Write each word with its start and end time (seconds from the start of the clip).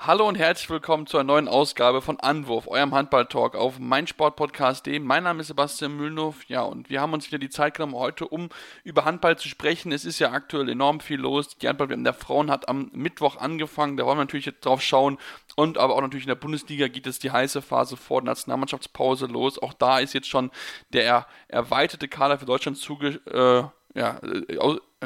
Hallo 0.00 0.28
und 0.28 0.36
herzlich 0.36 0.70
willkommen 0.70 1.08
zu 1.08 1.18
einer 1.18 1.26
neuen 1.26 1.48
Ausgabe 1.48 2.00
von 2.02 2.20
Anwurf, 2.20 2.68
eurem 2.68 2.94
Handball-Talk 2.94 3.56
auf 3.56 3.80
meinsportpodcast.de. 3.80 5.00
Mein 5.00 5.24
Name 5.24 5.40
ist 5.40 5.48
Sebastian 5.48 5.96
Mühlenhoff, 5.96 6.44
ja, 6.44 6.62
und 6.62 6.88
wir 6.88 7.00
haben 7.00 7.12
uns 7.12 7.26
wieder 7.26 7.40
die 7.40 7.50
Zeit 7.50 7.74
genommen, 7.74 7.96
heute 7.96 8.28
um 8.28 8.48
über 8.84 9.04
Handball 9.04 9.36
zu 9.36 9.48
sprechen. 9.48 9.90
Es 9.90 10.04
ist 10.04 10.20
ja 10.20 10.30
aktuell 10.30 10.68
enorm 10.68 11.00
viel 11.00 11.18
los. 11.18 11.58
Die 11.58 11.66
Handball 11.66 11.88
der 11.88 12.14
Frauen 12.14 12.48
hat 12.48 12.68
am 12.68 12.92
Mittwoch 12.94 13.38
angefangen, 13.38 13.96
da 13.96 14.06
wollen 14.06 14.18
wir 14.18 14.22
natürlich 14.22 14.46
jetzt 14.46 14.64
drauf 14.64 14.82
schauen. 14.82 15.18
Und 15.56 15.78
aber 15.78 15.96
auch 15.96 16.00
natürlich 16.00 16.26
in 16.26 16.28
der 16.28 16.36
Bundesliga 16.36 16.86
geht 16.86 17.08
es 17.08 17.18
die 17.18 17.32
heiße 17.32 17.60
Phase 17.60 17.96
vor 17.96 18.22
der 18.22 18.26
Nationalmannschaftspause 18.26 19.26
los. 19.26 19.58
Auch 19.60 19.74
da 19.74 19.98
ist 19.98 20.14
jetzt 20.14 20.28
schon 20.28 20.52
der 20.92 21.26
erweiterte 21.48 22.06
Kader 22.06 22.38
für 22.38 22.46
Deutschland 22.46 22.78
zuge 22.78 23.20
äh, 23.26 23.98
ja, 23.98 24.20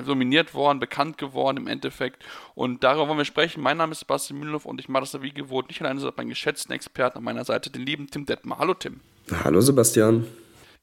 nominiert 0.01 0.55
worden, 0.55 0.81
bekannt 0.81 1.19
geworden 1.19 1.59
im 1.59 1.67
Endeffekt. 1.67 2.25
Und 2.55 2.83
darüber 2.83 3.09
wollen 3.09 3.19
wir 3.19 3.25
sprechen. 3.25 3.63
Mein 3.63 3.77
Name 3.77 3.93
ist 3.93 4.01
Sebastian 4.01 4.39
Mühlenhoff 4.39 4.65
und 4.65 4.81
ich 4.81 4.89
mache 4.89 5.03
das 5.03 5.21
wie 5.23 5.33
gewohnt 5.33 5.69
nicht 5.69 5.81
alleine, 5.83 6.01
sondern 6.01 6.17
meinen 6.17 6.31
geschätzten 6.31 6.73
Experten 6.73 7.19
an 7.19 7.25
meiner 7.25 7.45
Seite, 7.45 7.71
den 7.71 7.85
lieben 7.85 8.09
Tim 8.09 8.27
Detmer. 8.27 8.59
Hallo 8.59 8.75
Tim. 8.75 9.01
Hallo 9.45 9.61
Sebastian. 9.61 10.27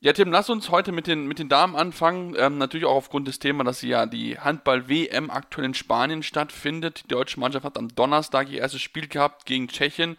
Ja, 0.02 0.14
Tim, 0.14 0.32
lass 0.32 0.50
uns 0.50 0.70
heute 0.70 0.94
mit 0.94 1.08
den, 1.08 1.28
mit 1.28 1.40
den 1.40 1.50
Damen 1.50 1.76
anfangen. 1.76 2.34
Ähm, 2.38 2.58
natürlich 2.58 2.86
auch 2.86 2.96
aufgrund 2.96 3.28
des 3.28 3.40
Themas, 3.40 3.66
dass 3.66 3.82
ja 3.82 4.06
die 4.06 4.40
Handball-WM 4.40 5.30
aktuell 5.30 5.66
in 5.66 5.74
Spanien 5.74 6.24
stattfindet. 6.24 7.04
Die 7.04 7.10
deutsche 7.10 7.38
Mannschaft 7.38 7.66
hat 7.66 7.78
am 7.78 7.94
Donnerstag 7.94 8.50
ihr 8.50 8.60
erstes 8.60 8.82
Spiel 8.82 9.10
gehabt 9.10 9.46
gegen 9.46 9.68
Tschechien. 9.68 10.16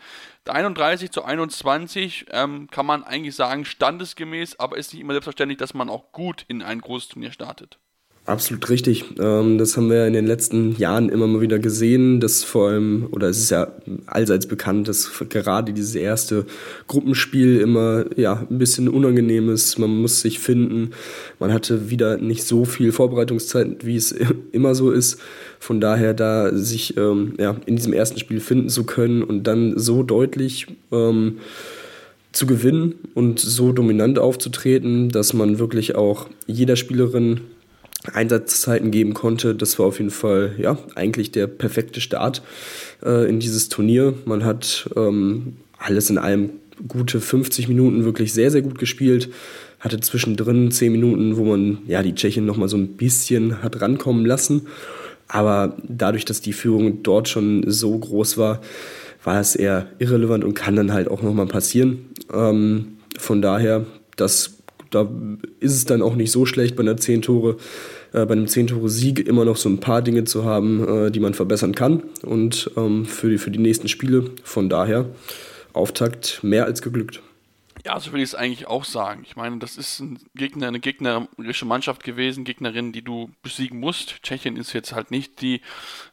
31 0.47 1.12
zu 1.12 1.25
21 1.25 2.27
ähm, 2.31 2.69
kann 2.70 2.84
man 2.84 3.05
eigentlich 3.05 3.34
sagen, 3.34 3.65
standesgemäß, 3.65 4.59
aber 4.59 4.77
ist 4.77 4.93
nicht 4.93 5.01
immer 5.01 5.15
selbstverständlich, 5.15 5.59
dass 5.59 5.73
man 5.73 5.89
auch 5.89 6.12
gut 6.12 6.45
in 6.48 6.61
ein 6.61 6.83
großes 6.83 7.09
Turnier 7.09 7.33
startet. 7.33 7.79
Absolut 8.27 8.69
richtig. 8.69 9.05
Ähm, 9.19 9.56
das 9.58 9.77
haben 9.77 9.91
wir 9.91 10.06
in 10.06 10.12
den 10.12 10.27
letzten 10.27 10.77
Jahren 10.77 11.08
immer 11.08 11.27
mal 11.27 11.41
wieder 11.41 11.58
gesehen, 11.58 12.20
dass 12.20 12.45
vor 12.45 12.69
allem, 12.69 13.08
oder 13.11 13.28
es 13.28 13.39
ist 13.39 13.50
ja 13.50 13.72
allseits 14.06 14.47
bekannt, 14.47 14.89
dass 14.89 15.11
gerade 15.31 15.72
dieses 15.72 15.95
erste 15.95 16.45
Gruppenspiel 16.86 17.58
immer 17.61 18.05
ja, 18.17 18.47
ein 18.48 18.58
bisschen 18.58 18.89
unangenehm 18.89 19.48
ist. 19.48 19.78
Man 19.78 20.03
muss 20.03 20.20
sich 20.20 20.39
finden. 20.39 20.91
Man 21.39 21.53
hatte 21.53 21.91
wieder 21.91 22.19
nicht 22.19 22.45
so 22.45 22.64
viel 22.64 22.92
Vorbereitungszeit, 22.92 23.86
wie 23.86 23.97
es 23.97 24.12
immer 24.52 24.75
so 24.75 24.91
ist. 24.91 25.19
Von 25.58 25.80
daher, 25.80 26.12
da 26.14 26.55
sich 26.55 26.97
ähm, 26.98 27.34
ja, 27.39 27.56
in 27.64 27.77
diesem 27.77 27.95
ersten 27.95 28.19
Spiel 28.19 28.41
finden 28.41 28.69
zu 28.69 28.84
können 28.84 29.23
und 29.23 29.45
dann 29.45 29.78
so 29.78 30.02
deutlich 30.02 30.67
ähm, 30.92 31.39
zu 32.33 32.47
gewinnen 32.47 32.95
und 33.14 33.41
so 33.41 33.73
dominant 33.73 34.19
aufzutreten, 34.19 35.08
dass 35.08 35.33
man 35.33 35.58
wirklich 35.58 35.97
auch 35.97 36.28
jeder 36.47 36.77
Spielerin 36.77 37.41
Einsatzzeiten 38.12 38.91
geben 38.91 39.15
konnte. 39.15 39.55
Das 39.55 39.79
war 39.79 39.87
auf 39.87 39.98
jeden 39.98 40.11
Fall 40.11 40.55
ja 40.59 40.79
eigentlich 40.95 41.33
der 41.33 41.47
perfekte 41.47 42.01
Start 42.01 42.42
äh, 43.05 43.29
in 43.29 43.41
dieses 43.41 43.69
Turnier. 43.69 44.15
Man 44.25 44.45
hat 44.45 44.89
ähm, 44.97 45.57
alles 45.79 46.11
in 46.11 46.19
allem 46.19 46.51
gute 46.89 47.20
50 47.20 47.69
Minuten 47.69 48.05
wirklich 48.05 48.33
sehr, 48.33 48.51
sehr 48.51 48.62
gut 48.62 48.79
gespielt. 48.79 49.31
Hatte 49.81 50.01
zwischendrin 50.01 50.70
10 50.70 50.92
Minuten, 50.92 51.37
wo 51.37 51.45
man 51.45 51.79
ja 51.87 52.03
die 52.03 52.15
Tschechien 52.15 52.47
noch 52.47 52.57
mal 52.57 52.69
so 52.69 52.77
ein 52.77 52.97
bisschen 52.97 53.62
hat 53.62 53.81
rankommen 53.81 54.25
lassen. 54.25 54.67
Aber 55.29 55.77
dadurch, 55.87 56.25
dass 56.25 56.41
die 56.41 56.53
Führung 56.53 57.03
dort 57.03 57.29
schon 57.29 57.64
so 57.67 57.97
groß 57.97 58.37
war, 58.37 58.61
war 59.23 59.41
es 59.41 59.55
eher 59.55 59.87
irrelevant 59.98 60.45
und 60.45 60.55
kann 60.55 60.77
dann 60.77 60.92
halt 60.92 61.09
auch 61.09 61.23
noch 61.23 61.35
mal 61.35 61.47
passieren. 61.47 62.07
Ähm, 62.33 62.97
von 63.19 63.42
daher, 63.42 63.87
das 64.17 64.59
da 64.91 65.08
ist 65.60 65.74
es 65.74 65.84
dann 65.84 66.02
auch 66.02 66.16
nicht 66.16 66.33
so 66.33 66.46
schlecht 66.46 66.77
bei 66.77 66.83
einer 66.83 66.96
10 66.96 67.22
Tore, 67.22 67.56
äh, 68.12 68.27
bei 68.27 68.33
einem 68.33 68.46
10 68.46 68.69
Tore 68.69 68.88
Sieg 68.88 69.27
immer 69.27 69.44
noch 69.44 69.56
so 69.56 69.69
ein 69.69 69.78
paar 69.78 70.02
Dinge 70.02 70.24
zu 70.24 70.44
haben, 70.44 71.06
äh, 71.06 71.10
die 71.10 71.20
man 71.20 71.34
verbessern 71.34 71.74
kann 71.74 72.02
und 72.22 72.70
ähm, 72.77 73.06
für, 73.06 73.30
die, 73.30 73.39
für 73.39 73.50
die 73.50 73.58
nächsten 73.58 73.89
Spiele. 73.89 74.24
Von 74.42 74.68
daher 74.68 75.06
Auftakt 75.73 76.40
mehr 76.42 76.64
als 76.64 76.83
geglückt. 76.83 77.23
Ja, 77.86 77.98
so 77.98 78.13
will 78.13 78.20
ich 78.20 78.30
es 78.30 78.35
eigentlich 78.35 78.67
auch 78.67 78.85
sagen. 78.85 79.23
Ich 79.24 79.36
meine, 79.36 79.58
das 79.58 79.79
ist 79.79 80.01
ein 80.01 80.18
Gegner, 80.35 80.68
eine 80.68 80.80
gegnerische 80.80 81.64
Mannschaft 81.64 82.05
gewesen, 82.05 82.45
Gegnerin, 82.45 82.92
die 82.92 83.02
du 83.02 83.30
besiegen 83.42 83.80
musst. 83.80 84.23
Tschechien 84.23 84.57
ist 84.57 84.74
jetzt 84.74 84.92
halt 84.92 85.11
nicht 85.11 85.41
die 85.41 85.63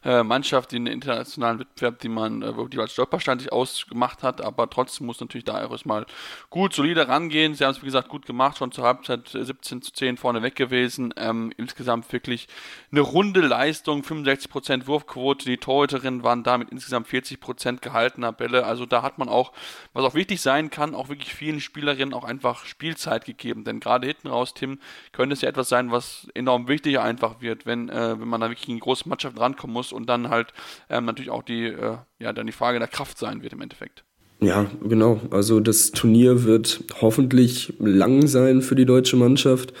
äh, 0.02 0.22
Mannschaft 0.22 0.72
in 0.72 0.86
den 0.86 0.94
internationalen 0.94 1.58
Wettbewerb, 1.58 1.98
die 1.98 2.08
man, 2.08 2.40
äh, 2.40 2.52
die 2.68 2.78
als 2.78 2.92
Stolperstein 2.92 3.38
sich 3.38 3.52
ausgemacht 3.52 4.22
hat, 4.22 4.40
aber 4.40 4.70
trotzdem 4.70 5.06
muss 5.06 5.20
natürlich 5.20 5.44
da 5.44 5.60
erstmal 5.60 6.06
gut, 6.48 6.72
solide 6.72 7.06
rangehen. 7.06 7.54
Sie 7.54 7.64
haben 7.64 7.72
es, 7.72 7.82
wie 7.82 7.86
gesagt, 7.86 8.08
gut 8.08 8.24
gemacht, 8.24 8.56
schon 8.56 8.72
zur 8.72 8.84
Halbzeit 8.84 9.28
17 9.28 9.82
zu 9.82 9.92
10 9.92 10.16
vorne 10.16 10.40
weg 10.40 10.56
gewesen. 10.56 11.12
Ähm, 11.18 11.52
insgesamt 11.58 12.10
wirklich 12.12 12.48
eine 12.90 13.00
runde 13.00 13.42
Leistung, 13.42 14.02
65% 14.02 14.86
Wurfquote. 14.86 15.44
Die 15.44 15.58
Torhüterinnen 15.58 16.22
waren 16.22 16.44
damit 16.44 16.70
insgesamt 16.70 17.08
40% 17.08 17.80
gehaltener 17.80 18.32
Bälle. 18.32 18.64
Also 18.64 18.86
da 18.86 19.02
hat 19.02 19.18
man 19.18 19.28
auch, 19.28 19.52
was 19.92 20.04
auch 20.04 20.14
wichtig 20.14 20.40
sein 20.40 20.70
kann, 20.70 20.94
auch 20.94 21.10
wirklich 21.10 21.34
vielen 21.34 21.57
den 21.58 21.62
Spielerinnen 21.62 22.14
auch 22.14 22.24
einfach 22.24 22.64
Spielzeit 22.64 23.24
gegeben. 23.24 23.64
Denn 23.64 23.80
gerade 23.80 24.06
hinten 24.06 24.28
raus, 24.28 24.54
Tim, 24.54 24.78
könnte 25.12 25.34
es 25.34 25.40
ja 25.42 25.48
etwas 25.48 25.68
sein, 25.68 25.90
was 25.90 26.28
enorm 26.34 26.68
wichtig 26.68 26.98
einfach 26.98 27.40
wird, 27.40 27.66
wenn, 27.66 27.88
äh, 27.88 28.18
wenn 28.18 28.28
man 28.28 28.40
da 28.40 28.48
wirklich 28.48 28.68
in 28.68 28.80
große 28.80 29.08
Mannschaft 29.08 29.38
rankommen 29.38 29.74
muss 29.74 29.92
und 29.92 30.08
dann 30.08 30.30
halt 30.30 30.52
ähm, 30.88 31.04
natürlich 31.04 31.30
auch 31.30 31.42
die, 31.42 31.66
äh, 31.66 31.96
ja, 32.18 32.32
dann 32.32 32.46
die 32.46 32.52
Frage 32.52 32.78
der 32.78 32.88
Kraft 32.88 33.18
sein 33.18 33.42
wird 33.42 33.52
im 33.52 33.60
Endeffekt. 33.60 34.04
Ja, 34.40 34.70
genau. 34.82 35.20
Also 35.30 35.58
das 35.58 35.90
Turnier 35.90 36.44
wird 36.44 36.84
hoffentlich 37.00 37.74
lang 37.80 38.28
sein 38.28 38.62
für 38.62 38.76
die 38.76 38.86
deutsche 38.86 39.16
Mannschaft. 39.16 39.72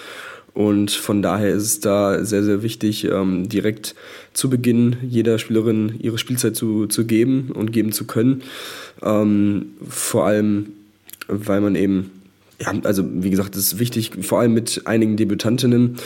Und 0.54 0.90
von 0.90 1.22
daher 1.22 1.50
ist 1.50 1.62
es 1.62 1.80
da 1.80 2.24
sehr, 2.24 2.42
sehr 2.42 2.64
wichtig, 2.64 3.04
ähm, 3.04 3.48
direkt 3.48 3.94
zu 4.32 4.50
Beginn 4.50 4.96
jeder 5.02 5.38
Spielerin 5.38 5.94
ihre 6.00 6.18
Spielzeit 6.18 6.56
zu, 6.56 6.88
zu 6.88 7.06
geben 7.06 7.52
und 7.54 7.70
geben 7.70 7.92
zu 7.92 8.08
können. 8.08 8.42
Ähm, 9.00 9.74
vor 9.88 10.26
allem 10.26 10.72
weil 11.28 11.60
man 11.60 11.74
eben, 11.74 12.10
ja, 12.60 12.72
also 12.82 13.04
wie 13.06 13.30
gesagt, 13.30 13.54
das 13.54 13.62
ist 13.64 13.78
wichtig, 13.78 14.12
vor 14.22 14.40
allem 14.40 14.54
mit 14.54 14.82
einigen 14.86 15.16
Debütantinnen, 15.16 15.96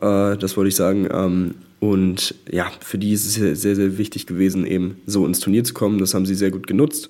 äh, 0.00 0.36
das 0.36 0.56
wollte 0.56 0.68
ich 0.68 0.76
sagen. 0.76 1.08
Ähm, 1.10 1.54
und 1.80 2.34
ja, 2.50 2.70
für 2.80 2.98
die 2.98 3.12
ist 3.12 3.26
es 3.26 3.60
sehr, 3.60 3.76
sehr 3.76 3.98
wichtig 3.98 4.26
gewesen, 4.26 4.66
eben 4.66 4.96
so 5.06 5.24
ins 5.26 5.40
Turnier 5.40 5.62
zu 5.62 5.74
kommen. 5.74 5.98
Das 5.98 6.12
haben 6.12 6.26
sie 6.26 6.34
sehr 6.34 6.50
gut 6.50 6.66
genutzt. 6.66 7.08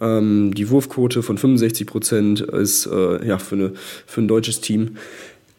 Ähm, 0.00 0.54
die 0.54 0.70
Wurfquote 0.70 1.22
von 1.22 1.38
65 1.38 1.86
Prozent 1.86 2.40
ist 2.40 2.86
äh, 2.86 3.26
ja, 3.26 3.38
für, 3.38 3.56
eine, 3.56 3.72
für 4.06 4.22
ein 4.22 4.28
deutsches 4.28 4.60
Team 4.60 4.96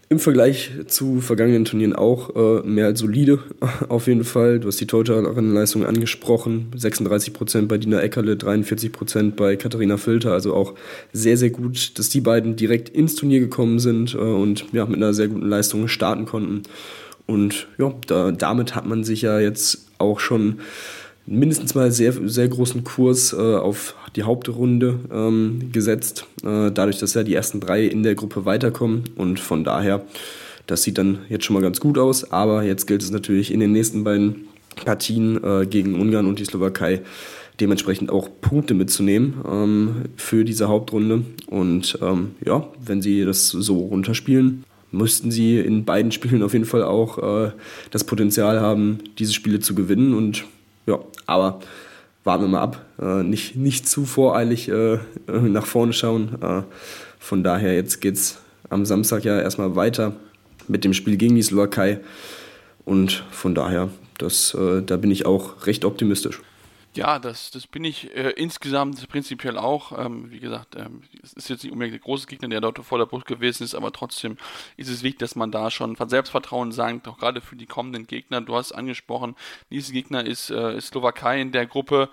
im 0.09 0.19
Vergleich 0.19 0.71
zu 0.87 1.19
vergangenen 1.19 1.65
Turnieren 1.65 1.93
auch 1.93 2.35
äh, 2.35 2.65
mehr 2.65 2.85
als 2.85 2.99
solide, 2.99 3.39
auf 3.89 4.07
jeden 4.07 4.23
Fall. 4.23 4.59
Du 4.59 4.69
hast 4.69 4.79
die 4.79 4.87
Torhüterinnenleistung 4.87 5.85
angesprochen. 5.85 6.71
36% 6.75 7.67
bei 7.67 7.77
Dina 7.77 7.99
Eckerle, 8.01 8.35
43% 8.35 9.31
bei 9.31 9.57
Katharina 9.57 9.97
Filter. 9.97 10.31
Also 10.31 10.53
auch 10.53 10.75
sehr, 11.11 11.35
sehr 11.35 11.49
gut, 11.49 11.99
dass 11.99 12.07
die 12.07 12.21
beiden 12.21 12.55
direkt 12.55 12.87
ins 12.87 13.15
Turnier 13.15 13.41
gekommen 13.41 13.79
sind 13.79 14.13
äh, 14.13 14.17
und 14.17 14.65
ja, 14.71 14.85
mit 14.85 14.95
einer 14.95 15.13
sehr 15.13 15.27
guten 15.27 15.47
Leistung 15.47 15.89
starten 15.89 16.25
konnten. 16.25 16.63
Und 17.25 17.67
ja, 17.77 17.93
da, 18.07 18.31
damit 18.31 18.75
hat 18.75 18.85
man 18.85 19.03
sich 19.03 19.23
ja 19.23 19.39
jetzt 19.39 19.87
auch 19.97 20.21
schon 20.21 20.59
mindestens 21.27 21.75
mal 21.75 21.91
sehr, 21.91 22.13
sehr 22.27 22.47
großen 22.47 22.83
Kurs 22.83 23.33
äh, 23.33 23.37
auf 23.37 23.95
die 24.15 24.23
Hauptrunde 24.23 24.99
ähm, 25.11 25.69
gesetzt, 25.71 26.25
äh, 26.43 26.71
dadurch, 26.71 26.97
dass 26.97 27.13
ja 27.13 27.23
die 27.23 27.35
ersten 27.35 27.59
drei 27.59 27.85
in 27.85 28.01
der 28.01 28.15
Gruppe 28.15 28.45
weiterkommen. 28.45 29.03
Und 29.15 29.39
von 29.39 29.63
daher, 29.63 30.05
das 30.65 30.83
sieht 30.83 30.97
dann 30.97 31.19
jetzt 31.29 31.45
schon 31.45 31.53
mal 31.53 31.61
ganz 31.61 31.79
gut 31.79 31.97
aus, 31.97 32.31
aber 32.31 32.63
jetzt 32.63 32.87
gilt 32.87 33.03
es 33.03 33.11
natürlich 33.11 33.51
in 33.51 33.59
den 33.59 33.73
nächsten 33.73 34.03
beiden 34.03 34.47
Partien 34.85 35.43
äh, 35.43 35.65
gegen 35.65 35.99
Ungarn 35.99 36.25
und 36.25 36.39
die 36.39 36.45
Slowakei 36.45 37.01
dementsprechend 37.59 38.11
auch 38.11 38.29
Punkte 38.41 38.73
mitzunehmen 38.73 39.33
ähm, 39.49 39.95
für 40.15 40.45
diese 40.45 40.67
Hauptrunde. 40.67 41.23
Und 41.47 41.97
ähm, 42.01 42.31
ja, 42.45 42.67
wenn 42.83 43.01
sie 43.01 43.25
das 43.25 43.49
so 43.49 43.79
runterspielen, 43.79 44.63
müssten 44.91 45.31
sie 45.31 45.59
in 45.59 45.83
beiden 45.83 46.11
Spielen 46.11 46.43
auf 46.43 46.53
jeden 46.53 46.65
Fall 46.65 46.83
auch 46.83 47.17
äh, 47.47 47.51
das 47.91 48.03
Potenzial 48.03 48.61
haben, 48.61 48.99
diese 49.17 49.33
Spiele 49.33 49.59
zu 49.59 49.75
gewinnen. 49.75 50.13
Und 50.13 50.45
ja, 50.87 50.99
aber 51.25 51.59
warten 52.23 52.43
wir 52.43 52.49
mal 52.49 52.61
ab. 52.61 52.85
Äh, 52.99 53.23
nicht, 53.23 53.55
nicht 53.55 53.87
zu 53.87 54.05
voreilig 54.05 54.69
äh, 54.69 54.99
nach 55.27 55.65
vorne 55.65 55.93
schauen. 55.93 56.41
Äh, 56.41 56.63
von 57.19 57.43
daher, 57.43 57.75
jetzt 57.75 58.01
geht 58.01 58.15
es 58.15 58.39
am 58.69 58.85
Samstag 58.85 59.23
ja 59.23 59.39
erstmal 59.39 59.75
weiter 59.75 60.13
mit 60.67 60.83
dem 60.83 60.93
Spiel 60.93 61.17
gegen 61.17 61.35
die 61.35 61.41
Slowakei. 61.41 61.99
Und 62.85 63.23
von 63.31 63.53
daher, 63.53 63.89
das, 64.17 64.53
äh, 64.53 64.81
da 64.81 64.97
bin 64.97 65.11
ich 65.11 65.25
auch 65.25 65.67
recht 65.67 65.85
optimistisch. 65.85 66.41
Ja, 66.97 67.19
das, 67.19 67.51
das 67.51 67.67
bin 67.67 67.83
ich 67.83 68.15
äh, 68.15 68.31
insgesamt 68.31 69.07
prinzipiell 69.07 69.59
auch. 69.59 69.97
Ähm, 69.97 70.31
wie 70.31 70.39
gesagt, 70.39 70.75
ähm, 70.75 71.03
es 71.21 71.33
ist 71.33 71.47
jetzt 71.47 71.63
nicht 71.63 71.71
unbedingt 71.71 71.93
der 71.93 72.01
große 72.01 72.25
Gegner, 72.25 72.49
der 72.49 72.59
dort 72.59 72.79
vor 72.79 72.97
der 72.97 73.05
Brust 73.05 73.27
gewesen 73.27 73.63
ist, 73.63 73.75
aber 73.75 73.91
trotzdem 73.91 74.35
ist 74.77 74.89
es 74.89 75.03
wichtig, 75.03 75.19
dass 75.19 75.35
man 75.35 75.51
da 75.51 75.69
schon 75.69 75.95
von 75.95 76.09
Selbstvertrauen 76.09 76.71
sagt, 76.71 77.07
auch 77.07 77.19
gerade 77.19 77.39
für 77.39 77.55
die 77.55 77.67
kommenden 77.67 78.07
Gegner. 78.07 78.41
Du 78.41 78.55
hast 78.55 78.71
angesprochen, 78.71 79.35
dieser 79.69 79.93
Gegner 79.93 80.25
ist, 80.25 80.49
äh, 80.49 80.75
ist 80.75 80.87
Slowakei 80.87 81.39
in 81.39 81.51
der 81.51 81.67
Gruppe. 81.67 82.09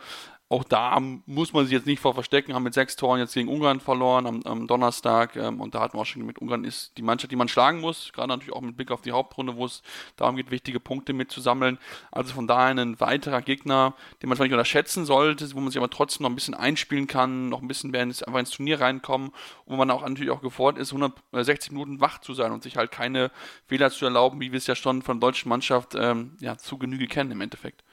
Auch 0.54 0.62
da 0.62 1.00
muss 1.26 1.52
man 1.52 1.64
sich 1.64 1.72
jetzt 1.72 1.86
nicht 1.86 1.98
vor 1.98 2.14
verstecken, 2.14 2.54
haben 2.54 2.62
mit 2.62 2.74
sechs 2.74 2.94
Toren 2.94 3.18
jetzt 3.18 3.34
gegen 3.34 3.48
Ungarn 3.48 3.80
verloren 3.80 4.26
am, 4.26 4.42
am 4.44 4.66
Donnerstag 4.68 5.34
ähm, 5.34 5.60
und 5.60 5.74
da 5.74 5.80
hatten 5.80 5.96
wir 5.96 6.02
auch 6.02 6.06
schon 6.06 6.24
mit 6.24 6.38
Ungarn 6.38 6.64
ist 6.64 6.96
die 6.96 7.02
Mannschaft, 7.02 7.32
die 7.32 7.36
man 7.36 7.48
schlagen 7.48 7.80
muss, 7.80 8.12
gerade 8.12 8.28
natürlich 8.28 8.52
auch 8.52 8.60
mit 8.60 8.76
Blick 8.76 8.92
auf 8.92 9.02
die 9.02 9.10
Hauptrunde, 9.10 9.56
wo 9.56 9.64
es 9.66 9.82
darum 10.16 10.36
geht, 10.36 10.52
wichtige 10.52 10.78
Punkte 10.78 11.12
mitzusammeln. 11.12 11.78
Also 12.12 12.34
von 12.34 12.46
daher 12.46 12.70
ein 12.70 13.00
weiterer 13.00 13.42
Gegner, 13.42 13.94
den 14.22 14.28
man 14.28 14.36
vielleicht 14.36 14.50
nicht 14.50 14.58
unterschätzen 14.58 15.04
sollte, 15.04 15.52
wo 15.54 15.60
man 15.60 15.70
sich 15.70 15.78
aber 15.78 15.90
trotzdem 15.90 16.22
noch 16.22 16.30
ein 16.30 16.36
bisschen 16.36 16.54
einspielen 16.54 17.06
kann, 17.06 17.48
noch 17.48 17.60
ein 17.60 17.68
bisschen 17.68 17.92
werden 17.92 18.10
einfach 18.10 18.38
ins 18.38 18.50
Turnier 18.50 18.80
reinkommen, 18.80 19.32
wo 19.66 19.74
man 19.74 19.90
auch 19.90 20.02
natürlich 20.02 20.30
auch 20.30 20.40
gefordert 20.40 20.80
ist, 20.80 20.92
160 20.92 21.72
Minuten 21.72 22.00
wach 22.00 22.20
zu 22.20 22.32
sein 22.32 22.52
und 22.52 22.62
sich 22.62 22.76
halt 22.76 22.92
keine 22.92 23.32
Fehler 23.66 23.90
zu 23.90 24.04
erlauben, 24.04 24.40
wie 24.40 24.52
wir 24.52 24.58
es 24.58 24.68
ja 24.68 24.76
schon 24.76 25.02
von 25.02 25.18
der 25.18 25.28
deutschen 25.28 25.48
Mannschaft 25.48 25.96
ähm, 25.96 26.36
ja, 26.40 26.56
zu 26.56 26.78
Genüge 26.78 27.08
kennen 27.08 27.32
im 27.32 27.40
Endeffekt. 27.40 27.83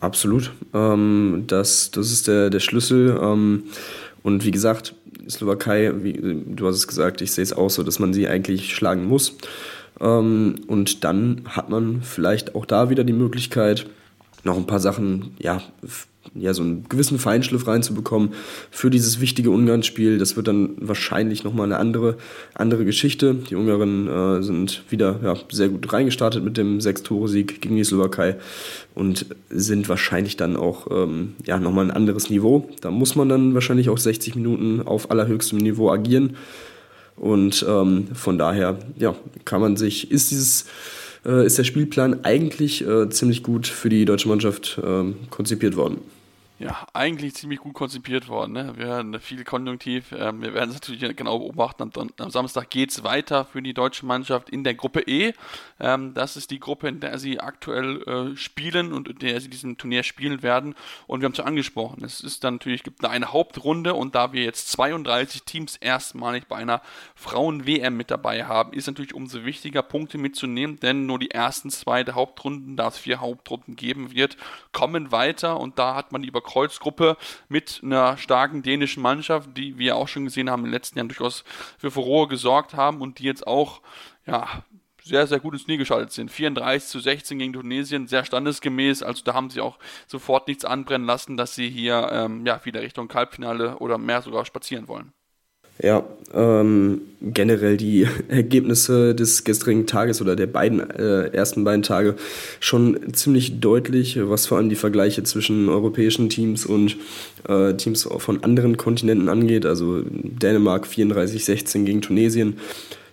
Absolut. 0.00 0.52
Ähm, 0.74 1.44
das, 1.46 1.90
das 1.90 2.12
ist 2.12 2.28
der, 2.28 2.50
der 2.50 2.60
Schlüssel. 2.60 3.18
Ähm, 3.20 3.64
und 4.22 4.44
wie 4.44 4.50
gesagt, 4.50 4.94
Slowakei, 5.28 5.92
wie, 6.02 6.12
du 6.46 6.66
hast 6.66 6.76
es 6.76 6.88
gesagt, 6.88 7.20
ich 7.20 7.32
sehe 7.32 7.42
es 7.42 7.52
auch 7.52 7.70
so, 7.70 7.82
dass 7.82 7.98
man 7.98 8.12
sie 8.12 8.28
eigentlich 8.28 8.74
schlagen 8.74 9.06
muss. 9.06 9.36
Ähm, 10.00 10.56
und 10.66 11.04
dann 11.04 11.42
hat 11.48 11.70
man 11.70 12.02
vielleicht 12.02 12.54
auch 12.54 12.66
da 12.66 12.90
wieder 12.90 13.04
die 13.04 13.12
Möglichkeit, 13.12 13.86
noch 14.44 14.56
ein 14.56 14.66
paar 14.66 14.80
Sachen 14.80 15.34
ja, 15.38 15.62
ja, 16.34 16.52
so 16.54 16.62
einen 16.62 16.84
gewissen 16.88 17.18
Feinschliff 17.18 17.66
reinzubekommen 17.66 18.30
für 18.70 18.90
dieses 18.90 19.20
wichtige 19.20 19.50
Ungarn-Spiel. 19.50 20.18
Das 20.18 20.36
wird 20.36 20.48
dann 20.48 20.74
wahrscheinlich 20.80 21.44
nochmal 21.44 21.66
eine 21.66 21.78
andere, 21.78 22.16
andere 22.54 22.84
Geschichte. 22.84 23.34
Die 23.34 23.54
Ungarn 23.54 24.08
äh, 24.08 24.42
sind 24.42 24.82
wieder 24.90 25.20
ja, 25.22 25.34
sehr 25.50 25.68
gut 25.68 25.92
reingestartet 25.92 26.44
mit 26.44 26.56
dem 26.56 26.80
Sechs-Tore-Sieg 26.80 27.60
gegen 27.60 27.76
die 27.76 27.84
Slowakei 27.84 28.36
und 28.94 29.26
sind 29.50 29.88
wahrscheinlich 29.88 30.36
dann 30.36 30.56
auch 30.56 30.88
ähm, 30.90 31.34
ja, 31.44 31.58
nochmal 31.58 31.86
ein 31.86 31.90
anderes 31.90 32.30
Niveau. 32.30 32.68
Da 32.80 32.90
muss 32.90 33.16
man 33.16 33.28
dann 33.28 33.54
wahrscheinlich 33.54 33.88
auch 33.88 33.98
60 33.98 34.34
Minuten 34.36 34.82
auf 34.82 35.10
allerhöchstem 35.10 35.58
Niveau 35.58 35.90
agieren. 35.90 36.36
Und 37.16 37.64
ähm, 37.66 38.08
von 38.12 38.36
daher, 38.36 38.78
ja, 38.98 39.14
kann 39.44 39.60
man 39.60 39.76
sich, 39.76 40.10
ist 40.10 40.30
dieses 40.30 40.66
äh, 41.26 41.44
ist 41.44 41.58
der 41.58 41.64
Spielplan 41.64 42.24
eigentlich 42.24 42.86
äh, 42.86 43.08
ziemlich 43.10 43.42
gut 43.42 43.66
für 43.66 43.88
die 43.88 44.04
deutsche 44.04 44.28
Mannschaft 44.28 44.78
äh, 44.82 45.12
konzipiert 45.30 45.76
worden 45.76 45.98
ja, 46.58 46.86
eigentlich 46.94 47.34
ziemlich 47.34 47.60
gut 47.60 47.74
konzipiert 47.74 48.28
worden. 48.28 48.52
Ne? 48.52 48.72
Wir 48.76 48.86
hören 48.86 49.20
viel 49.20 49.44
Konjunktiv. 49.44 50.12
Ähm, 50.12 50.40
wir 50.40 50.54
werden 50.54 50.70
es 50.70 50.76
natürlich 50.76 51.16
genau 51.16 51.38
beobachten. 51.38 51.90
Am, 51.94 52.10
am 52.18 52.30
Samstag 52.30 52.70
geht 52.70 52.90
es 52.90 53.04
weiter 53.04 53.44
für 53.44 53.60
die 53.60 53.74
deutsche 53.74 54.06
Mannschaft 54.06 54.48
in 54.48 54.64
der 54.64 54.74
Gruppe 54.74 55.00
E. 55.00 55.34
Ähm, 55.78 56.14
das 56.14 56.36
ist 56.36 56.50
die 56.50 56.60
Gruppe, 56.60 56.88
in 56.88 57.00
der 57.00 57.18
sie 57.18 57.40
aktuell 57.40 58.02
äh, 58.02 58.36
spielen 58.36 58.92
und 58.92 59.08
in 59.08 59.18
der 59.18 59.40
sie 59.40 59.50
diesen 59.50 59.76
Turnier 59.76 60.02
spielen 60.02 60.42
werden. 60.42 60.74
Und 61.06 61.20
wir 61.20 61.26
haben 61.26 61.32
es 61.32 61.38
ja 61.38 61.44
angesprochen. 61.44 62.04
Es 62.04 62.20
ist 62.20 62.44
dann 62.44 62.54
natürlich, 62.54 62.82
gibt 62.82 63.04
eine 63.04 63.32
Hauptrunde 63.32 63.94
und 63.94 64.14
da 64.14 64.32
wir 64.32 64.42
jetzt 64.42 64.70
32 64.72 65.42
Teams 65.42 65.76
erstmalig 65.76 66.46
bei 66.48 66.56
einer 66.56 66.80
Frauen-WM 67.14 67.96
mit 67.96 68.10
dabei 68.10 68.44
haben, 68.44 68.72
ist 68.72 68.86
natürlich 68.86 69.14
umso 69.14 69.44
wichtiger, 69.44 69.82
Punkte 69.82 70.18
mitzunehmen, 70.18 70.80
denn 70.80 71.06
nur 71.06 71.18
die 71.18 71.30
ersten 71.30 71.70
zwei 71.70 72.02
der 72.04 72.14
Hauptrunden, 72.14 72.76
da 72.76 72.88
es 72.88 72.98
vier 72.98 73.20
Hauptrunden 73.20 73.76
geben 73.76 74.12
wird, 74.12 74.36
kommen 74.72 75.12
weiter 75.12 75.60
und 75.60 75.78
da 75.78 75.94
hat 75.94 76.12
man 76.12 76.22
die 76.22 76.28
über 76.28 76.42
Kreuzgruppe 76.42 77.16
mit 77.48 77.80
einer 77.82 78.16
starken 78.16 78.62
dänischen 78.62 79.02
Mannschaft, 79.02 79.56
die 79.56 79.78
wir 79.78 79.96
auch 79.96 80.08
schon 80.08 80.24
gesehen 80.24 80.50
haben 80.50 80.60
in 80.60 80.66
den 80.66 80.72
letzten 80.72 80.98
Jahren 80.98 81.08
durchaus 81.08 81.44
für 81.78 81.90
Furore 81.90 82.28
gesorgt 82.28 82.74
haben 82.74 83.00
und 83.00 83.18
die 83.18 83.24
jetzt 83.24 83.46
auch 83.46 83.80
ja, 84.26 84.64
sehr, 85.06 85.26
sehr 85.26 85.40
gut 85.40 85.54
ins 85.54 85.64
Knie 85.64 85.76
geschaltet 85.76 86.12
sind. 86.12 86.30
34 86.30 86.88
zu 86.88 87.00
16 87.00 87.38
gegen 87.38 87.52
Tunesien, 87.52 88.06
sehr 88.08 88.24
standesgemäß. 88.24 89.02
Also 89.02 89.22
da 89.24 89.34
haben 89.34 89.50
sie 89.50 89.60
auch 89.60 89.78
sofort 90.06 90.48
nichts 90.48 90.64
anbrennen 90.64 91.06
lassen, 91.06 91.36
dass 91.36 91.54
sie 91.54 91.68
hier 91.68 92.08
ähm, 92.12 92.44
ja, 92.44 92.60
wieder 92.64 92.82
Richtung 92.82 93.12
Halbfinale 93.12 93.78
oder 93.78 93.98
mehr 93.98 94.22
sogar 94.22 94.44
spazieren 94.44 94.88
wollen. 94.88 95.12
Ja, 95.82 96.04
ähm, 96.32 97.02
generell 97.20 97.76
die 97.76 98.08
Ergebnisse 98.28 99.14
des 99.14 99.44
gestrigen 99.44 99.86
Tages 99.86 100.22
oder 100.22 100.34
der 100.34 100.46
beiden 100.46 100.80
äh, 100.90 101.26
ersten 101.28 101.64
beiden 101.64 101.82
Tage 101.82 102.16
schon 102.60 103.12
ziemlich 103.12 103.60
deutlich, 103.60 104.18
was 104.20 104.46
vor 104.46 104.56
allem 104.56 104.70
die 104.70 104.74
Vergleiche 104.74 105.22
zwischen 105.22 105.68
europäischen 105.68 106.30
Teams 106.30 106.64
und 106.64 106.96
äh, 107.46 107.74
Teams 107.74 108.08
von 108.18 108.42
anderen 108.42 108.78
Kontinenten 108.78 109.28
angeht. 109.28 109.66
Also 109.66 110.02
Dänemark 110.06 110.86
34-16 110.86 111.84
gegen 111.84 112.00
Tunesien, 112.00 112.56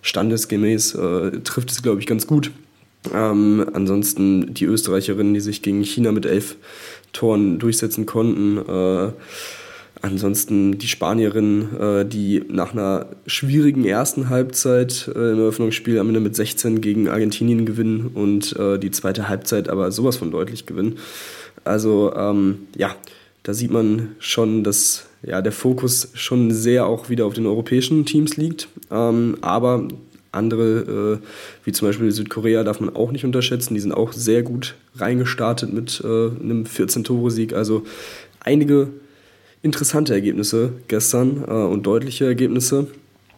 standesgemäß 0.04 0.94
äh, 0.94 1.30
trifft 1.40 1.72
es, 1.72 1.82
glaube 1.82 2.00
ich, 2.00 2.06
ganz 2.06 2.26
gut. 2.26 2.52
Ähm, 3.12 3.66
ansonsten 3.72 4.54
die 4.54 4.64
Österreicherinnen, 4.64 5.34
die 5.34 5.40
sich 5.40 5.60
gegen 5.62 5.82
China 5.82 6.12
mit 6.12 6.24
elf 6.24 6.56
Toren 7.12 7.58
durchsetzen 7.58 8.06
konnten. 8.06 8.58
Äh, 8.58 9.12
Ansonsten 10.04 10.76
die 10.76 10.86
Spanierin, 10.86 11.68
äh, 11.80 12.04
die 12.04 12.44
nach 12.50 12.74
einer 12.74 13.06
schwierigen 13.26 13.86
ersten 13.86 14.28
Halbzeit 14.28 15.08
äh, 15.08 15.32
im 15.32 15.38
Eröffnungsspiel 15.38 15.98
am 15.98 16.08
Ende 16.08 16.20
mit 16.20 16.36
16 16.36 16.82
gegen 16.82 17.08
Argentinien 17.08 17.64
gewinnen 17.64 18.10
und 18.12 18.54
äh, 18.58 18.78
die 18.78 18.90
zweite 18.90 19.30
Halbzeit 19.30 19.70
aber 19.70 19.90
sowas 19.92 20.18
von 20.18 20.30
deutlich 20.30 20.66
gewinnen. 20.66 20.98
Also 21.64 22.12
ähm, 22.14 22.66
ja, 22.76 22.94
da 23.44 23.54
sieht 23.54 23.70
man 23.70 24.16
schon, 24.18 24.64
dass 24.64 25.06
ja, 25.22 25.40
der 25.40 25.52
Fokus 25.52 26.10
schon 26.14 26.50
sehr 26.50 26.86
auch 26.86 27.08
wieder 27.08 27.26
auf 27.26 27.34
den 27.34 27.46
europäischen 27.46 28.04
Teams 28.04 28.36
liegt. 28.36 28.68
Ähm, 28.90 29.36
aber 29.42 29.86
andere, 30.32 31.20
äh, 31.22 31.26
wie 31.64 31.72
zum 31.72 31.88
Beispiel 31.88 32.10
Südkorea, 32.10 32.64
darf 32.64 32.80
man 32.80 32.96
auch 32.96 33.12
nicht 33.12 33.24
unterschätzen. 33.24 33.74
Die 33.74 33.80
sind 33.80 33.92
auch 33.92 34.12
sehr 34.12 34.42
gut 34.42 34.74
reingestartet 34.96 35.72
mit 35.72 36.02
äh, 36.02 36.06
einem 36.06 36.64
14-Tore-Sieg. 36.64 37.52
Also 37.52 37.84
einige 38.40 38.88
interessante 39.62 40.14
Ergebnisse 40.14 40.72
gestern 40.88 41.44
äh, 41.46 41.52
und 41.52 41.84
deutliche 41.84 42.24
Ergebnisse. 42.24 42.88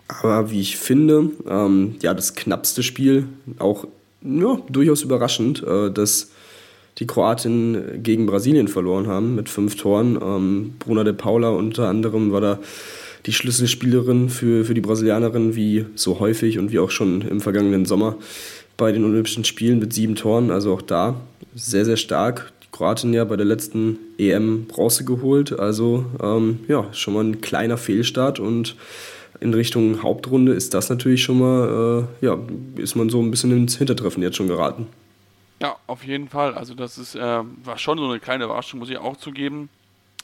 Aber 0.09 0.51
wie 0.51 0.61
ich 0.61 0.77
finde, 0.77 1.31
ähm, 1.49 1.97
ja, 2.01 2.15
das 2.15 2.35
knappste 2.35 2.85
Spiel, 2.85 3.27
auch 3.59 3.87
ja, 4.23 4.61
durchaus 4.71 5.03
überraschend, 5.03 5.65
äh, 5.65 5.91
dass 5.91 6.31
die 6.99 7.07
Kroatinnen 7.07 8.03
gegen 8.03 8.27
Brasilien 8.27 8.69
verloren 8.69 9.07
haben 9.07 9.35
mit 9.35 9.49
fünf 9.49 9.77
Toren. 9.77 10.19
Ähm, 10.21 10.75
Bruna 10.79 11.05
de 11.05 11.13
Paula 11.13 11.51
unter 11.51 11.89
anderem 11.89 12.33
war 12.33 12.41
da 12.41 12.59
die 13.27 13.33
Schlüsselspielerin 13.33 14.29
für, 14.29 14.65
für 14.65 14.75
die 14.75 14.81
Brasilianerin, 14.81 15.57
wie 15.57 15.85
so 15.95 16.21
häufig 16.21 16.59
und 16.59 16.73
wie 16.73 16.79
auch 16.79 16.91
schon 16.91 17.23
im 17.23 17.41
vergangenen 17.41 17.85
Sommer 17.85 18.17
bei 18.77 18.93
den 18.93 19.05
Olympischen 19.05 19.45
Spielen 19.45 19.79
mit 19.79 19.93
sieben 19.93 20.15
Toren. 20.15 20.51
Also 20.51 20.73
auch 20.73 20.83
da 20.83 21.17
sehr, 21.55 21.85
sehr 21.85 21.97
stark. 21.97 22.53
Kroatien 22.73 23.15
ja 23.15 23.25
bei 23.25 23.37
der 23.37 23.47
letzten 23.47 23.99
EM 24.19 24.67
Bronze 24.67 25.05
geholt. 25.05 25.59
Also 25.59 26.05
ähm, 26.23 26.61
ja, 26.69 26.87
schon 26.93 27.15
mal 27.15 27.25
ein 27.25 27.41
kleiner 27.41 27.79
Fehlstart 27.79 28.39
und 28.39 28.77
in 29.41 29.53
Richtung 29.53 30.03
Hauptrunde 30.03 30.53
ist 30.53 30.73
das 30.73 30.89
natürlich 30.89 31.23
schon 31.23 31.39
mal, 31.39 32.07
äh, 32.23 32.27
ja, 32.27 32.39
ist 32.77 32.97
man 32.97 33.11
so 33.11 33.21
ein 33.21 33.31
bisschen 33.31 33.51
ins 33.53 33.77
Hintertreffen 33.77 34.23
jetzt 34.23 34.37
schon 34.37 34.49
geraten. 34.49 34.87
Ja, 35.61 35.77
auf 35.87 36.05
jeden 36.05 36.29
Fall. 36.29 36.55
Also 36.55 36.75
das 36.75 36.99
ist, 36.99 37.15
äh, 37.15 37.21
war 37.21 37.79
schon 37.79 37.99
so 37.99 38.09
eine 38.09 38.21
kleine 38.21 38.45
Überraschung, 38.45 38.79
muss 38.81 38.91
ich 38.91 38.99
auch 38.99 39.17
zugeben 39.17 39.71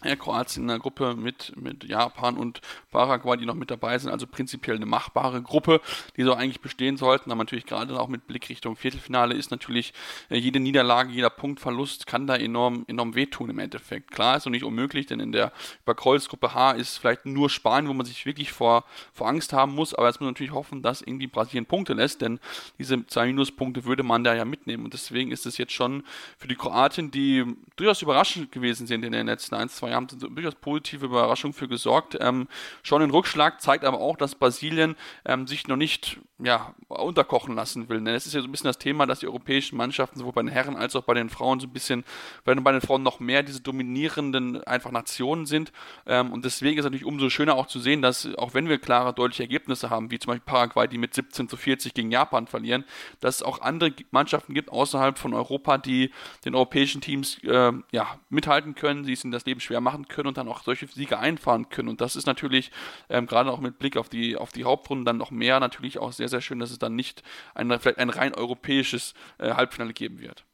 ja, 0.05 0.17
Kroatien 0.17 0.65
in 0.65 0.69
der 0.69 0.79
Gruppe 0.79 1.15
mit, 1.15 1.53
mit 1.57 1.85
Japan 1.85 2.37
und 2.37 2.61
Paraguay, 2.91 3.37
die 3.37 3.47
noch 3.47 3.55
mit 3.55 3.71
dabei 3.71 3.99
sind. 3.99 4.11
Also 4.11 4.27
prinzipiell 4.27 4.77
eine 4.77 4.87
machbare 4.87 5.43
Gruppe, 5.43 5.81
die 6.17 6.23
so 6.23 6.35
eigentlich 6.35 6.61
bestehen 6.61 6.97
sollten. 6.97 7.31
Aber 7.31 7.43
natürlich 7.43 7.67
gerade 7.67 7.99
auch 7.99 8.09
mit 8.09 8.27
Blick 8.27 8.49
Richtung 8.49 8.77
Viertelfinale 8.77 9.35
ist 9.35 9.51
natürlich 9.51 9.93
äh, 10.31 10.37
jede 10.37 10.61
Niederlage, 10.61 11.13
jeder 11.13 11.31
Punktverlust 11.31 12.07
kann 12.07 12.27
da 12.27 12.37
enorm, 12.37 12.85
enorm 12.89 13.15
wehtun 13.15 13.51
im 13.51 13.59
Endeffekt. 13.59 14.11
Klar 14.11 14.37
ist 14.37 14.47
noch 14.47 14.51
nicht 14.51 14.65
unmöglich, 14.65 15.07
denn 15.07 15.21
in 15.21 15.33
der 15.33 15.53
Überkreuzgruppe 15.85 16.55
H 16.55 16.73
ist 16.73 16.99
vielleicht 16.99 17.27
nur 17.27 17.51
Spanien, 17.51 17.89
wo 17.89 17.95
man 17.95 18.07
sich 18.07 18.27
wirklich 18.27 18.53
vor, 18.53 18.85
vor 19.13 19.29
Angst 19.29 19.53
haben 19.53 19.75
muss. 19.75 19.95
Aber 19.95 20.07
jetzt 20.07 20.17
muss 20.17 20.27
man 20.27 20.33
natürlich 20.33 20.53
hoffen, 20.53 20.83
dass 20.83 21.03
irgendwie 21.03 21.27
Brasilien 21.27 21.67
Punkte 21.67 21.95
lässt, 21.95 22.21
denn 22.23 22.41
diese 22.79 23.07
zwei 23.07 23.27
Minuspunkte 23.27 23.85
würde 23.85 24.03
man 24.03 24.25
da 24.25 24.35
ja 24.35 24.45
mitnehmen. 24.45 24.85
Und 24.85 24.95
deswegen 24.95 25.31
ist 25.31 25.47
es 25.47 25.59
jetzt 25.59 25.73
schon 25.73 26.05
für 26.39 26.49
die 26.49 26.57
Kroaten, 26.57 27.11
die 27.11 27.45
durchaus 27.77 28.03
überraschend 28.03 28.53
gewesen 28.53 28.87
sind 28.87 29.05
in 29.05 29.13
den 29.13 29.27
letzten 29.27 29.55
ein, 29.55 29.69
zwei 29.69 29.92
haben 29.95 30.09
durchaus 30.09 30.55
positive 30.55 31.07
Überraschungen 31.07 31.55
für 31.55 31.69
gesorgt. 31.69 32.17
Ähm, 32.21 32.49
schon 32.83 33.03
ein 33.03 33.11
Rückschlag 33.11 33.61
zeigt 33.61 33.85
aber 33.85 34.01
auch, 34.01 34.17
dass 34.17 34.35
Brasilien 34.35 34.97
ähm, 35.25 35.47
sich 35.47 35.67
noch 35.69 35.77
nicht 35.77 36.21
ja, 36.39 36.75
unterkochen 36.89 37.55
lassen 37.55 37.89
will. 37.89 37.99
Denn 37.99 38.15
es 38.15 38.27
ist 38.27 38.35
ja 38.35 38.41
so 38.41 38.49
ein 38.49 38.53
bisschen 38.53 38.69
das 38.69 38.79
Thema, 38.79 39.07
dass 39.07 39.21
die 39.21 39.27
europäischen 39.27 39.77
Mannschaften 39.77 40.19
sowohl 40.19 40.33
bei 40.33 40.43
den 40.43 40.51
Herren 40.51 40.77
als 40.77 40.97
auch 40.97 41.05
bei 41.05 41.15
den 41.15 41.31
Frauen 41.31 41.61
so 41.61 41.67
ein 41.67 41.73
bisschen, 41.73 42.05
bei 42.45 42.55
den, 42.55 42.65
bei 42.65 42.73
den 42.73 42.81
Frauen 42.81 43.03
noch 43.03 43.21
mehr 43.21 43.43
diese 43.43 43.61
dominierenden 43.61 44.63
einfach 44.65 44.91
Nationen 44.91 45.47
sind. 45.47 45.73
Ähm, 46.07 46.33
und 46.33 46.45
deswegen 46.45 46.79
ist 46.79 46.85
es 46.85 46.85
natürlich 46.85 47.07
umso 47.07 47.31
schöner 47.31 47.55
auch 47.55 47.67
zu 47.67 47.79
sehen, 47.79 48.03
dass 48.03 48.29
auch 48.37 48.55
wenn 48.55 48.69
wir 48.69 48.79
klare, 48.79 49.13
deutliche 49.13 49.45
Ergebnisse 49.45 49.91
haben, 49.91 50.11
wie 50.11 50.19
zum 50.19 50.33
Beispiel 50.33 50.47
Paraguay, 50.47 50.89
die 50.89 50.99
mit 50.99 51.15
17 51.15 51.49
zu 51.49 51.57
40 51.57 51.95
gegen 51.95 52.11
Japan 52.11 52.47
verlieren, 52.47 52.85
dass 53.21 53.37
es 53.37 53.43
auch 53.43 53.61
andere 53.61 53.93
Mannschaften 54.11 54.55
gibt 54.55 54.71
außerhalb 54.71 55.19
von 55.19 55.35
Europa, 55.35 55.79
die 55.79 56.11
den 56.45 56.55
europäischen 56.55 57.01
Teams 57.01 57.39
äh, 57.45 57.73
ja, 57.93 58.19
mithalten 58.31 58.75
können, 58.75 59.05
sie 59.05 59.13
es 59.13 59.25
ihnen 59.25 59.33
das 59.33 59.47
Leben 59.47 59.61
schwer 59.61 59.81
machen 59.83 60.09
können 60.09 60.29
und 60.29 60.37
dann 60.37 60.49
auch 60.49 60.63
solche 60.63 60.87
Siege 60.87 61.19
einfahren 61.19 61.69
können. 61.69 61.89
Und 61.89 62.01
das 62.01 62.17
ist 62.17 62.27
natürlich 62.27 62.71
ähm, 63.09 63.27
gerade 63.27 63.51
auch 63.51 63.61
mit 63.61 63.79
Blick 63.79 63.97
auf 63.97 64.09
die, 64.09 64.37
auf 64.37 64.53
die 64.53 64.65
Hauptrunden 64.65 65.05
dann 65.05 65.19
noch 65.19 65.31
mehr 65.31 65.61
natürlich 65.61 65.99
auch 65.99 66.13
sehr, 66.13 66.29
sehr 66.29 66.41
schön, 66.41 66.59
dass 66.59 66.71
es 66.71 66.79
dann 66.79 66.97
nicht 66.97 67.23
ein, 67.55 67.69
vielleicht 67.79 67.99
ein 67.99 68.11
rein 68.11 68.35
europäisches 68.35 69.15
äh, 69.39 69.53
Halbfinale 69.53 69.93
geben 69.93 70.21
wird. 70.21 70.45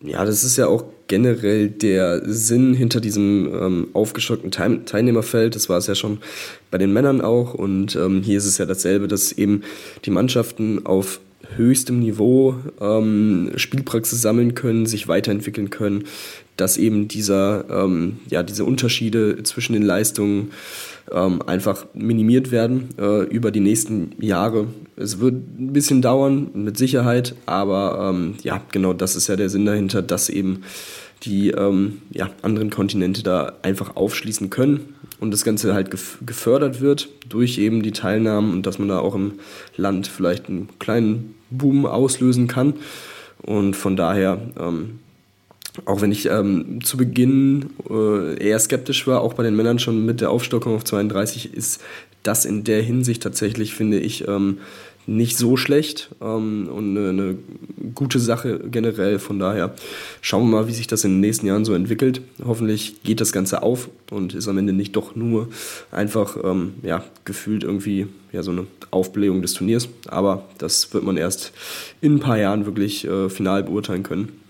Ja, 0.00 0.24
das 0.24 0.44
ist 0.44 0.58
ja 0.58 0.66
auch 0.66 0.84
generell 1.06 1.70
der 1.70 2.20
Sinn 2.26 2.74
hinter 2.74 3.00
diesem 3.00 3.46
ähm, 3.54 3.88
aufgestockten 3.94 4.50
Teilnehmerfeld. 4.50 5.54
Das 5.54 5.70
war 5.70 5.78
es 5.78 5.86
ja 5.86 5.94
schon 5.94 6.18
bei 6.70 6.76
den 6.76 6.92
Männern 6.92 7.22
auch. 7.22 7.54
Und 7.54 7.96
ähm, 7.96 8.22
hier 8.22 8.36
ist 8.36 8.44
es 8.44 8.58
ja 8.58 8.66
dasselbe, 8.66 9.08
dass 9.08 9.32
eben 9.32 9.62
die 10.04 10.10
Mannschaften 10.10 10.84
auf 10.84 11.20
höchstem 11.56 12.00
Niveau 12.00 12.56
ähm, 12.80 13.52
Spielpraxis 13.56 14.22
sammeln 14.22 14.54
können, 14.54 14.86
sich 14.86 15.08
weiterentwickeln 15.08 15.70
können, 15.70 16.04
dass 16.56 16.76
eben 16.76 17.08
dieser, 17.08 17.64
ähm, 17.70 18.18
ja, 18.30 18.42
diese 18.42 18.64
Unterschiede 18.64 19.42
zwischen 19.42 19.72
den 19.72 19.82
Leistungen 19.82 20.52
ähm, 21.12 21.42
einfach 21.42 21.86
minimiert 21.94 22.50
werden 22.50 22.90
äh, 22.98 23.24
über 23.24 23.50
die 23.50 23.60
nächsten 23.60 24.12
Jahre. 24.20 24.68
Es 24.96 25.18
wird 25.18 25.34
ein 25.34 25.72
bisschen 25.72 26.02
dauern, 26.02 26.50
mit 26.54 26.78
Sicherheit, 26.78 27.34
aber 27.46 28.12
ähm, 28.14 28.34
ja, 28.42 28.62
genau 28.70 28.92
das 28.92 29.16
ist 29.16 29.28
ja 29.28 29.36
der 29.36 29.50
Sinn 29.50 29.66
dahinter, 29.66 30.02
dass 30.02 30.28
eben 30.28 30.62
die 31.24 31.50
ähm, 31.50 32.02
ja, 32.10 32.30
anderen 32.42 32.70
Kontinente 32.70 33.22
da 33.22 33.54
einfach 33.62 33.96
aufschließen 33.96 34.50
können 34.50 34.94
und 35.20 35.30
das 35.30 35.44
Ganze 35.44 35.74
halt 35.74 35.90
gefördert 35.90 36.80
wird 36.80 37.08
durch 37.28 37.58
eben 37.58 37.82
die 37.82 37.92
Teilnahmen 37.92 38.52
und 38.52 38.66
dass 38.66 38.78
man 38.78 38.88
da 38.88 38.98
auch 38.98 39.14
im 39.14 39.34
Land 39.76 40.06
vielleicht 40.06 40.48
einen 40.48 40.68
kleinen 40.78 41.34
Boom 41.50 41.86
auslösen 41.86 42.46
kann. 42.46 42.74
Und 43.42 43.76
von 43.76 43.96
daher 43.96 44.40
ähm, 44.58 44.98
auch 45.86 46.00
wenn 46.00 46.12
ich 46.12 46.26
ähm, 46.26 46.80
zu 46.84 46.96
Beginn 46.96 47.70
äh, 47.90 48.38
eher 48.38 48.58
skeptisch 48.58 49.06
war, 49.06 49.20
auch 49.20 49.34
bei 49.34 49.42
den 49.42 49.56
Männern 49.56 49.78
schon 49.78 50.04
mit 50.04 50.20
der 50.20 50.30
Aufstockung 50.30 50.76
auf 50.76 50.84
32, 50.84 51.52
ist 51.52 51.82
das 52.22 52.44
in 52.44 52.64
der 52.64 52.80
Hinsicht 52.82 53.22
tatsächlich, 53.22 53.74
finde 53.74 53.98
ich, 53.98 54.26
ähm, 54.28 54.58
nicht 55.06 55.36
so 55.36 55.56
schlecht 55.56 56.10
ähm, 56.20 56.68
und 56.68 56.96
eine, 56.96 57.08
eine, 57.10 57.38
gute 57.94 58.18
Sache 58.18 58.58
generell. 58.70 59.18
Von 59.18 59.38
daher 59.38 59.74
schauen 60.20 60.48
wir 60.48 60.56
mal, 60.60 60.68
wie 60.68 60.72
sich 60.72 60.86
das 60.86 61.04
in 61.04 61.12
den 61.12 61.20
nächsten 61.20 61.46
Jahren 61.46 61.64
so 61.64 61.74
entwickelt. 61.74 62.22
Hoffentlich 62.44 63.02
geht 63.02 63.20
das 63.20 63.32
Ganze 63.32 63.62
auf 63.62 63.88
und 64.10 64.34
ist 64.34 64.48
am 64.48 64.58
Ende 64.58 64.72
nicht 64.72 64.96
doch 64.96 65.14
nur 65.14 65.48
einfach 65.90 66.36
ähm, 66.42 66.74
ja, 66.82 67.04
gefühlt 67.24 67.62
irgendwie 67.62 68.06
ja, 68.32 68.42
so 68.42 68.50
eine 68.50 68.66
Aufblähung 68.90 69.42
des 69.42 69.54
Turniers. 69.54 69.88
Aber 70.08 70.48
das 70.58 70.92
wird 70.94 71.04
man 71.04 71.16
erst 71.16 71.52
in 72.00 72.16
ein 72.16 72.20
paar 72.20 72.38
Jahren 72.38 72.66
wirklich 72.66 73.04
äh, 73.04 73.28
final 73.28 73.62
beurteilen 73.64 74.02
können. 74.02 74.40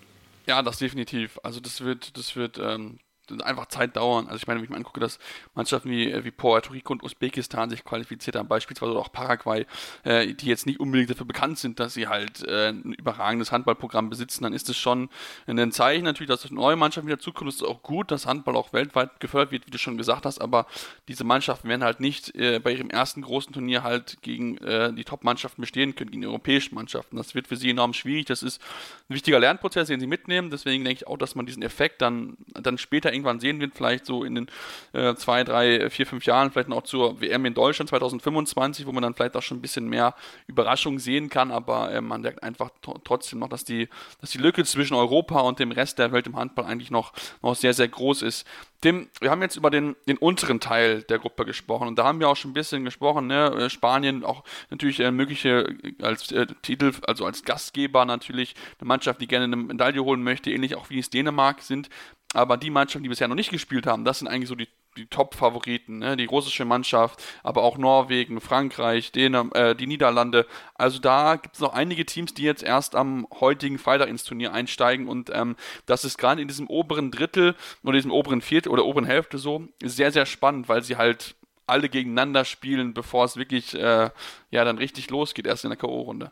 Ja, 0.47 0.63
das 0.63 0.79
definitiv. 0.79 1.39
Also 1.43 1.61
das 1.61 1.81
wird, 1.83 2.17
das 2.17 2.37
wird 2.37 2.61
ähm, 2.63 2.99
einfach 3.43 3.66
Zeit 3.66 3.97
dauern. 3.97 4.26
Also 4.26 4.37
ich 4.37 4.47
meine, 4.47 4.59
wenn 4.59 4.64
ich 4.64 4.71
mir 4.71 4.76
angucke, 4.76 5.00
dass 5.00 5.19
Mannschaften 5.54 5.90
wie, 5.90 6.11
äh, 6.11 6.25
wie 6.25 6.31
Puerto 6.31 6.73
Rico 6.73 6.93
und 6.93 7.02
Usbekistan 7.02 7.71
sich 7.71 7.85
qualifiziert 7.85 8.37
haben, 8.37 8.49
beispielsweise 8.49 8.93
auch 8.93 9.12
Paraguay, 9.12 9.66
äh, 10.04 10.35
die 10.35 10.47
jetzt 10.47 10.66
nicht 10.66 10.81
unbedingt 10.81 11.11
dafür 11.11 11.26
bekannt 11.26 11.59
sind, 11.59 11.81
dass 11.81 11.95
sie 11.95 12.09
halt 12.09 12.43
äh, 12.47 12.69
ein 12.69 12.95
überragendes 12.95 13.52
Handballprogramm 13.52 14.11
besitzen, 14.11 14.45
dann 14.45 14.52
ist 14.52 14.69
es 14.69 14.76
schon 14.76 15.09
ein 15.47 15.73
Zeichen 15.73 16.04
natürlich, 16.04 16.28
dass 16.28 16.50
neue 16.50 16.76
Mannschaften 16.76 17.09
wieder 17.09 17.19
zukommen. 17.19 17.49
Es 17.49 17.57
ist 17.57 17.62
auch 17.62 17.83
gut, 17.83 18.11
dass 18.11 18.26
Handball 18.26 18.57
auch 18.57 18.73
weltweit 18.73 19.21
gefördert 19.21 19.52
wird, 19.52 19.66
wie 19.66 19.71
du 19.71 19.78
schon 19.78 19.97
gesagt 19.97 20.26
hast, 20.26 20.40
aber 20.40 20.66
diese 21.09 21.25
Mannschaften 21.25 21.69
werden 21.69 21.85
halt 21.85 22.00
nicht 22.00 22.35
äh, 22.35 22.61
bei 22.61 22.73
ihrem 22.73 22.90
ersten 22.90 23.23
großen 23.23 23.52
Turnier 23.52 23.83
halt 23.83 24.19
gegen 24.23 24.59
äh, 24.59 24.93
die 24.93 25.04
Top-Mannschaften 25.04 25.61
bestehen 25.61 25.95
können, 25.95 26.11
gegen 26.11 26.23
die 26.23 26.28
europäischen 26.28 26.75
Mannschaften. 26.75 27.16
Das 27.16 27.35
wird 27.35 27.49
für 27.49 27.57
sie 27.57 27.71
enorm 27.71 27.95
schwierig. 27.95 28.26
Das 28.26 28.43
ist 28.43 28.61
ein 29.09 29.14
wichtiger 29.14 29.40
Lernprozess, 29.40 29.88
den 29.88 30.00
sie 30.00 30.07
mitnehmen. 30.07 30.50
Deswegen 30.50 30.85
denke 30.85 31.02
ich 31.02 31.07
auch, 31.07 31.16
dass 31.16 31.35
man 31.35 31.47
diesen 31.47 31.62
Effekt 31.62 32.02
dann, 32.02 32.37
dann 32.54 32.78
später 32.78 33.12
irgendwann 33.14 33.40
sehen 33.40 33.61
wird, 33.61 33.75
vielleicht 33.75 34.06
so 34.06 34.25
in 34.25 34.35
den 34.35 34.47
äh, 34.92 35.14
zwei, 35.14 35.44
drei, 35.44 35.88
vier, 35.90 36.06
fünf 36.06 36.26
Jahren, 36.26 36.50
vielleicht 36.50 36.71
auch 36.71 36.83
zur 36.83 37.21
WM 37.21 37.44
in 37.47 37.54
Deutschland 37.54 37.88
2025, 37.88 38.87
wo 38.87 38.92
man 38.92 39.02
dann 39.02 39.14
vielleicht 39.14 39.37
auch 39.37 39.42
schon 39.42 39.59
ein 39.59 39.62
bisschen 39.62 39.88
mehr 39.88 40.14
Überraschung 40.47 40.99
sehen 40.99 41.30
kann, 41.30 41.50
aber 41.50 41.92
äh, 41.92 42.00
man 42.00 42.21
merkt 42.21 42.42
einfach 42.42 42.71
trotzdem 43.04 43.38
noch, 43.38 43.49
dass 43.49 43.64
die, 43.64 43.88
dass 44.21 44.30
die 44.30 44.38
Lücke 44.38 44.64
zwischen 44.64 44.94
Europa 44.94 45.40
und 45.40 45.59
dem 45.59 45.73
Rest 45.73 45.99
der 45.99 46.12
Welt 46.12 46.26
im 46.26 46.37
Handball 46.37 46.66
eigentlich 46.66 46.90
noch, 46.90 47.12
noch 47.42 47.54
sehr, 47.54 47.75
sehr 47.75 47.88
groß 47.88 48.23
ist. 48.23 48.47
Tim, 48.85 49.09
wir 49.18 49.30
haben 49.30 49.40
jetzt 49.40 49.56
über 49.56 49.71
den, 49.71 49.97
den 50.06 50.18
unteren 50.18 50.61
Teil 50.61 51.02
der 51.04 51.18
Gruppe 51.18 51.47
gesprochen 51.47 51.88
und 51.88 51.99
da 51.99 52.04
haben 52.04 52.21
wir 52.21 52.28
auch 52.28 52.37
schon 52.37 52.50
ein 52.50 52.54
bisschen 52.54 52.85
gesprochen, 52.85 53.26
ne? 53.26 53.47
Äh, 53.47 53.71
Spanien 53.71 54.25
auch 54.25 54.44
natürlich 54.68 55.00
äh, 55.00 55.11
mögliche 55.11 55.75
äh, 55.83 56.02
als 56.02 56.30
äh, 56.33 56.47
Titel, 56.61 56.92
also 57.06 57.25
als 57.25 57.44
Gastgeber 57.44 58.04
natürlich 58.04 58.54
eine 58.78 58.87
Mannschaft, 58.87 59.23
die 59.23 59.26
gerne 59.26 59.44
eine 59.44 59.56
Medaille 59.56 60.04
holen 60.04 60.23
möchte, 60.23 60.50
ähnlich 60.50 60.75
auch 60.75 60.90
wie 60.90 60.99
es 60.99 61.09
Dänemark 61.09 61.62
sind. 61.62 61.88
Aber 62.35 62.57
die 62.57 62.71
Mannschaften, 62.71 63.05
die 63.05 63.09
bisher 63.09 63.29
noch 63.29 63.37
nicht 63.37 63.50
gespielt 63.50 63.87
haben, 63.87 64.05
das 64.05 64.19
sind 64.19 64.29
eigentlich 64.29 64.49
so 64.49 64.57
die, 64.57 64.69
die 64.97 65.07
Top-Favoriten. 65.07 65.99
Ne? 65.99 66.17
Die 66.17 66.25
russische 66.25 66.64
Mannschaft, 66.64 67.23
aber 67.43 67.62
auch 67.62 67.79
Norwegen, 67.79 68.41
Frankreich, 68.41 69.12
Dänem 69.12 69.50
äh, 69.55 69.75
die 69.75 69.87
Niederlande. 69.87 70.47
Also 70.75 70.99
da 70.99 71.37
gibt 71.37 71.55
es 71.55 71.61
noch 71.61 71.73
einige 71.73 72.05
Teams, 72.05 72.35
die 72.35 72.43
jetzt 72.43 72.62
erst 72.62 72.97
am 72.97 73.26
heutigen 73.41 73.79
Freitag 73.79 74.09
ins 74.09 74.25
Turnier 74.25 74.53
einsteigen. 74.53 75.09
Und 75.09 75.31
ähm, 75.33 75.57
das 75.87 76.05
ist 76.05 76.19
gerade 76.19 76.43
in 76.43 76.49
diesem 76.49 76.67
oberen 76.67 77.11
Drittel 77.11 77.55
oder 77.85 77.95
diesem 77.95 78.11
oberen 78.11 78.41
Viertel 78.41 78.71
oder 78.71 78.85
oberen 78.85 79.07
Hälfte 79.07 79.38
so 79.38 79.69
sehr, 79.83 80.11
sehr 80.11 80.26
spannend, 80.26 80.69
weil 80.69 80.83
sie 80.83 80.97
halt 80.97 81.37
alle 81.67 81.88
gegeneinander 81.88 82.45
spielen, 82.45 82.95
bevor 82.95 83.25
es 83.25 83.37
wirklich 83.37 83.75
äh, 83.75 84.11
ja 84.50 84.64
dann 84.64 84.79
richtig 84.79 85.09
losgeht, 85.11 85.47
erst 85.47 85.64
in 85.64 85.71
der 85.71 85.79
K.O.-Runde. 85.79 86.31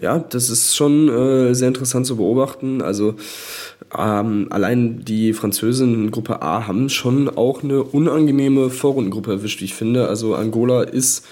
Ja, 0.00 0.18
das 0.18 0.50
ist 0.50 0.74
schon 0.74 1.08
äh, 1.08 1.54
sehr 1.54 1.68
interessant 1.68 2.06
zu 2.06 2.16
beobachten. 2.16 2.82
Also 2.82 3.14
ähm, 3.96 4.48
allein 4.50 5.04
die 5.04 5.32
Französinnen 5.32 5.94
in 5.94 6.10
Gruppe 6.10 6.42
A 6.42 6.66
haben 6.66 6.88
schon 6.88 7.28
auch 7.28 7.62
eine 7.62 7.82
unangenehme 7.82 8.70
Vorrundengruppe 8.70 9.32
erwischt, 9.32 9.60
wie 9.60 9.66
ich 9.66 9.74
finde. 9.74 10.08
Also 10.08 10.34
Angola 10.34 10.82
ist 10.82 11.26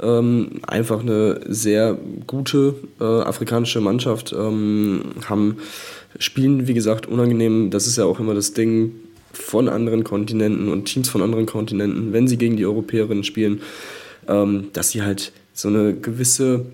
ähm, 0.00 0.60
einfach 0.66 1.00
eine 1.00 1.40
sehr 1.46 1.96
gute 2.26 2.74
äh, 3.00 3.04
afrikanische 3.04 3.80
Mannschaft, 3.80 4.32
ähm, 4.32 5.02
haben 5.26 5.58
spielen, 6.18 6.66
wie 6.66 6.74
gesagt, 6.74 7.06
unangenehm. 7.06 7.70
Das 7.70 7.86
ist 7.86 7.96
ja 7.96 8.04
auch 8.04 8.20
immer 8.20 8.34
das 8.34 8.54
Ding 8.54 8.92
von 9.32 9.68
anderen 9.68 10.04
Kontinenten 10.04 10.68
und 10.70 10.86
Teams 10.86 11.10
von 11.10 11.22
anderen 11.22 11.44
Kontinenten, 11.44 12.14
wenn 12.14 12.28
sie 12.28 12.38
gegen 12.38 12.56
die 12.56 12.64
Europäerinnen 12.64 13.24
spielen, 13.24 13.60
ähm, 14.28 14.68
dass 14.72 14.90
sie 14.90 15.02
halt 15.02 15.32
so 15.52 15.68
eine 15.68 15.94
gewisse 15.94 16.64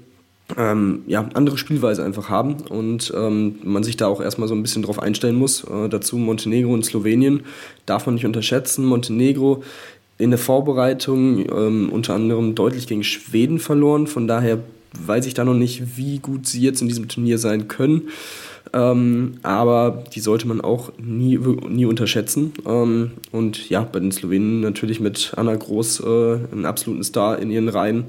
ähm, 0.57 1.03
ja, 1.07 1.29
andere 1.35 1.59
Spielweise 1.59 2.05
einfach 2.05 2.29
haben 2.29 2.57
und 2.69 3.13
ähm, 3.17 3.57
man 3.63 3.83
sich 3.83 3.97
da 3.97 4.07
auch 4.07 4.21
erstmal 4.21 4.49
so 4.49 4.55
ein 4.55 4.63
bisschen 4.63 4.83
drauf 4.83 4.99
einstellen 4.99 5.37
muss. 5.37 5.65
Äh, 5.65 5.89
dazu 5.89 6.17
Montenegro 6.17 6.73
und 6.73 6.85
Slowenien 6.85 7.45
darf 7.87 8.07
man 8.07 8.15
nicht 8.15 8.27
unterschätzen. 8.27 8.85
Montenegro 8.85 9.63
in 10.19 10.31
der 10.31 10.39
Vorbereitung 10.39 11.47
ähm, 11.51 11.91
unter 11.91 12.15
anderem 12.15 12.55
deutlich 12.55 12.87
gegen 12.87 13.05
Schweden 13.05 13.59
verloren, 13.59 14.07
von 14.07 14.29
daher 14.29 14.59
weiß 15.01 15.27
ich 15.27 15.35
da 15.35 15.45
noch 15.45 15.55
nicht, 15.55 15.97
wie 15.97 16.19
gut 16.19 16.47
sie 16.47 16.61
jetzt 16.61 16.83
in 16.83 16.89
diesem 16.89 17.09
Turnier 17.09 17.39
sein 17.39 17.69
können. 17.69 18.09
Ähm, 18.75 19.35
aber 19.43 20.05
die 20.15 20.21
sollte 20.21 20.49
man 20.49 20.61
auch 20.61 20.93
nie, 20.99 21.39
nie 21.69 21.85
unterschätzen. 21.85 22.53
Ähm, 22.67 23.13
und 23.31 23.69
ja, 23.69 23.83
bei 23.83 24.01
den 24.01 24.13
Slowenen 24.13 24.61
natürlich 24.61 25.01
mit 25.01 25.33
Anna 25.37 25.55
Groß 25.55 26.01
äh, 26.01 26.39
einen 26.53 26.65
absoluten 26.65 27.05
Star 27.05 27.39
in 27.39 27.51
ihren 27.51 27.69
Reihen 27.69 28.05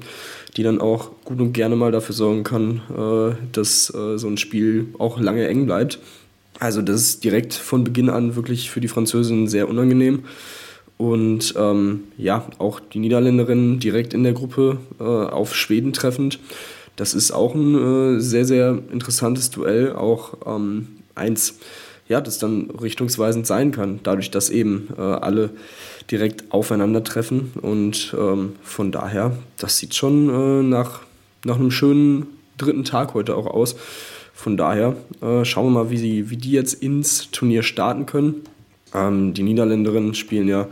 die 0.56 0.62
dann 0.62 0.80
auch 0.80 1.10
gut 1.24 1.40
und 1.40 1.52
gerne 1.52 1.76
mal 1.76 1.92
dafür 1.92 2.14
sorgen 2.14 2.44
kann, 2.44 2.82
äh, 2.96 3.34
dass 3.52 3.92
äh, 3.94 4.18
so 4.18 4.28
ein 4.28 4.38
Spiel 4.38 4.88
auch 4.98 5.18
lange 5.18 5.46
eng 5.48 5.66
bleibt. 5.66 5.98
Also 6.60 6.82
das 6.82 7.00
ist 7.00 7.24
direkt 7.24 7.54
von 7.54 7.84
Beginn 7.84 8.08
an 8.08 8.36
wirklich 8.36 8.70
für 8.70 8.80
die 8.80 8.88
Französin 8.88 9.48
sehr 9.48 9.68
unangenehm. 9.68 10.24
Und 10.96 11.54
ähm, 11.58 12.04
ja, 12.16 12.46
auch 12.58 12.78
die 12.78 13.00
Niederländerinnen 13.00 13.80
direkt 13.80 14.14
in 14.14 14.22
der 14.22 14.32
Gruppe 14.32 14.78
äh, 15.00 15.02
auf 15.02 15.54
Schweden 15.54 15.92
treffend. 15.92 16.38
Das 16.96 17.14
ist 17.14 17.32
auch 17.32 17.54
ein 17.54 18.18
äh, 18.18 18.20
sehr, 18.20 18.44
sehr 18.44 18.78
interessantes 18.92 19.50
Duell, 19.50 19.92
auch 19.92 20.34
ähm, 20.46 20.88
eins, 21.16 21.58
ja, 22.08 22.20
das 22.20 22.38
dann 22.38 22.70
richtungsweisend 22.70 23.46
sein 23.46 23.72
kann, 23.72 24.00
dadurch, 24.02 24.30
dass 24.30 24.50
eben 24.50 24.88
äh, 24.96 25.00
alle 25.00 25.50
direkt 26.10 26.52
aufeinandertreffen. 26.52 27.52
Und 27.62 28.14
ähm, 28.18 28.56
von 28.62 28.92
daher, 28.92 29.36
das 29.58 29.78
sieht 29.78 29.94
schon 29.94 30.28
äh, 30.28 30.62
nach, 30.62 31.00
nach 31.44 31.56
einem 31.56 31.70
schönen 31.70 32.26
dritten 32.58 32.84
Tag 32.84 33.14
heute 33.14 33.36
auch 33.36 33.46
aus. 33.46 33.76
Von 34.34 34.56
daher 34.56 34.96
äh, 35.22 35.44
schauen 35.44 35.66
wir 35.66 35.84
mal, 35.84 35.90
wie, 35.90 35.96
sie, 35.96 36.30
wie 36.30 36.36
die 36.36 36.52
jetzt 36.52 36.74
ins 36.74 37.30
Turnier 37.30 37.62
starten 37.62 38.04
können. 38.04 38.42
Ähm, 38.92 39.32
die 39.32 39.42
Niederländerinnen 39.42 40.14
spielen 40.14 40.48
ja 40.48 40.68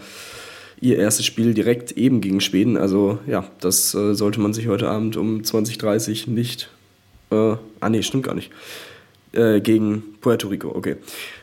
ihr 0.81 0.99
erstes 0.99 1.25
Spiel 1.25 1.55
direkt 1.55 1.93
eben 1.93 2.21
gegen 2.21 2.41
Schweden. 2.41 2.77
Also 2.77 3.21
ja, 3.27 3.45
das 3.61 3.95
äh, 3.95 4.15
sollte 4.15 4.41
man 4.41 4.53
sich 4.53 4.67
heute 4.67 4.89
Abend 4.89 5.17
um 5.17 5.41
20.30 5.41 6.27
Uhr 6.27 6.35
nicht... 6.35 6.69
Äh, 7.31 7.57
ah 7.81 7.89
nee, 7.89 8.03
stimmt 8.03 8.25
gar 8.25 8.35
nicht. 8.35 8.51
Äh, 9.33 9.61
gegen 9.61 10.03
Puerto 10.21 10.49
Rico, 10.49 10.69
okay. 10.75 10.97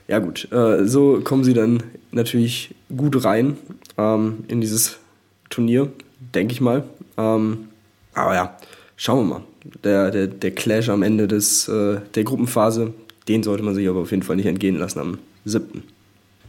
Ja 0.07 0.19
gut, 0.19 0.51
äh, 0.51 0.85
so 0.85 1.21
kommen 1.21 1.43
sie 1.43 1.53
dann 1.53 1.81
natürlich 2.11 2.75
gut 2.95 3.23
rein 3.23 3.57
ähm, 3.97 4.43
in 4.47 4.61
dieses 4.61 4.99
Turnier, 5.49 5.91
denke 6.35 6.53
ich 6.53 6.61
mal. 6.61 6.83
Ähm, 7.17 7.69
aber 8.13 8.35
ja, 8.35 8.57
schauen 8.95 9.27
wir 9.27 9.35
mal. 9.35 9.43
Der, 9.83 10.11
der, 10.11 10.27
der 10.27 10.51
Clash 10.51 10.89
am 10.89 11.03
Ende 11.03 11.27
des, 11.27 11.67
äh, 11.67 11.99
der 12.13 12.23
Gruppenphase, 12.23 12.93
den 13.27 13.43
sollte 13.43 13.63
man 13.63 13.75
sich 13.75 13.87
aber 13.87 14.01
auf 14.01 14.11
jeden 14.11 14.23
Fall 14.23 14.35
nicht 14.35 14.45
entgehen 14.45 14.77
lassen 14.77 14.99
am 14.99 15.17
7. 15.45 15.83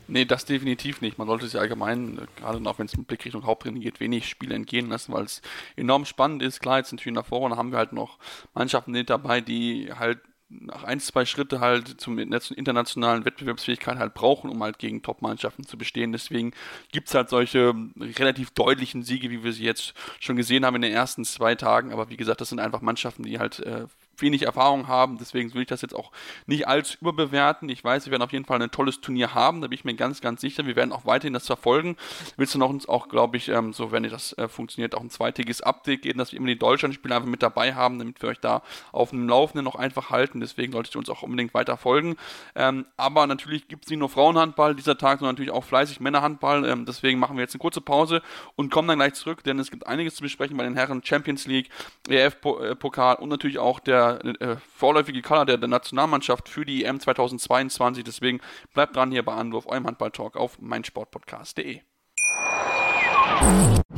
Nee, 0.09 0.25
das 0.25 0.45
definitiv 0.45 1.01
nicht. 1.01 1.19
Man 1.19 1.29
sollte 1.29 1.47
sich 1.47 1.59
allgemein, 1.59 2.21
gerade 2.37 2.69
auch 2.69 2.79
wenn 2.79 2.87
es 2.87 2.97
mit 2.97 3.07
Blick 3.07 3.25
Richtung 3.25 3.47
Haupttraining 3.47 3.81
geht, 3.81 4.01
wenig 4.01 4.29
Spiele 4.29 4.57
entgehen 4.57 4.89
lassen, 4.89 5.13
weil 5.13 5.25
es 5.25 5.41
enorm 5.77 6.05
spannend 6.05 6.43
ist. 6.43 6.61
Klar, 6.61 6.79
jetzt 6.79 6.91
natürlich 6.93 7.09
in 7.09 7.15
der 7.15 7.25
Vorrunde 7.25 7.57
haben 7.57 7.71
wir 7.71 7.79
halt 7.79 7.93
noch 7.93 8.19
Mannschaften 8.53 9.07
dabei, 9.07 9.41
die 9.41 9.93
halt 9.97 10.19
nach 10.51 10.83
ein, 10.83 10.99
zwei 11.01 11.25
Schritte 11.25 11.61
halt 11.61 12.01
zum 12.01 12.19
internationalen 12.19 13.25
Wettbewerbsfähigkeit 13.25 13.99
halt 13.99 14.15
brauchen, 14.15 14.51
um 14.51 14.63
halt 14.63 14.79
gegen 14.79 15.03
Top-Mannschaften 15.03 15.65
zu 15.65 15.79
bestehen. 15.79 16.13
Deswegen 16.13 16.53
gibt 16.91 17.09
es 17.09 17.15
halt 17.15 17.31
solche 17.31 17.73
relativ 18.19 18.51
deutlichen 18.51 19.05
Siege, 19.05 19.31
wie 19.31 19.45
wir 19.45 19.53
sie 19.53 19.65
jetzt 19.65 19.95
schon 20.19 20.37
gesehen 20.37 20.67
haben 20.67 20.77
in 20.77 20.83
den 20.83 20.93
ersten 20.93 21.25
zwei 21.25 21.55
Tagen. 21.55 21.93
Aber 21.93 22.11
wie 22.11 22.17
gesagt, 22.17 22.41
das 22.41 22.49
sind 22.49 22.59
einfach 22.59 22.81
Mannschaften, 22.81 23.23
die 23.23 23.39
halt 23.39 23.61
äh, 23.61 23.87
wenig 24.23 24.43
Erfahrung 24.43 24.89
haben. 24.89 25.19
Deswegen 25.19 25.53
will 25.55 25.63
ich 25.63 25.69
das 25.69 25.83
jetzt 25.83 25.95
auch 25.95 26.11
nicht 26.47 26.69
allzu 26.69 26.97
überbewerten. 27.01 27.69
Ich 27.69 27.83
weiß, 27.83 28.07
wir 28.07 28.13
werden 28.13 28.23
auf 28.23 28.33
jeden 28.33 28.45
Fall 28.45 28.61
ein 28.61 28.71
tolles 28.71 29.01
Turnier 29.01 29.35
haben. 29.35 29.61
Da 29.61 29.69
bin 29.69 29.75
ich 29.77 29.85
mir 29.85 29.95
ganz, 29.95 30.21
ganz 30.21 30.41
sicher. 30.41 30.67
Wir 30.67 30.77
werden 30.77 30.93
auch 30.93 31.07
weiterhin 31.07 31.33
das 31.33 31.47
verfolgen. 31.47 31.97
Willst 32.37 32.55
du 32.55 32.59
noch 32.59 32.71
uns 32.71 32.89
auch, 32.89 33.09
glaube 33.09 33.37
ich, 33.37 33.49
ähm, 33.49 33.73
so 33.73 33.93
wenn 33.93 34.03
das 34.05 34.37
äh, 34.39 34.49
funktioniert, 34.49 34.95
auch 34.95 35.01
ein 35.01 35.11
zweitägiges 35.11 35.63
Update 35.63 36.03
geben, 36.03 36.19
dass 36.19 36.33
wir 36.33 36.39
immer 36.39 36.49
die 36.49 36.59
Deutschlandspiele 36.59 37.15
einfach 37.15 37.29
mit 37.29 37.43
dabei 37.43 37.75
haben, 37.75 37.99
damit 37.99 38.21
wir 38.23 38.29
euch 38.29 38.41
da 38.41 38.63
auf 38.93 39.11
dem 39.11 39.29
Laufenden 39.29 39.65
noch 39.65 39.77
einfach 39.77 40.11
halten. 40.11 40.41
Deswegen 40.41 40.73
solltet 40.73 40.95
ihr 40.95 40.99
uns 40.99 41.11
auch 41.11 41.23
unbedingt 41.23 41.55
weiter 41.55 41.77
folgen. 41.77 42.17
Ähm, 42.55 42.87
aber 42.97 43.27
natürlich 43.27 43.69
gibt 43.69 43.85
es 43.85 43.91
nicht 43.91 43.99
nur 43.99 44.09
Frauenhandball 44.09 44.75
dieser 44.75 44.99
Tag, 44.99 45.21
sondern 45.21 45.35
natürlich 45.35 45.53
auch 45.53 45.65
fleißig 45.65 46.01
Männerhandball. 46.01 46.65
Ähm, 46.65 46.87
deswegen 46.87 47.19
machen 47.19 47.37
wir 47.37 47.43
jetzt 47.43 47.55
eine 47.55 47.61
kurze 47.61 47.81
Pause 47.81 48.23
und 48.57 48.71
kommen 48.71 48.89
dann 48.89 48.99
gleich 48.99 49.15
zurück, 49.15 49.45
denn 49.45 49.59
es 49.59 49.71
gibt 49.71 49.87
einiges 49.87 50.15
zu 50.17 50.23
besprechen 50.23 50.57
bei 50.57 50.65
den 50.65 50.75
Herren 50.75 51.03
Champions 51.05 51.47
League, 51.47 51.71
EF-Pokal 52.09 53.17
und 53.17 53.29
natürlich 53.29 53.59
auch 53.59 53.81
der 53.81 54.10
äh, 54.19 54.57
vorläufige 54.77 55.23
Kader 55.23 55.45
der, 55.45 55.59
der, 55.59 55.69
Nationalmannschaft 55.69 56.49
für 56.49 56.65
die 56.65 56.85
EM 56.85 57.01
2022. 57.01 58.05
Deswegen 58.05 58.41
bleibt 58.75 58.97
dran 58.97 59.11
hier 59.11 59.25
bei 59.25 59.35
Anwurf, 59.35 59.67
eurem 59.67 59.87
Handball-Talk 59.87 60.37
auf 60.37 60.59
meinsportpodcast.de. 60.61 61.81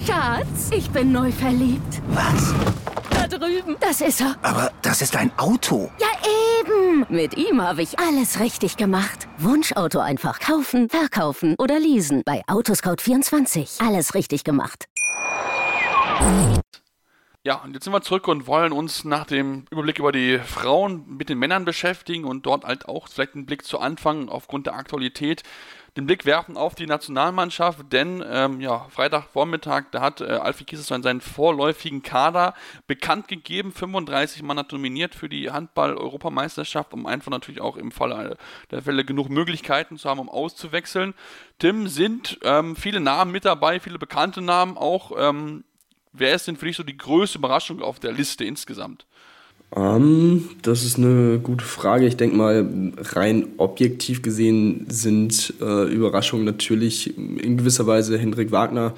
Schatz, 0.07 0.71
ich 0.71 0.91
bin 0.91 1.13
neu 1.13 1.33
verliebt. 1.33 2.03
Was? 2.09 2.55
Da 3.11 3.27
drüben. 3.27 3.77
Das 3.81 4.01
ist 4.01 4.21
er. 4.21 4.37
Aber 4.43 4.73
das 4.83 5.03
ist 5.03 5.17
ein 5.17 5.31
Auto. 5.39 5.91
Ja, 5.99 6.09
eben. 6.61 7.07
Mit 7.09 7.37
ihm 7.37 7.61
habe 7.61 7.83
ich 7.83 7.99
alles 7.99 8.41
richtig 8.41 8.77
gemacht. 8.77 9.29
Wunschauto 9.39 9.99
einfach 10.01 10.39
kaufen, 10.41 10.89
verkaufen 10.89 11.55
oder 11.59 11.79
leasen. 11.79 12.23
Bei 12.25 12.43
Autoscout24. 12.47 13.87
Alles 13.87 14.15
richtig 14.15 14.45
gemacht. 14.45 14.87
Ja, 17.45 17.57
und 17.57 17.75
jetzt 17.75 17.83
sind 17.83 17.93
wir 17.93 18.03
zurück 18.03 18.29
und 18.29 18.47
wollen 18.47 18.71
uns 18.71 19.05
nach 19.05 19.27
dem 19.27 19.65
Überblick 19.71 19.99
über 19.99 20.13
die 20.13 20.39
Frauen 20.39 21.05
mit 21.09 21.29
den 21.29 21.41
Männern 21.41 21.65
beschäftigen 21.65 22.25
und 22.25 22.47
dort 22.47 22.65
halt 22.65 22.87
auch 22.87 23.09
vielleicht 23.09 23.35
einen 23.35 23.47
Blick 23.47 23.65
zu 23.65 23.81
Anfang 23.81 24.29
aufgrund 24.29 24.67
der 24.67 24.77
Aktualität 24.77 25.43
den 25.97 26.07
Blick 26.07 26.25
werfen 26.25 26.57
auf 26.57 26.75
die 26.75 26.87
Nationalmannschaft, 26.87 27.93
denn 27.93 28.25
ähm, 28.27 28.61
ja, 28.63 28.87
Freitagvormittag, 28.89 29.87
da 29.91 30.01
hat 30.01 30.23
äh, 30.23 30.25
Alfie 30.25 30.65
Kiesersson 30.65 31.03
seinen 31.03 31.21
vorläufigen 31.21 32.03
Kader 32.03 32.55
bekannt 32.87 33.29
gegeben. 33.29 33.73
35 33.73 34.43
Mann 34.43 34.59
hat 34.59 34.73
nominiert 34.73 35.15
für 35.15 35.29
die 35.29 35.51
Handball-Europameisterschaft, 35.51 36.95
um 36.95 37.05
einfach 37.07 37.31
natürlich 37.31 37.61
auch 37.61 37.77
im 37.77 37.93
Falle 37.93 38.39
der 38.71 38.83
Fälle 38.83 39.05
genug 39.05 39.29
Möglichkeiten 39.29 39.99
zu 39.99 40.09
haben, 40.09 40.21
um 40.21 40.31
auszuwechseln. 40.31 41.13
Tim, 41.59 41.89
sind 41.89 42.39
ähm, 42.43 42.75
viele 42.75 43.01
Namen 43.01 43.31
mit 43.31 43.45
dabei, 43.45 43.79
viele 43.79 43.99
bekannte 43.99 44.41
Namen 44.41 44.79
auch. 44.79 45.13
Ähm, 45.19 45.65
Wer 46.13 46.35
ist 46.35 46.47
denn 46.47 46.57
für 46.57 46.67
dich 46.67 46.77
so 46.77 46.83
die 46.83 46.97
größte 46.97 47.39
Überraschung 47.39 47.81
auf 47.81 47.99
der 47.99 48.13
Liste 48.13 48.45
insgesamt? 48.45 49.07
Um, 49.71 49.83
ähm, 49.83 50.49
das 50.61 50.85
ist 50.85 50.99
eine 50.99 51.39
gute 51.39 51.65
Frage. 51.65 52.07
Ich 52.07 52.19
denke 52.19 52.37
mal, 52.37 52.93
rein 52.99 53.49
objektiv 53.57 54.21
gesehen 54.21 54.85
sind 54.89 55.55
äh, 55.63 55.91
Überraschungen 55.91 56.45
natürlich 56.45 57.17
in 57.17 57.57
gewisser 57.57 57.87
Weise 57.87 58.19
Hendrik 58.19 58.53
Wagner 58.53 58.93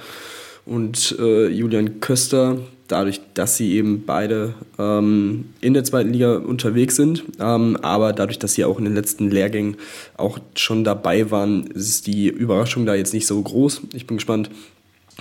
und 0.66 1.16
äh, 1.20 1.46
Julian 1.46 2.00
Köster, 2.00 2.58
dadurch, 2.88 3.20
dass 3.34 3.56
sie 3.56 3.74
eben 3.74 4.04
beide 4.04 4.54
ähm, 4.78 5.50
in 5.60 5.74
der 5.74 5.84
zweiten 5.84 6.12
Liga 6.12 6.38
unterwegs 6.38 6.96
sind, 6.96 7.22
ähm, 7.38 7.76
aber 7.82 8.12
dadurch, 8.12 8.38
dass 8.38 8.54
sie 8.54 8.64
auch 8.64 8.78
in 8.78 8.84
den 8.84 8.94
letzten 8.94 9.30
Lehrgängen 9.30 9.76
auch 10.16 10.38
schon 10.56 10.82
dabei 10.82 11.30
waren, 11.30 11.66
ist 11.68 12.06
die 12.06 12.28
Überraschung 12.28 12.84
da 12.84 12.94
jetzt 12.94 13.14
nicht 13.14 13.26
so 13.26 13.40
groß. 13.40 13.82
Ich 13.94 14.06
bin 14.06 14.16
gespannt, 14.16 14.50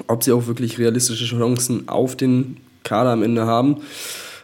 ob 0.08 0.24
sie 0.24 0.32
auch 0.32 0.48
wirklich 0.48 0.80
realistische 0.80 1.26
Chancen 1.26 1.88
auf 1.88 2.16
den 2.16 2.58
Kader 2.84 3.12
am 3.12 3.24
Ende 3.24 3.46
haben. 3.46 3.78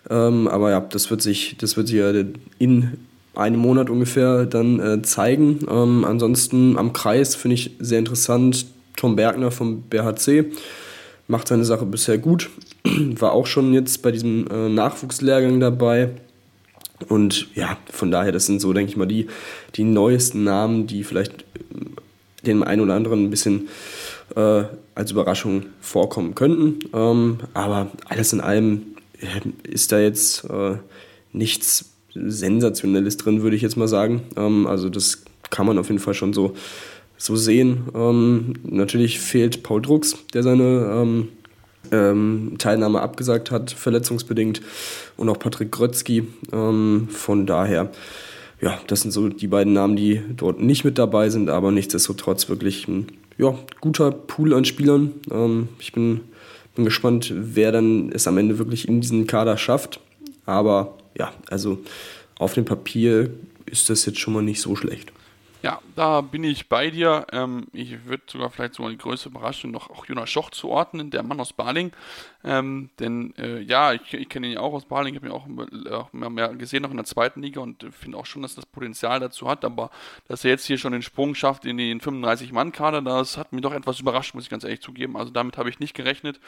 Ähm, 0.10 0.48
aber 0.48 0.72
ja, 0.72 0.80
das 0.80 1.10
wird 1.10 1.22
sich, 1.22 1.58
das 1.58 1.78
wird 1.78 1.88
sich 1.88 1.98
ja 1.98 2.12
in 2.58 2.98
einem 3.36 3.60
Monat 3.60 3.90
ungefähr 3.90 4.46
dann 4.46 4.80
äh, 4.80 5.02
zeigen. 5.02 5.60
Ähm, 5.70 6.06
ansonsten 6.06 6.78
am 6.78 6.94
Kreis 6.94 7.36
finde 7.36 7.56
ich 7.56 7.72
sehr 7.80 8.00
interessant. 8.00 8.66
Tom 8.96 9.16
Bergner 9.16 9.52
vom 9.52 9.84
BHC 9.84 10.52
macht 11.28 11.48
seine 11.48 11.64
Sache 11.64 11.86
bisher 11.86 12.18
gut. 12.18 12.50
War 12.84 13.32
auch 13.32 13.46
schon 13.46 13.74
jetzt 13.74 14.02
bei 14.02 14.12
diesem 14.12 14.48
äh, 14.48 14.70
Nachwuchslehrgang 14.70 15.60
dabei. 15.60 16.10
Und 17.08 17.48
ja, 17.56 17.78
von 17.92 18.12
daher, 18.12 18.34
das 18.34 18.46
sind 18.46 18.60
so, 18.60 18.74
denke 18.74 18.92
ich 18.92 18.98
mal, 18.98 19.08
die, 19.08 19.28
die 19.76 19.86
neuesten 19.86 20.44
Namen, 20.44 20.86
die 20.86 21.04
vielleicht 21.04 21.44
äh, 21.44 21.46
dem 22.46 22.64
einen 22.64 22.82
oder 22.82 22.96
anderen 22.96 23.26
ein 23.26 23.30
bisschen 23.30 23.70
äh, 24.36 24.64
als 25.00 25.12
Überraschung 25.12 25.64
vorkommen 25.80 26.36
könnten. 26.36 26.80
Ähm, 26.94 27.38
aber 27.54 27.90
alles 28.08 28.34
in 28.34 28.42
allem 28.42 28.82
äh, 29.20 29.68
ist 29.68 29.92
da 29.92 30.00
jetzt 30.00 30.44
äh, 30.50 30.76
nichts 31.32 31.94
Sensationelles 32.14 33.18
drin, 33.18 33.42
würde 33.42 33.56
ich 33.56 33.62
jetzt 33.62 33.78
mal 33.78 33.88
sagen. 33.88 34.24
Ähm, 34.36 34.68
also 34.68 34.90
das 34.90 35.24
kann 35.50 35.66
man 35.66 35.78
auf 35.78 35.88
jeden 35.88 36.02
Fall 36.02 36.14
schon 36.14 36.34
so, 36.34 36.54
so 37.18 37.38
sehen. 37.38 37.86
Ähm, 37.96 38.54
natürlich 38.64 39.20
fehlt 39.22 39.64
Paul 39.64 39.82
Drucks, 39.82 40.18
der 40.34 40.44
seine 40.44 40.92
ähm, 40.94 41.30
ähm, 41.92 42.56
Teilnahme 42.58 43.02
abgesagt 43.02 43.52
hat, 43.52 43.72
verletzungsbedingt. 43.72 44.62
Und 45.16 45.30
auch 45.30 45.40
Patrick 45.40 45.72
Grötzky. 45.72 46.28
Ähm, 46.52 47.08
von 47.10 47.46
daher 47.46 47.90
ja, 48.62 48.78
das 48.88 49.02
sind 49.02 49.12
so 49.12 49.30
die 49.30 49.48
beiden 49.48 49.72
Namen, 49.72 49.96
die 49.96 50.22
dort 50.36 50.60
nicht 50.60 50.84
mit 50.84 50.98
dabei 50.98 51.30
sind, 51.30 51.50
aber 51.50 51.72
nichtsdestotrotz 51.72 52.50
wirklich 52.50 52.90
ein 52.90 53.08
ja, 53.40 53.58
guter 53.82 54.12
Pool 54.12 54.54
an 54.54 54.66
Spielern. 54.66 55.14
Ähm, 55.32 55.70
ich 55.80 55.94
bin, 55.94 56.20
bin 56.76 56.86
gespannt, 56.86 57.34
wer 57.36 57.72
dann 57.72 58.12
es 58.12 58.28
am 58.28 58.38
Ende 58.38 58.60
wirklich 58.60 58.88
in 58.88 59.02
diesen 59.02 59.26
Kader 59.26 59.58
schafft. 59.58 60.00
Aber 60.46 60.98
ja, 61.18 61.34
also 61.50 61.80
auf 62.38 62.54
dem 62.54 62.66
Papier 62.66 63.32
ist 63.66 63.90
das 63.90 64.06
jetzt 64.06 64.20
schon 64.20 64.34
mal 64.34 64.44
nicht 64.44 64.62
so 64.62 64.76
schlecht. 64.76 65.12
Ja, 65.62 65.82
da 65.94 66.22
bin 66.22 66.46
ich 66.46 66.70
bei 66.70 66.90
dir. 66.90 67.28
Ähm, 67.34 67.68
ich 67.74 68.06
würde 68.06 68.24
sogar 68.28 68.50
vielleicht 68.50 68.76
sogar 68.76 68.92
die 68.92 68.98
größte 68.98 69.28
Überraschung 69.28 69.72
noch 69.72 69.90
auch 69.90 70.06
Jonas 70.06 70.30
Schoch 70.30 70.52
zuordnen, 70.52 71.12
der 71.12 71.22
Mann 71.22 71.42
aus 71.42 71.52
Baling. 71.52 71.92
Ähm, 72.46 72.90
denn 72.98 73.34
äh, 73.38 73.60
ja, 73.60 73.92
ich, 73.92 74.14
ich 74.14 74.30
kenne 74.30 74.48
ihn 74.48 74.54
ja 74.54 74.62
auch 74.62 74.74
aus 74.74 74.86
Baling, 74.86 75.16
habe 75.16 75.28
ihn 75.28 75.34
auch, 75.34 75.48
auch 75.92 76.14
mehr, 76.14 76.30
mehr, 76.30 76.56
gesehen, 76.56 76.84
noch 76.84 76.92
in 76.92 76.96
der 76.98 77.06
zweiten 77.06 77.42
Liga 77.42 77.60
und 77.60 77.86
finde 77.92 78.18
auch 78.18 78.26
schon, 78.26 78.42
dass 78.42 78.56
das 78.56 78.66
Potenzial 78.66 79.20
dazu 79.20 79.50
hat. 79.50 79.66
Aber 79.66 79.90
dass 80.30 80.46
er 80.46 80.52
jetzt 80.52 80.66
hier 80.66 80.78
schon 80.78 80.94
den 80.94 81.02
Sprung 81.02 81.36
schafft 81.36 81.66
in 81.66 81.76
den 81.76 82.00
35-Mann-Kader, 82.00 83.02
das 83.02 83.38
hat 83.38 83.52
mich 83.52 83.62
doch 83.62 83.74
etwas 83.74 84.00
überrascht, 84.00 84.34
muss 84.36 84.46
ich 84.46 84.50
ganz 84.50 84.64
ehrlich 84.64 84.82
zugeben. 84.82 85.18
Also 85.18 85.32
damit 85.34 85.58
habe 85.58 85.70
ich 85.70 85.80
nicht 85.80 85.94
gerechnet. 85.94 86.40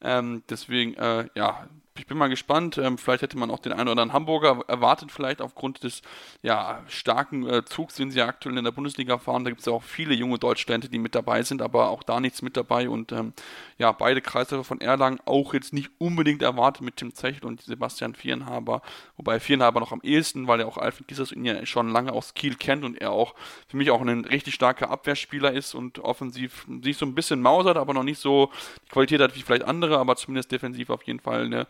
Ähm, 0.00 0.44
deswegen, 0.48 0.94
äh, 0.94 1.26
ja, 1.34 1.66
ich 1.96 2.06
bin 2.06 2.16
mal 2.16 2.28
gespannt. 2.28 2.78
Ähm, 2.78 2.98
vielleicht 2.98 3.22
hätte 3.22 3.38
man 3.38 3.50
auch 3.50 3.58
den 3.58 3.72
einen 3.72 3.88
oder 3.88 4.02
anderen 4.02 4.12
Hamburger 4.12 4.62
erwartet, 4.68 5.10
vielleicht 5.10 5.42
aufgrund 5.42 5.82
des 5.82 6.02
ja, 6.42 6.82
starken 6.88 7.46
äh, 7.48 7.64
Zugs, 7.64 7.94
den 7.96 8.10
sie 8.10 8.22
aktuell 8.22 8.56
in 8.56 8.64
der 8.64 8.72
Bundesliga 8.72 9.18
fahren. 9.18 9.44
Da 9.44 9.50
gibt 9.50 9.60
es 9.60 9.66
ja 9.66 9.72
auch 9.72 9.82
viele 9.82 10.14
junge 10.14 10.38
Deutschlande, 10.38 10.88
die 10.88 10.98
mit 10.98 11.14
dabei 11.14 11.42
sind, 11.42 11.62
aber 11.62 11.90
auch 11.90 12.02
da 12.02 12.20
nichts 12.20 12.42
mit 12.42 12.56
dabei. 12.56 12.88
Und 12.88 13.12
ähm, 13.12 13.32
ja, 13.78 13.92
beide 13.92 14.20
Kreisläufer 14.20 14.64
von 14.64 14.80
Erlangen 14.80 15.18
auch 15.26 15.52
jetzt 15.52 15.72
nicht 15.72 15.90
unbedingt 15.98 16.42
erwartet 16.42 16.82
mit 16.82 16.96
Tim 16.96 17.14
Zechel 17.14 17.44
und 17.44 17.60
Sebastian 17.62 18.14
Vierenhaber. 18.14 18.82
Wobei 19.16 19.40
Vierenhaber 19.40 19.80
noch 19.80 19.92
am 19.92 20.00
ehesten, 20.02 20.46
weil 20.46 20.60
er 20.60 20.68
auch 20.68 20.78
Alfred 20.78 21.08
Gissers 21.08 21.32
ihn 21.32 21.44
ja 21.44 21.66
schon 21.66 21.90
lange 21.90 22.12
aus 22.12 22.34
Kiel 22.34 22.54
kennt 22.54 22.84
und 22.84 23.00
er 23.00 23.10
auch 23.10 23.34
für 23.68 23.76
mich 23.76 23.90
auch 23.90 24.00
ein 24.00 24.24
richtig 24.24 24.54
starker 24.54 24.90
Abwehrspieler 24.90 25.52
ist 25.52 25.74
und 25.74 25.98
offensiv 25.98 26.66
sich 26.82 26.96
so 26.96 27.04
ein 27.04 27.14
bisschen 27.14 27.42
mausert, 27.42 27.76
aber 27.76 27.94
noch 27.94 28.04
nicht 28.04 28.20
so 28.20 28.50
die 28.86 28.90
Qualität 28.90 29.20
hat 29.20 29.34
wie 29.36 29.42
vielleicht 29.42 29.64
andere, 29.64 29.98
aber 29.98 30.16
zumindest 30.16 30.52
defensiv 30.52 30.90
auf 30.90 31.02
jeden 31.02 31.20
Fall 31.20 31.44
eine 31.44 31.66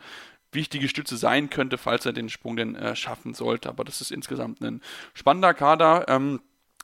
wichtige 0.52 0.88
Stütze 0.88 1.16
sein 1.16 1.50
könnte, 1.50 1.78
falls 1.78 2.06
er 2.06 2.12
den 2.12 2.28
Sprung 2.28 2.56
denn 2.56 2.74
äh, 2.74 2.96
schaffen 2.96 3.34
sollte. 3.34 3.68
Aber 3.68 3.84
das 3.84 4.00
ist 4.00 4.10
insgesamt 4.10 4.60
ein 4.60 4.80
spannender 5.14 5.54
Kader. 5.54 6.06
Ähm, 6.08 6.40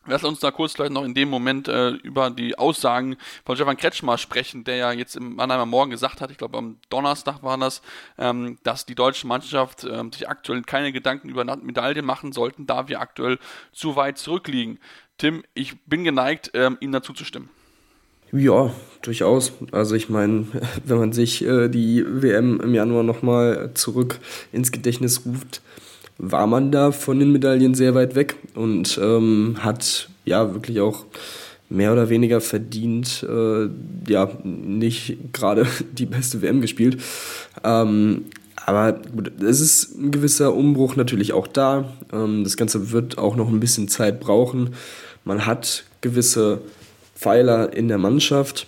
Lass 0.09 0.23
uns 0.23 0.39
da 0.39 0.53
kurz 0.53 0.75
vielleicht 0.75 0.93
noch 0.93 1.05
in 1.05 1.15
dem 1.15 1.29
Moment 1.29 1.67
äh, 1.67 1.91
über 1.91 2.31
die 2.31 2.57
Aussagen 2.57 3.17
von 3.45 3.57
Stefan 3.57 3.77
Kretschmer 3.77 4.19
sprechen, 4.19 4.63
der 4.63 4.77
ja 4.77 4.93
jetzt 4.93 5.17
im 5.17 5.35
Mannheimer 5.35 5.67
Morgen 5.67 5.91
gesagt 5.91 6.21
hat, 6.21 6.31
ich 6.31 6.39
glaube 6.39 6.59
am 6.59 6.79
Donnerstag 6.91 7.43
war 7.43 7.59
das, 7.59 7.83
ähm, 8.17 8.59
dass 8.63 8.87
die 8.87 8.95
deutsche 8.95 9.27
Mannschaft 9.27 9.85
ähm, 9.85 10.13
sich 10.13 10.29
aktuell 10.29 10.63
keine 10.63 10.93
Gedanken 10.93 11.29
über 11.29 11.45
Medaillen 11.45 12.05
machen 12.05 12.33
sollten, 12.33 12.67
da 12.67 12.87
wir 12.87 13.01
aktuell 13.01 13.39
zu 13.73 13.97
weit 13.97 14.19
zurückliegen. 14.19 14.79
Tim, 15.19 15.43
ich 15.55 15.81
bin 15.87 16.05
geneigt, 16.05 16.53
ähm, 16.55 16.77
Ihnen 16.81 16.93
dazu 16.93 17.13
zu 17.13 17.25
stimmen. 17.25 17.49
Ja, 18.37 18.71
durchaus. 19.03 19.53
Also 19.73 19.95
ich 19.95 20.09
meine, 20.09 20.47
wenn 20.85 20.99
man 20.99 21.13
sich 21.13 21.45
äh, 21.45 21.69
die 21.69 22.05
WM 22.07 22.61
im 22.61 22.75
Januar 22.75 23.03
nochmal 23.03 23.71
zurück 23.75 24.19
ins 24.53 24.73
Gedächtnis 24.73 25.25
ruft, 25.25 25.63
war 26.19 26.47
man 26.47 26.71
da 26.73 26.93
von 26.93 27.19
den 27.19 27.33
Medaillen 27.33 27.75
sehr 27.75 27.95
weit 27.95 28.15
weg 28.15 28.37
und 28.55 28.99
ähm, 29.03 29.57
hat 29.61 30.09
ja 30.25 30.55
wirklich 30.55 30.81
auch 30.81 31.05
mehr 31.69 31.93
oder 31.93 32.09
weniger 32.09 32.41
verdient, 32.41 33.27
äh, 33.29 33.69
ja, 34.09 34.31
nicht 34.45 35.33
gerade 35.33 35.67
die 35.93 36.07
beste 36.07 36.43
WM 36.43 36.61
gespielt. 36.61 37.03
Ähm, 37.65 38.27
Aber 38.67 38.93
gut, 38.93 39.33
es 39.43 39.61
ist 39.61 39.99
ein 39.99 40.11
gewisser 40.11 40.55
Umbruch 40.55 40.97
natürlich 40.97 41.33
auch 41.33 41.47
da. 41.47 41.93
Ähm, 42.13 42.45
das 42.45 42.57
Ganze 42.57 42.93
wird 42.93 43.19
auch 43.19 43.37
noch 43.37 43.49
ein 43.49 43.61
bisschen 43.61 43.89
Zeit 43.89 44.21
brauchen. 44.21 44.75
Man 45.25 45.45
hat 45.45 45.85
gewisse 46.01 46.61
Pfeiler 47.17 47.73
in 47.73 47.89
der 47.89 47.99
Mannschaft. 47.99 48.67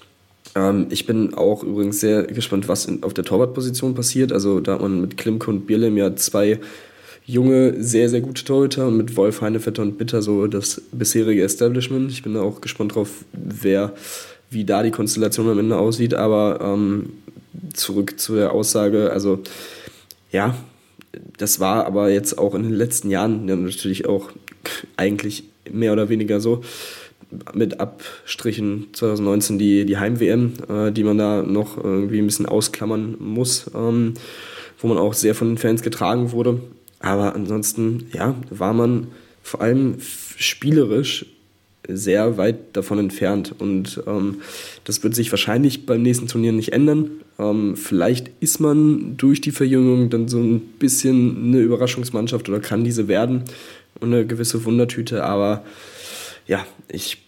Ähm, 0.54 0.86
ich 0.90 1.06
bin 1.06 1.34
auch 1.34 1.62
übrigens 1.62 2.00
sehr 2.00 2.24
gespannt, 2.24 2.66
was 2.66 2.86
in, 2.86 3.02
auf 3.02 3.14
der 3.14 3.24
Torwartposition 3.24 3.94
passiert. 3.94 4.32
Also 4.32 4.60
da 4.60 4.74
hat 4.74 4.80
man 4.80 5.00
mit 5.00 5.16
Klimke 5.16 5.50
und 5.50 5.66
Bierlem 5.66 5.96
ja 5.96 6.16
zwei 6.16 6.58
junge, 7.26 7.74
sehr, 7.82 8.08
sehr 8.08 8.22
gute 8.22 8.42
Torhüter 8.42 8.88
und 8.88 8.96
mit 8.96 9.16
Wolf, 9.16 9.42
Heinevetter 9.42 9.82
und 9.82 9.98
Bitter 9.98 10.22
so 10.22 10.46
das 10.46 10.80
bisherige 10.92 11.42
Establishment. 11.42 12.10
Ich 12.10 12.22
bin 12.22 12.34
da 12.34 12.40
auch 12.40 12.62
gespannt 12.62 12.94
drauf, 12.94 13.24
wer, 13.32 13.92
wie 14.50 14.64
da 14.64 14.82
die 14.82 14.90
Konstellation 14.90 15.48
am 15.48 15.58
Ende 15.58 15.76
aussieht. 15.76 16.14
Aber 16.14 16.58
ähm, 16.62 17.12
zurück 17.74 18.18
zu 18.18 18.34
der 18.34 18.52
Aussage, 18.52 19.12
also 19.12 19.40
ja, 20.32 20.56
das 21.36 21.60
war 21.60 21.86
aber 21.86 22.10
jetzt 22.10 22.38
auch 22.38 22.54
in 22.54 22.62
den 22.62 22.74
letzten 22.74 23.10
Jahren 23.10 23.46
ja, 23.46 23.56
natürlich 23.56 24.06
auch 24.06 24.30
eigentlich 24.96 25.44
mehr 25.70 25.92
oder 25.92 26.08
weniger 26.08 26.40
so. 26.40 26.62
Mit 27.52 27.78
Abstrichen 27.78 28.88
2019 28.92 29.58
die, 29.58 29.84
die 29.84 29.98
Heim-WM, 29.98 30.52
äh, 30.68 30.92
die 30.92 31.04
man 31.04 31.18
da 31.18 31.42
noch 31.42 31.76
irgendwie 31.82 32.18
ein 32.18 32.26
bisschen 32.26 32.46
ausklammern 32.46 33.16
muss, 33.18 33.70
ähm, 33.74 34.14
wo 34.78 34.88
man 34.88 34.98
auch 34.98 35.12
sehr 35.12 35.34
von 35.34 35.48
den 35.48 35.58
Fans 35.58 35.82
getragen 35.82 36.32
wurde. 36.32 36.60
Aber 37.00 37.34
ansonsten, 37.34 38.06
ja, 38.12 38.34
war 38.50 38.72
man 38.72 39.08
vor 39.42 39.60
allem 39.60 39.96
spielerisch 40.00 41.26
sehr 41.88 42.36
weit 42.36 42.76
davon 42.76 42.98
entfernt. 42.98 43.54
Und 43.58 44.02
ähm, 44.06 44.42
das 44.84 45.02
wird 45.02 45.14
sich 45.14 45.30
wahrscheinlich 45.32 45.86
beim 45.86 46.02
nächsten 46.02 46.28
Turnier 46.28 46.52
nicht 46.52 46.72
ändern. 46.72 47.10
Ähm, 47.38 47.76
vielleicht 47.76 48.30
ist 48.40 48.60
man 48.60 49.16
durch 49.16 49.40
die 49.40 49.52
Verjüngung 49.52 50.10
dann 50.10 50.28
so 50.28 50.38
ein 50.38 50.60
bisschen 50.60 51.46
eine 51.46 51.60
Überraschungsmannschaft 51.60 52.48
oder 52.48 52.60
kann 52.60 52.84
diese 52.84 53.08
werden 53.08 53.44
und 54.00 54.12
eine 54.12 54.26
gewisse 54.26 54.64
Wundertüte. 54.64 55.24
Aber 55.24 55.64
ja, 56.48 56.66
ich 56.88 57.18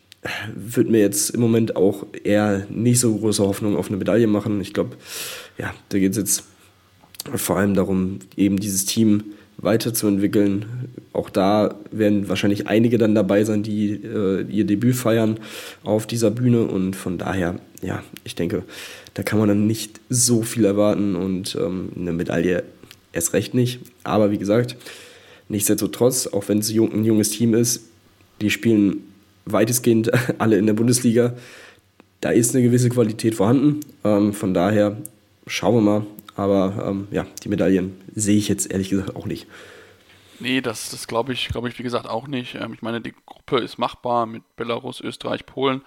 würde 0.54 0.90
mir 0.90 1.00
jetzt 1.00 1.30
im 1.30 1.40
Moment 1.40 1.76
auch 1.76 2.06
eher 2.24 2.66
nicht 2.68 3.00
so 3.00 3.16
große 3.16 3.46
Hoffnung 3.46 3.76
auf 3.76 3.88
eine 3.88 3.96
Medaille 3.96 4.26
machen. 4.26 4.60
Ich 4.60 4.74
glaube, 4.74 4.96
ja, 5.56 5.72
da 5.88 5.98
geht 5.98 6.12
es 6.12 6.18
jetzt 6.18 6.44
vor 7.34 7.58
allem 7.58 7.74
darum, 7.74 8.18
eben 8.36 8.58
dieses 8.58 8.84
Team 8.86 9.22
weiterzuentwickeln. 9.58 10.64
Auch 11.12 11.30
da 11.30 11.74
werden 11.90 12.28
wahrscheinlich 12.28 12.66
einige 12.66 12.98
dann 12.98 13.14
dabei 13.14 13.44
sein, 13.44 13.62
die 13.62 13.92
äh, 13.92 14.42
ihr 14.48 14.64
Debüt 14.64 14.96
feiern 14.96 15.38
auf 15.84 16.06
dieser 16.06 16.30
Bühne. 16.30 16.64
Und 16.64 16.96
von 16.96 17.18
daher, 17.18 17.56
ja, 17.82 18.02
ich 18.24 18.34
denke, 18.34 18.64
da 19.14 19.22
kann 19.22 19.38
man 19.38 19.48
dann 19.48 19.66
nicht 19.66 20.00
so 20.08 20.42
viel 20.42 20.64
erwarten 20.64 21.14
und 21.14 21.56
ähm, 21.60 21.90
eine 21.96 22.12
Medaille 22.12 22.64
erst 23.12 23.32
recht 23.32 23.54
nicht. 23.54 23.80
Aber 24.02 24.30
wie 24.30 24.38
gesagt, 24.38 24.76
nichtsdestotrotz, 25.48 26.26
auch 26.26 26.48
wenn 26.48 26.58
es 26.58 26.70
ein 26.70 27.04
junges 27.04 27.30
Team 27.30 27.54
ist, 27.54 27.82
die 28.40 28.50
spielen 28.50 29.09
weitestgehend 29.44 30.10
alle 30.38 30.56
in 30.56 30.66
der 30.66 30.74
Bundesliga. 30.74 31.34
Da 32.20 32.30
ist 32.30 32.54
eine 32.54 32.64
gewisse 32.64 32.90
Qualität 32.90 33.34
vorhanden. 33.34 33.80
Ähm, 34.04 34.32
von 34.32 34.54
daher 34.54 34.96
schauen 35.46 35.76
wir 35.76 35.80
mal, 35.80 36.06
aber 36.36 36.86
ähm, 36.86 37.08
ja, 37.10 37.26
die 37.42 37.48
Medaillen 37.48 37.94
sehe 38.14 38.36
ich 38.36 38.48
jetzt 38.48 38.70
ehrlich 38.70 38.90
gesagt 38.90 39.16
auch 39.16 39.26
nicht. 39.26 39.46
Nee, 40.40 40.62
das, 40.62 40.90
das 40.90 41.06
glaube 41.06 41.34
ich, 41.34 41.48
glaube 41.48 41.68
ich, 41.68 41.78
wie 41.78 41.82
gesagt, 41.82 42.08
auch 42.08 42.26
nicht. 42.26 42.54
Ähm, 42.54 42.72
ich 42.72 42.82
meine, 42.82 43.00
die 43.00 43.14
Gruppe 43.26 43.58
ist 43.58 43.78
machbar 43.78 44.26
mit 44.26 44.42
Belarus, 44.56 45.00
Österreich, 45.00 45.44
Polen. 45.44 45.82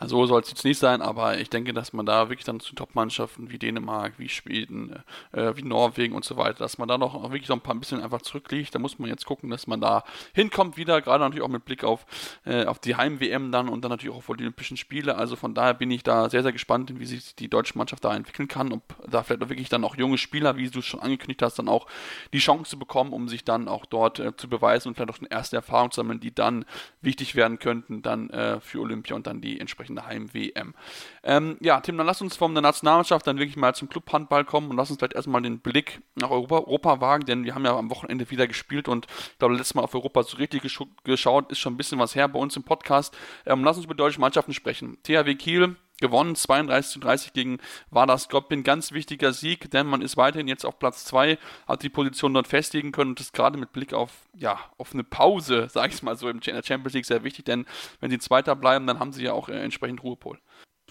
Also 0.00 0.16
so 0.16 0.26
soll 0.26 0.40
es 0.40 0.48
jetzt 0.48 0.64
nicht 0.64 0.78
sein, 0.78 1.02
aber 1.02 1.38
ich 1.38 1.50
denke, 1.50 1.74
dass 1.74 1.92
man 1.92 2.06
da 2.06 2.30
wirklich 2.30 2.46
dann 2.46 2.58
zu 2.58 2.74
Top-Mannschaften 2.74 3.50
wie 3.50 3.58
Dänemark, 3.58 4.14
wie 4.16 4.30
Schweden, 4.30 5.04
äh, 5.32 5.54
wie 5.56 5.62
Norwegen 5.62 6.14
und 6.14 6.24
so 6.24 6.38
weiter, 6.38 6.60
dass 6.60 6.78
man 6.78 6.88
da 6.88 6.96
noch 6.96 7.22
wirklich 7.24 7.50
noch 7.50 7.56
ein 7.56 7.60
paar 7.60 7.74
bisschen 7.74 8.00
einfach 8.00 8.22
zurückliegt. 8.22 8.74
Da 8.74 8.78
muss 8.78 8.98
man 8.98 9.10
jetzt 9.10 9.26
gucken, 9.26 9.50
dass 9.50 9.66
man 9.66 9.82
da 9.82 10.04
hinkommt 10.32 10.78
wieder, 10.78 11.02
gerade 11.02 11.22
natürlich 11.22 11.44
auch 11.44 11.50
mit 11.50 11.66
Blick 11.66 11.84
auf, 11.84 12.06
äh, 12.46 12.64
auf 12.64 12.78
die 12.78 12.96
Heim-WM 12.96 13.52
dann 13.52 13.68
und 13.68 13.82
dann 13.82 13.90
natürlich 13.90 14.14
auch 14.14 14.20
auf 14.20 14.36
die 14.38 14.42
Olympischen 14.42 14.78
Spiele. 14.78 15.16
Also 15.16 15.36
von 15.36 15.52
daher 15.52 15.74
bin 15.74 15.90
ich 15.90 16.02
da 16.02 16.30
sehr, 16.30 16.42
sehr 16.42 16.52
gespannt, 16.52 16.98
wie 16.98 17.04
sich 17.04 17.34
die 17.34 17.50
deutsche 17.50 17.76
Mannschaft 17.76 18.02
da 18.02 18.16
entwickeln 18.16 18.48
kann, 18.48 18.72
ob 18.72 18.82
da 19.06 19.22
vielleicht 19.22 19.42
auch 19.42 19.50
wirklich 19.50 19.68
dann 19.68 19.84
auch 19.84 19.96
junge 19.96 20.16
Spieler, 20.16 20.56
wie 20.56 20.70
du 20.70 20.78
es 20.78 20.86
schon 20.86 21.00
angekündigt 21.00 21.42
hast, 21.42 21.58
dann 21.58 21.68
auch 21.68 21.86
die 22.32 22.38
Chance 22.38 22.78
bekommen, 22.78 23.12
um 23.12 23.28
sich 23.28 23.44
dann 23.44 23.68
auch 23.68 23.84
dort 23.84 24.18
äh, 24.18 24.34
zu 24.34 24.48
beweisen 24.48 24.88
und 24.88 24.94
vielleicht 24.94 25.10
auch 25.10 25.18
eine 25.18 25.30
erste 25.30 25.56
Erfahrung 25.56 25.90
zu 25.90 25.96
sammeln, 25.96 26.20
die 26.20 26.34
dann 26.34 26.64
wichtig 27.02 27.34
werden 27.34 27.58
könnten, 27.58 28.00
dann 28.00 28.30
äh, 28.30 28.60
für 28.60 28.80
Olympia 28.80 29.14
und 29.14 29.26
dann 29.26 29.42
die 29.42 29.60
entsprechende 29.60 29.89
entsprechende 29.90 30.06
Heim-WM. 30.06 30.74
Ähm, 31.22 31.56
ja, 31.60 31.80
Tim, 31.80 31.98
dann 31.98 32.06
lass 32.06 32.22
uns 32.22 32.36
von 32.36 32.54
der 32.54 32.62
Nationalmannschaft 32.62 33.26
dann 33.26 33.38
wirklich 33.38 33.56
mal 33.56 33.74
zum 33.74 33.88
Clubhandball 33.88 34.44
kommen 34.44 34.70
und 34.70 34.76
lass 34.76 34.90
uns 34.90 34.98
vielleicht 34.98 35.14
erstmal 35.14 35.42
den 35.42 35.60
Blick 35.60 36.00
nach 36.14 36.30
Europa, 36.30 36.58
Europa 36.58 37.00
wagen, 37.00 37.26
denn 37.26 37.44
wir 37.44 37.54
haben 37.54 37.64
ja 37.64 37.76
am 37.76 37.90
Wochenende 37.90 38.30
wieder 38.30 38.46
gespielt 38.46 38.88
und 38.88 39.06
ich 39.32 39.38
glaube, 39.38 39.54
letztes 39.54 39.74
Mal 39.74 39.82
auf 39.82 39.94
Europa 39.94 40.22
so 40.22 40.36
richtig 40.36 40.62
gesch 40.62 40.80
geschaut, 41.04 41.50
ist 41.50 41.58
schon 41.58 41.74
ein 41.74 41.76
bisschen 41.76 41.98
was 41.98 42.14
her 42.14 42.28
bei 42.28 42.38
uns 42.38 42.56
im 42.56 42.62
Podcast. 42.62 43.16
Ähm, 43.44 43.64
lass 43.64 43.76
uns 43.76 43.84
über 43.84 43.94
deutsche 43.94 44.20
Mannschaften 44.20 44.54
sprechen. 44.54 44.98
THW 45.02 45.34
Kiel 45.34 45.76
gewonnen, 46.00 46.34
32 46.34 46.92
zu 46.92 46.98
30 47.00 47.32
gegen 47.32 47.58
Vardar 47.90 48.18
Skopin. 48.18 48.62
Ganz 48.62 48.92
wichtiger 48.92 49.32
Sieg, 49.32 49.70
denn 49.70 49.86
man 49.86 50.02
ist 50.02 50.16
weiterhin 50.16 50.48
jetzt 50.48 50.64
auf 50.64 50.78
Platz 50.78 51.04
2, 51.04 51.38
hat 51.68 51.82
die 51.82 51.88
Position 51.88 52.34
dort 52.34 52.48
festigen 52.48 52.92
können 52.92 53.10
und 53.10 53.20
das 53.20 53.32
gerade 53.32 53.58
mit 53.58 53.72
Blick 53.72 53.92
auf, 53.92 54.10
ja, 54.36 54.58
auf 54.78 54.92
eine 54.92 55.04
Pause, 55.04 55.68
sage 55.72 55.92
ich 55.94 56.02
mal 56.02 56.16
so, 56.16 56.32
der 56.32 56.62
Champions 56.64 56.94
League 56.94 57.06
sehr 57.06 57.24
wichtig, 57.24 57.44
denn 57.44 57.66
wenn 58.00 58.10
sie 58.10 58.18
Zweiter 58.18 58.56
bleiben, 58.56 58.86
dann 58.86 58.98
haben 58.98 59.12
sie 59.12 59.24
ja 59.24 59.32
auch 59.32 59.48
äh, 59.48 59.60
entsprechend 59.60 60.02
Ruhepol. 60.02 60.38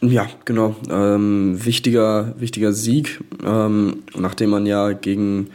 Ja, 0.02 0.28
genau. 0.46 0.76
Ähm, 0.90 1.64
wichtiger, 1.66 2.34
wichtiger 2.40 2.72
Sieg, 2.72 3.20
ähm, 3.44 4.04
nachdem 4.16 4.52
man 4.52 4.66
ja 4.66 4.94
gegen 4.94 5.50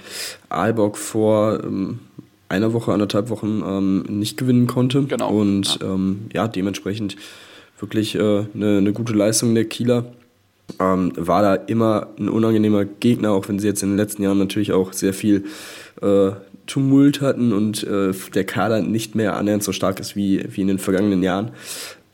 Aalborg 0.50 0.98
vor 0.98 1.64
ähm, 1.64 2.00
einer 2.48 2.72
Woche, 2.72 2.92
anderthalb 2.92 3.30
Wochen 3.30 3.62
ähm, 3.66 4.02
nicht 4.08 4.36
gewinnen 4.36 4.66
konnte. 4.66 5.04
Genau. 5.04 5.30
Und 5.30 5.80
ja, 5.80 5.86
ähm, 5.86 6.28
ja 6.32 6.48
dementsprechend 6.48 7.16
wirklich 7.78 8.14
äh, 8.14 8.18
eine, 8.54 8.78
eine, 8.78 8.92
gute 8.92 9.12
Leistung 9.12 9.54
der 9.54 9.64
Kieler. 9.64 10.06
Ähm, 10.80 11.12
war 11.16 11.42
da 11.42 11.54
immer 11.54 12.08
ein 12.18 12.28
unangenehmer 12.28 12.84
Gegner, 12.84 13.32
auch 13.32 13.48
wenn 13.48 13.58
sie 13.58 13.66
jetzt 13.66 13.82
in 13.82 13.90
den 13.90 13.98
letzten 13.98 14.22
Jahren 14.22 14.38
natürlich 14.38 14.72
auch 14.72 14.92
sehr 14.92 15.12
viel 15.12 15.44
äh, 16.00 16.30
Tumult 16.66 17.20
hatten 17.20 17.52
und 17.52 17.84
äh, 17.84 18.12
der 18.34 18.44
Kader 18.44 18.80
nicht 18.80 19.14
mehr 19.14 19.36
annähernd 19.36 19.62
so 19.62 19.72
stark 19.72 20.00
ist 20.00 20.16
wie, 20.16 20.44
wie 20.48 20.62
in 20.62 20.68
den 20.68 20.78
vergangenen 20.78 21.22
Jahren. 21.22 21.50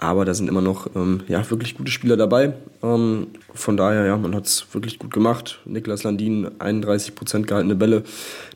Aber 0.00 0.24
da 0.24 0.32
sind 0.32 0.48
immer 0.48 0.62
noch 0.62 0.88
ähm, 0.96 1.20
ja, 1.28 1.48
wirklich 1.50 1.76
gute 1.76 1.90
Spieler 1.90 2.16
dabei. 2.16 2.54
Ähm, 2.82 3.26
von 3.52 3.76
daher, 3.76 4.06
ja, 4.06 4.16
man 4.16 4.34
hat 4.34 4.46
es 4.46 4.66
wirklich 4.72 4.98
gut 4.98 5.12
gemacht. 5.12 5.60
Niklas 5.66 6.04
Landin, 6.04 6.48
31% 6.58 7.42
gehaltene 7.42 7.74
Bälle. 7.74 8.04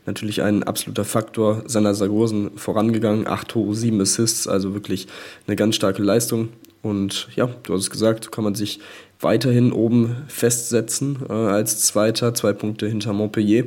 Natürlich 0.07 0.41
ein 0.41 0.63
absoluter 0.63 1.05
Faktor. 1.05 1.61
Sander 1.67 1.93
Sargosen 1.93 2.57
vorangegangen, 2.57 3.27
8 3.27 3.47
Tore, 3.47 3.75
7 3.75 4.01
Assists. 4.01 4.47
Also 4.47 4.73
wirklich 4.73 5.05
eine 5.45 5.55
ganz 5.55 5.75
starke 5.75 6.01
Leistung. 6.01 6.49
Und 6.85 7.29
ja, 7.35 7.49
du 7.63 7.73
hast 7.73 7.81
es 7.81 7.89
gesagt, 7.89 8.31
kann 8.31 8.43
man 8.43 8.53
sich 8.53 8.79
weiterhin 9.19 9.71
oben 9.71 10.17
festsetzen 10.27 11.17
äh, 11.27 11.33
als 11.33 11.79
Zweiter, 11.79 12.35
zwei 12.35 12.53
Punkte 12.53 12.87
hinter 12.87 13.11
Montpellier. 13.11 13.65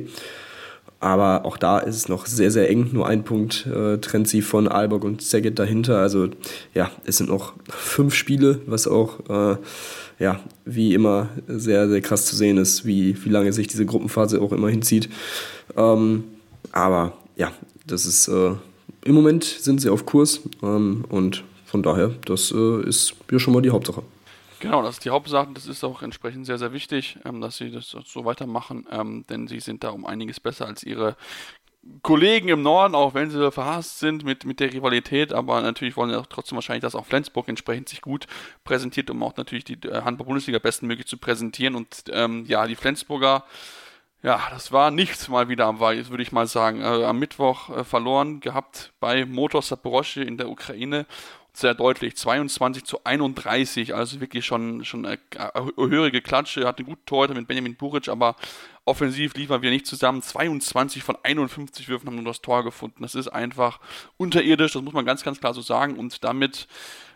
Aber 1.01 1.45
auch 1.45 1.57
da 1.57 1.79
ist 1.79 1.97
es 1.97 2.07
noch 2.07 2.25
sehr, 2.25 2.49
sehr 2.49 2.69
eng. 2.69 2.91
Nur 2.93 3.07
ein 3.07 3.25
Punkt 3.25 3.65
äh, 3.67 3.97
trennt 3.97 4.29
sie 4.29 4.41
von 4.41 4.69
Aalborg 4.69 5.03
und 5.03 5.21
Szeged 5.21 5.59
dahinter. 5.59 5.97
Also 5.97 6.29
ja, 6.73 6.91
es 7.03 7.17
sind 7.17 7.29
noch 7.29 7.53
fünf 7.69 8.15
Spiele, 8.15 8.61
was 8.67 8.87
auch 8.87 9.19
äh, 9.29 9.57
ja, 10.17 10.39
wie 10.63 10.93
immer 10.93 11.27
sehr, 11.47 11.89
sehr 11.89 12.01
krass 12.01 12.25
zu 12.25 12.37
sehen 12.37 12.57
ist, 12.57 12.85
wie, 12.85 13.21
wie 13.25 13.29
lange 13.29 13.51
sich 13.51 13.67
diese 13.67 13.85
Gruppenphase 13.85 14.41
auch 14.41 14.53
immer 14.53 14.69
hinzieht. 14.69 15.09
Ähm, 15.75 16.23
aber 16.71 17.17
ja, 17.35 17.51
das 17.85 18.05
ist 18.05 18.29
äh, 18.29 18.51
im 19.03 19.15
Moment 19.15 19.43
sind 19.43 19.81
sie 19.81 19.89
auf 19.89 20.05
Kurs 20.05 20.39
ähm, 20.63 21.03
und 21.09 21.43
von 21.69 21.83
daher, 21.83 22.09
das 22.25 22.51
äh, 22.51 22.81
ist 22.87 23.13
ja 23.29 23.37
schon 23.37 23.53
mal 23.53 23.61
die 23.61 23.69
Hauptsache. 23.69 24.01
Genau, 24.59 24.81
das 24.81 24.95
ist 24.95 25.05
die 25.05 25.11
Hauptsache. 25.11 25.49
Das 25.53 25.67
ist 25.67 25.83
auch 25.83 26.01
entsprechend 26.01 26.45
sehr, 26.45 26.57
sehr 26.57 26.73
wichtig, 26.73 27.17
ähm, 27.25 27.41
dass 27.41 27.57
sie 27.57 27.71
das 27.71 27.89
so 27.89 28.25
weitermachen, 28.25 28.87
ähm, 28.91 29.25
denn 29.29 29.47
sie 29.47 29.59
sind 29.59 29.83
da 29.83 29.91
um 29.91 30.05
einiges 30.05 30.39
besser 30.39 30.65
als 30.65 30.83
ihre 30.83 31.15
Kollegen 32.01 32.49
im 32.49 32.61
Norden, 32.61 32.95
auch 32.95 33.13
wenn 33.13 33.29
sie 33.29 33.51
verhasst 33.51 33.99
sind 33.99 34.25
mit, 34.25 34.45
mit 34.45 34.59
der 34.59 34.73
Rivalität, 34.73 35.31
aber 35.31 35.61
natürlich 35.61 35.95
wollen 35.95 36.09
sie 36.09 36.19
auch 36.19 36.25
trotzdem 36.25 36.57
wahrscheinlich, 36.57 36.81
dass 36.81 36.93
auch 36.93 37.05
Flensburg 37.05 37.47
entsprechend 37.47 37.87
sich 37.87 38.01
gut 38.01 38.27
präsentiert, 38.65 39.09
um 39.09 39.23
auch 39.23 39.37
natürlich 39.37 39.63
die 39.63 39.79
äh, 39.87 40.01
Handball-Bundesliga 40.01 40.59
bestmöglich 40.59 41.07
zu 41.07 41.17
präsentieren. 41.17 41.75
Und 41.75 42.05
ähm, 42.11 42.45
ja, 42.47 42.67
die 42.67 42.75
Flensburger 42.75 43.45
ja, 44.21 44.41
das 44.51 44.73
war 44.73 44.91
nichts 44.91 45.29
mal 45.29 45.47
wieder 45.47 45.65
am 45.65 45.79
Weiß, 45.79 46.09
würde 46.09 46.23
ich 46.23 46.33
mal 46.33 46.45
sagen. 46.45 46.81
Äh, 46.81 47.05
am 47.05 47.19
Mittwoch 47.19 47.69
äh, 47.69 47.83
verloren 47.85 48.41
gehabt 48.41 48.91
bei 48.99 49.25
Motor 49.25 49.61
Saporosche 49.61 50.21
in 50.21 50.37
der 50.37 50.49
Ukraine. 50.49 51.05
Sehr 51.53 51.73
deutlich, 51.73 52.15
22 52.15 52.83
zu 52.83 53.03
31, 53.03 53.95
also 53.95 54.21
wirklich 54.21 54.45
schon, 54.45 54.85
schon 54.85 55.05
eine 55.05 55.19
höhere 55.75 56.21
Klatsche. 56.21 56.67
Hatte 56.67 56.83
gut 56.83 56.99
Torhüter 57.05 57.33
mit 57.33 57.47
Benjamin 57.47 57.75
Buric, 57.75 58.07
aber 58.07 58.35
offensiv 58.85 59.33
liefern 59.35 59.61
wir 59.61 59.71
nicht 59.71 59.87
zusammen. 59.87 60.21
22 60.21 61.03
von 61.03 61.17
51 61.21 61.89
Würfen 61.89 62.07
haben 62.07 62.15
nur 62.15 62.25
das 62.25 62.41
Tor 62.41 62.63
gefunden. 62.63 63.01
Das 63.01 63.15
ist 63.15 63.27
einfach 63.27 63.79
unterirdisch, 64.17 64.73
das 64.73 64.81
muss 64.81 64.93
man 64.93 65.05
ganz, 65.05 65.23
ganz 65.23 65.39
klar 65.39 65.53
so 65.53 65.61
sagen. 65.61 65.97
Und 65.97 66.23
damit 66.23 66.67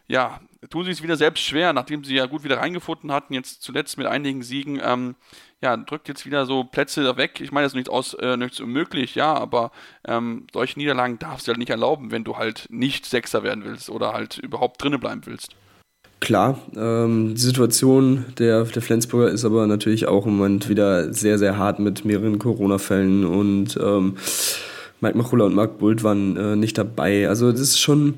ja, 0.07 0.41
tun 0.69 0.85
sie 0.85 0.91
es 0.91 1.03
wieder 1.03 1.17
selbst 1.17 1.43
schwer, 1.43 1.73
nachdem 1.73 2.03
sie 2.03 2.15
ja 2.15 2.25
gut 2.25 2.43
wieder 2.43 2.57
reingefunden 2.57 3.11
hatten, 3.11 3.33
jetzt 3.33 3.61
zuletzt 3.61 3.97
mit 3.97 4.07
einigen 4.07 4.43
Siegen, 4.43 4.79
ähm, 4.83 5.15
ja, 5.61 5.77
drückt 5.77 6.07
jetzt 6.07 6.25
wieder 6.25 6.45
so 6.45 6.63
Plätze 6.63 7.15
weg. 7.17 7.39
Ich 7.41 7.51
meine, 7.51 7.65
das 7.65 7.71
ist 7.71 7.77
nichts, 7.77 7.89
aus, 7.89 8.13
äh, 8.15 8.37
nichts 8.37 8.59
unmöglich, 8.59 9.15
ja, 9.15 9.33
aber 9.33 9.71
ähm, 10.05 10.47
solche 10.51 10.77
Niederlagen 10.79 11.19
darfst 11.19 11.47
du 11.47 11.51
halt 11.51 11.59
nicht 11.59 11.69
erlauben, 11.69 12.11
wenn 12.11 12.23
du 12.23 12.37
halt 12.37 12.67
nicht 12.69 13.05
Sechster 13.05 13.43
werden 13.43 13.63
willst 13.63 13.89
oder 13.89 14.13
halt 14.13 14.37
überhaupt 14.37 14.83
drinnen 14.83 14.99
bleiben 14.99 15.21
willst. 15.25 15.55
Klar, 16.19 16.57
ähm, 16.75 17.35
die 17.35 17.41
Situation 17.41 18.25
der, 18.39 18.63
der 18.63 18.81
Flensburger 18.81 19.29
ist 19.29 19.43
aber 19.43 19.67
natürlich 19.67 20.07
auch 20.07 20.25
im 20.25 20.37
Moment 20.37 20.69
wieder 20.69 21.13
sehr, 21.13 21.37
sehr 21.37 21.57
hart 21.57 21.79
mit 21.79 22.05
mehreren 22.05 22.39
Corona-Fällen 22.39 23.25
und 23.25 23.77
ähm, 23.81 24.15
Mike 25.01 25.17
Machula 25.17 25.43
und 25.43 25.53
Marc 25.53 25.79
Bult 25.79 26.01
waren 26.01 26.37
äh, 26.37 26.55
nicht 26.55 26.77
dabei. 26.77 27.27
Also 27.27 27.51
das 27.51 27.59
ist 27.59 27.79
schon, 27.79 28.17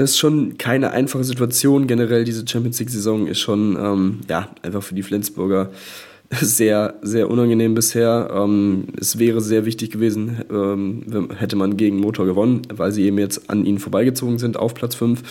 ist 0.00 0.18
schon 0.18 0.56
keine 0.58 0.90
einfache 0.92 1.24
Situation. 1.24 1.86
Generell 1.86 2.24
diese 2.24 2.46
Champions 2.46 2.78
League-Saison 2.78 3.26
ist 3.26 3.40
schon 3.40 3.76
ähm, 3.78 4.20
ja, 4.28 4.48
einfach 4.62 4.82
für 4.82 4.94
die 4.94 5.02
Flensburger 5.02 5.70
sehr, 6.30 6.94
sehr 7.02 7.30
unangenehm 7.30 7.74
bisher. 7.74 8.30
Ähm, 8.32 8.84
es 8.98 9.18
wäre 9.18 9.40
sehr 9.40 9.66
wichtig 9.66 9.90
gewesen, 9.90 10.42
ähm, 10.50 11.28
hätte 11.36 11.56
man 11.56 11.76
gegen 11.76 11.98
Motor 11.98 12.26
gewonnen, 12.26 12.62
weil 12.72 12.92
sie 12.92 13.04
eben 13.04 13.18
jetzt 13.18 13.50
an 13.50 13.66
ihnen 13.66 13.78
vorbeigezogen 13.78 14.38
sind 14.38 14.56
auf 14.56 14.74
Platz 14.74 14.94
5. 14.94 15.22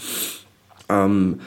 Ähm, 0.90 1.40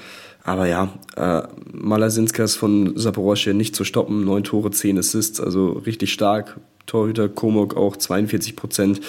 aber 0.44 0.68
ja, 0.68 0.90
äh, 1.16 1.42
Malasinskas 1.72 2.54
von 2.54 2.96
Saporoschje 2.96 3.54
nicht 3.54 3.74
zu 3.74 3.84
stoppen, 3.84 4.24
neun 4.24 4.44
Tore, 4.44 4.70
zehn 4.70 4.98
Assists, 4.98 5.40
also 5.40 5.72
richtig 5.72 6.12
stark. 6.12 6.60
Torhüter 6.86 7.30
Komok 7.30 7.78
auch 7.78 7.96
42 7.96 8.54
Prozent. 8.54 9.00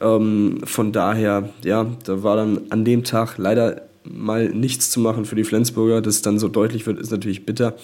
Ähm, 0.00 0.60
von 0.64 0.90
daher, 0.92 1.50
ja, 1.62 1.86
da 2.04 2.22
war 2.22 2.36
dann 2.36 2.62
an 2.70 2.86
dem 2.86 3.04
Tag 3.04 3.36
leider 3.36 3.82
mal 4.04 4.48
nichts 4.48 4.90
zu 4.90 5.00
machen 5.00 5.26
für 5.26 5.36
die 5.36 5.44
Flensburger. 5.44 6.00
Dass 6.00 6.16
es 6.16 6.22
dann 6.22 6.38
so 6.38 6.48
deutlich 6.48 6.86
wird, 6.86 6.98
ist 6.98 7.10
natürlich 7.10 7.44
bitter. 7.44 7.74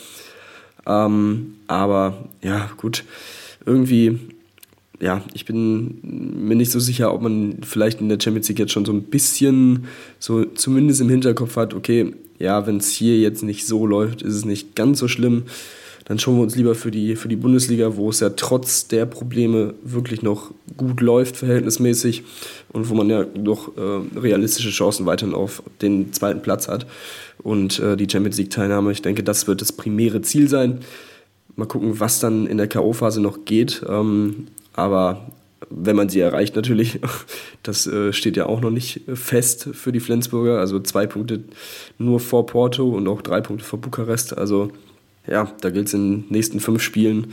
Ähm, 0.86 1.56
aber 1.66 2.16
ja, 2.42 2.70
gut, 2.78 3.04
irgendwie, 3.66 4.18
ja, 5.00 5.20
ich 5.34 5.44
bin 5.44 6.00
mir 6.46 6.56
nicht 6.56 6.70
so 6.70 6.80
sicher, 6.80 7.12
ob 7.12 7.20
man 7.20 7.58
vielleicht 7.62 8.00
in 8.00 8.08
der 8.08 8.18
Champions 8.18 8.48
League 8.48 8.60
jetzt 8.60 8.72
schon 8.72 8.86
so 8.86 8.92
ein 8.92 9.02
bisschen 9.02 9.84
so 10.18 10.46
zumindest 10.46 11.02
im 11.02 11.10
Hinterkopf 11.10 11.56
hat, 11.56 11.74
okay, 11.74 12.14
ja, 12.38 12.66
wenn 12.66 12.78
es 12.78 12.90
hier 12.90 13.18
jetzt 13.18 13.42
nicht 13.42 13.66
so 13.66 13.86
läuft, 13.86 14.22
ist 14.22 14.34
es 14.34 14.44
nicht 14.44 14.74
ganz 14.74 14.98
so 14.98 15.08
schlimm. 15.08 15.44
Dann 16.06 16.20
schauen 16.20 16.36
wir 16.36 16.42
uns 16.44 16.54
lieber 16.54 16.76
für 16.76 16.92
die, 16.92 17.16
für 17.16 17.26
die 17.26 17.34
Bundesliga, 17.34 17.96
wo 17.96 18.10
es 18.10 18.20
ja 18.20 18.30
trotz 18.30 18.86
der 18.86 19.06
Probleme 19.06 19.74
wirklich 19.82 20.22
noch 20.22 20.52
gut 20.76 21.00
läuft, 21.00 21.36
verhältnismäßig, 21.36 22.22
und 22.72 22.88
wo 22.88 22.94
man 22.94 23.10
ja 23.10 23.24
doch 23.24 23.76
äh, 23.76 24.18
realistische 24.18 24.70
Chancen 24.70 25.04
weiterhin 25.04 25.34
auf 25.34 25.64
den 25.82 26.12
zweiten 26.12 26.42
Platz 26.42 26.68
hat. 26.68 26.86
Und 27.42 27.80
äh, 27.80 27.96
die 27.96 28.06
Champions 28.08 28.38
League-Teilnahme, 28.38 28.92
ich 28.92 29.02
denke, 29.02 29.24
das 29.24 29.48
wird 29.48 29.60
das 29.60 29.72
primäre 29.72 30.22
Ziel 30.22 30.48
sein. 30.48 30.78
Mal 31.56 31.66
gucken, 31.66 31.98
was 31.98 32.20
dann 32.20 32.46
in 32.46 32.58
der 32.58 32.68
K.O.-Phase 32.68 33.20
noch 33.20 33.44
geht. 33.44 33.82
Ähm, 33.88 34.46
aber 34.74 35.32
wenn 35.70 35.96
man 35.96 36.08
sie 36.08 36.20
erreicht 36.20 36.56
natürlich, 36.56 37.00
das 37.62 37.86
äh, 37.86 38.12
steht 38.12 38.36
ja 38.36 38.46
auch 38.46 38.60
noch 38.60 38.70
nicht 38.70 39.02
fest 39.12 39.68
für 39.72 39.92
die 39.92 40.00
Flensburger. 40.00 40.58
Also 40.58 40.80
zwei 40.80 41.06
Punkte 41.06 41.44
nur 41.98 42.20
vor 42.20 42.46
Porto 42.46 42.88
und 42.90 43.08
auch 43.08 43.22
drei 43.22 43.40
Punkte 43.40 43.64
vor 43.64 43.80
Bukarest. 43.80 44.36
Also 44.36 44.70
ja, 45.26 45.50
da 45.60 45.70
gilt 45.70 45.88
es 45.88 45.94
in 45.94 46.22
den 46.22 46.24
nächsten 46.28 46.60
fünf 46.60 46.82
Spielen 46.82 47.32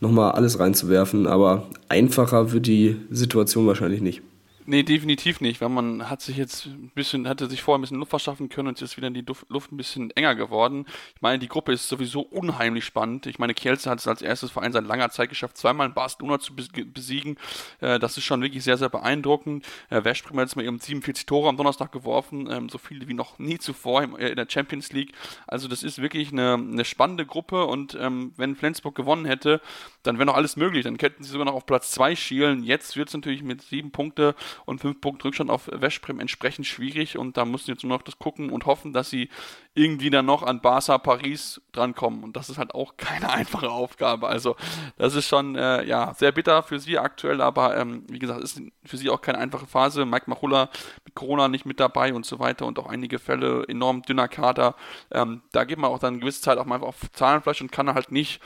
nochmal 0.00 0.32
alles 0.32 0.58
reinzuwerfen. 0.58 1.26
Aber 1.26 1.68
einfacher 1.88 2.52
wird 2.52 2.66
die 2.66 2.96
Situation 3.10 3.66
wahrscheinlich 3.66 4.00
nicht. 4.00 4.22
Nee, 4.64 4.84
definitiv 4.84 5.40
nicht, 5.40 5.60
weil 5.60 5.70
man 5.70 6.08
hat 6.08 6.22
sich 6.22 6.36
jetzt 6.36 6.66
ein 6.66 6.92
bisschen, 6.94 7.28
hatte 7.28 7.48
sich 7.48 7.62
vorher 7.62 7.78
ein 7.78 7.80
bisschen 7.80 7.98
Luft 7.98 8.10
verschaffen 8.10 8.48
können 8.48 8.68
und 8.68 8.78
jetzt 8.78 8.92
ist 8.92 8.96
wieder 8.96 9.10
die 9.10 9.24
Luft 9.48 9.72
ein 9.72 9.76
bisschen 9.76 10.12
enger 10.12 10.36
geworden. 10.36 10.86
Ich 11.16 11.20
meine, 11.20 11.40
die 11.40 11.48
Gruppe 11.48 11.72
ist 11.72 11.88
sowieso 11.88 12.20
unheimlich 12.20 12.84
spannend. 12.84 13.26
Ich 13.26 13.40
meine, 13.40 13.54
Kielce 13.54 13.90
hat 13.90 13.98
es 13.98 14.06
als 14.06 14.22
erstes 14.22 14.52
Verein 14.52 14.72
seit 14.72 14.84
langer 14.84 15.10
Zeit 15.10 15.30
geschafft, 15.30 15.56
zweimal 15.56 15.88
in 15.88 15.94
Barcelona 15.94 16.38
zu 16.38 16.54
besiegen. 16.54 17.38
Äh, 17.80 17.98
das 17.98 18.16
ist 18.16 18.24
schon 18.24 18.40
wirklich 18.40 18.62
sehr, 18.62 18.76
sehr 18.76 18.88
beeindruckend. 18.88 19.66
Äh, 19.90 19.96
hat 19.96 20.06
jetzt 20.06 20.56
mal 20.56 20.64
eben 20.64 20.78
47 20.78 21.26
Tore 21.26 21.48
am 21.48 21.56
Donnerstag 21.56 21.90
geworfen, 21.90 22.48
ähm, 22.48 22.68
so 22.68 22.78
viele 22.78 23.08
wie 23.08 23.14
noch 23.14 23.40
nie 23.40 23.58
zuvor 23.58 24.02
äh, 24.18 24.30
in 24.30 24.36
der 24.36 24.46
Champions 24.48 24.92
League. 24.92 25.12
Also 25.48 25.66
das 25.66 25.82
ist 25.82 26.00
wirklich 26.00 26.30
eine, 26.30 26.54
eine 26.54 26.84
spannende 26.84 27.26
Gruppe 27.26 27.64
und 27.64 27.96
ähm, 28.00 28.32
wenn 28.36 28.54
Flensburg 28.54 28.94
gewonnen 28.94 29.24
hätte, 29.24 29.60
dann 30.04 30.18
wäre 30.18 30.26
noch 30.26 30.36
alles 30.36 30.56
möglich. 30.56 30.84
Dann 30.84 30.98
könnten 30.98 31.24
sie 31.24 31.30
sogar 31.30 31.46
noch 31.46 31.54
auf 31.54 31.66
Platz 31.66 31.90
2 31.90 32.14
schielen. 32.14 32.62
Jetzt 32.62 32.96
wird 32.96 33.08
es 33.08 33.14
natürlich 33.14 33.42
mit 33.42 33.62
sieben 33.62 33.90
Punkte 33.90 34.36
und 34.64 34.80
fünf 34.80 35.00
Punkte 35.00 35.26
Rückstand 35.26 35.50
auf 35.50 35.68
Westbrem 35.72 36.20
entsprechend 36.20 36.66
schwierig 36.66 37.18
und 37.18 37.36
da 37.36 37.44
mussten 37.44 37.70
jetzt 37.70 37.84
nur 37.84 37.96
noch 37.96 38.02
das 38.02 38.18
gucken 38.18 38.50
und 38.50 38.66
hoffen, 38.66 38.92
dass 38.92 39.10
sie 39.10 39.28
irgendwie 39.74 40.10
dann 40.10 40.26
noch 40.26 40.42
an 40.42 40.60
Barca 40.60 40.98
Paris 40.98 41.60
drankommen 41.72 42.22
und 42.24 42.36
das 42.36 42.50
ist 42.50 42.58
halt 42.58 42.74
auch 42.74 42.96
keine 42.96 43.30
einfache 43.30 43.70
Aufgabe. 43.70 44.28
Also 44.28 44.56
das 44.96 45.14
ist 45.14 45.28
schon 45.28 45.56
äh, 45.56 45.84
ja 45.84 46.14
sehr 46.14 46.32
bitter 46.32 46.62
für 46.62 46.78
sie 46.78 46.98
aktuell, 46.98 47.40
aber 47.40 47.76
ähm, 47.76 48.04
wie 48.08 48.18
gesagt, 48.18 48.42
ist 48.42 48.60
für 48.84 48.96
sie 48.96 49.10
auch 49.10 49.20
keine 49.20 49.38
einfache 49.38 49.66
Phase. 49.66 50.04
Mike 50.04 50.28
Machulla 50.28 50.68
mit 51.04 51.14
Corona 51.14 51.48
nicht 51.48 51.66
mit 51.66 51.80
dabei 51.80 52.14
und 52.14 52.26
so 52.26 52.38
weiter 52.38 52.66
und 52.66 52.78
auch 52.78 52.86
einige 52.86 53.18
Fälle 53.18 53.64
enorm 53.68 54.02
dünner 54.02 54.28
Kader. 54.28 54.76
Ähm, 55.10 55.42
da 55.52 55.64
geht 55.64 55.78
man 55.78 55.90
auch 55.90 55.98
dann 55.98 56.14
eine 56.14 56.20
gewisse 56.20 56.42
Zeit 56.42 56.58
auch 56.58 56.66
mal 56.66 56.80
auf 56.80 57.10
Zahlenfleisch 57.12 57.60
und 57.60 57.72
kann 57.72 57.92
halt 57.92 58.12
nicht 58.12 58.40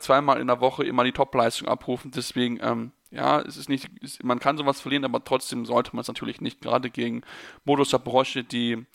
zweimal 0.00 0.40
in 0.40 0.46
der 0.46 0.60
Woche 0.60 0.84
immer 0.84 1.04
die 1.04 1.12
Topleistung 1.12 1.68
abrufen. 1.68 2.10
Deswegen 2.10 2.58
ähm, 2.62 2.92
ja, 3.10 3.40
es 3.40 3.56
ist 3.56 3.68
nicht, 3.68 3.88
man 4.22 4.38
kann 4.38 4.56
sowas 4.56 4.80
verlieren, 4.80 5.04
aber 5.04 5.24
trotzdem 5.24 5.66
sollte 5.66 5.94
man 5.94 6.02
es 6.02 6.08
natürlich 6.08 6.40
nicht, 6.40 6.60
gerade 6.60 6.90
gegen 6.90 7.22
Modo 7.64 7.84
Saporosche, 7.84 8.44
die 8.44 8.86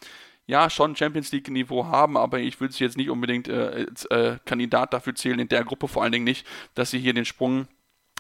ja 0.48 0.70
schon 0.70 0.96
Champions 0.96 1.32
League 1.32 1.50
Niveau 1.50 1.86
haben, 1.86 2.18
aber 2.18 2.40
ich 2.40 2.60
würde 2.60 2.74
sie 2.74 2.84
jetzt 2.84 2.98
nicht 2.98 3.10
unbedingt 3.10 3.48
äh, 3.48 3.86
als 3.88 4.06
äh, 4.06 4.38
Kandidat 4.46 4.94
dafür 4.94 5.16
zählen, 5.16 5.40
in 5.40 5.50
der 5.50 5.64
Gruppe 5.64 5.88
vor 5.88 6.04
allen 6.04 6.12
Dingen 6.12 6.26
nicht, 6.26 6.46
dass 6.76 6.92
sie 6.92 7.00
hier 7.00 7.14
den 7.14 7.26
Sprung 7.26 7.68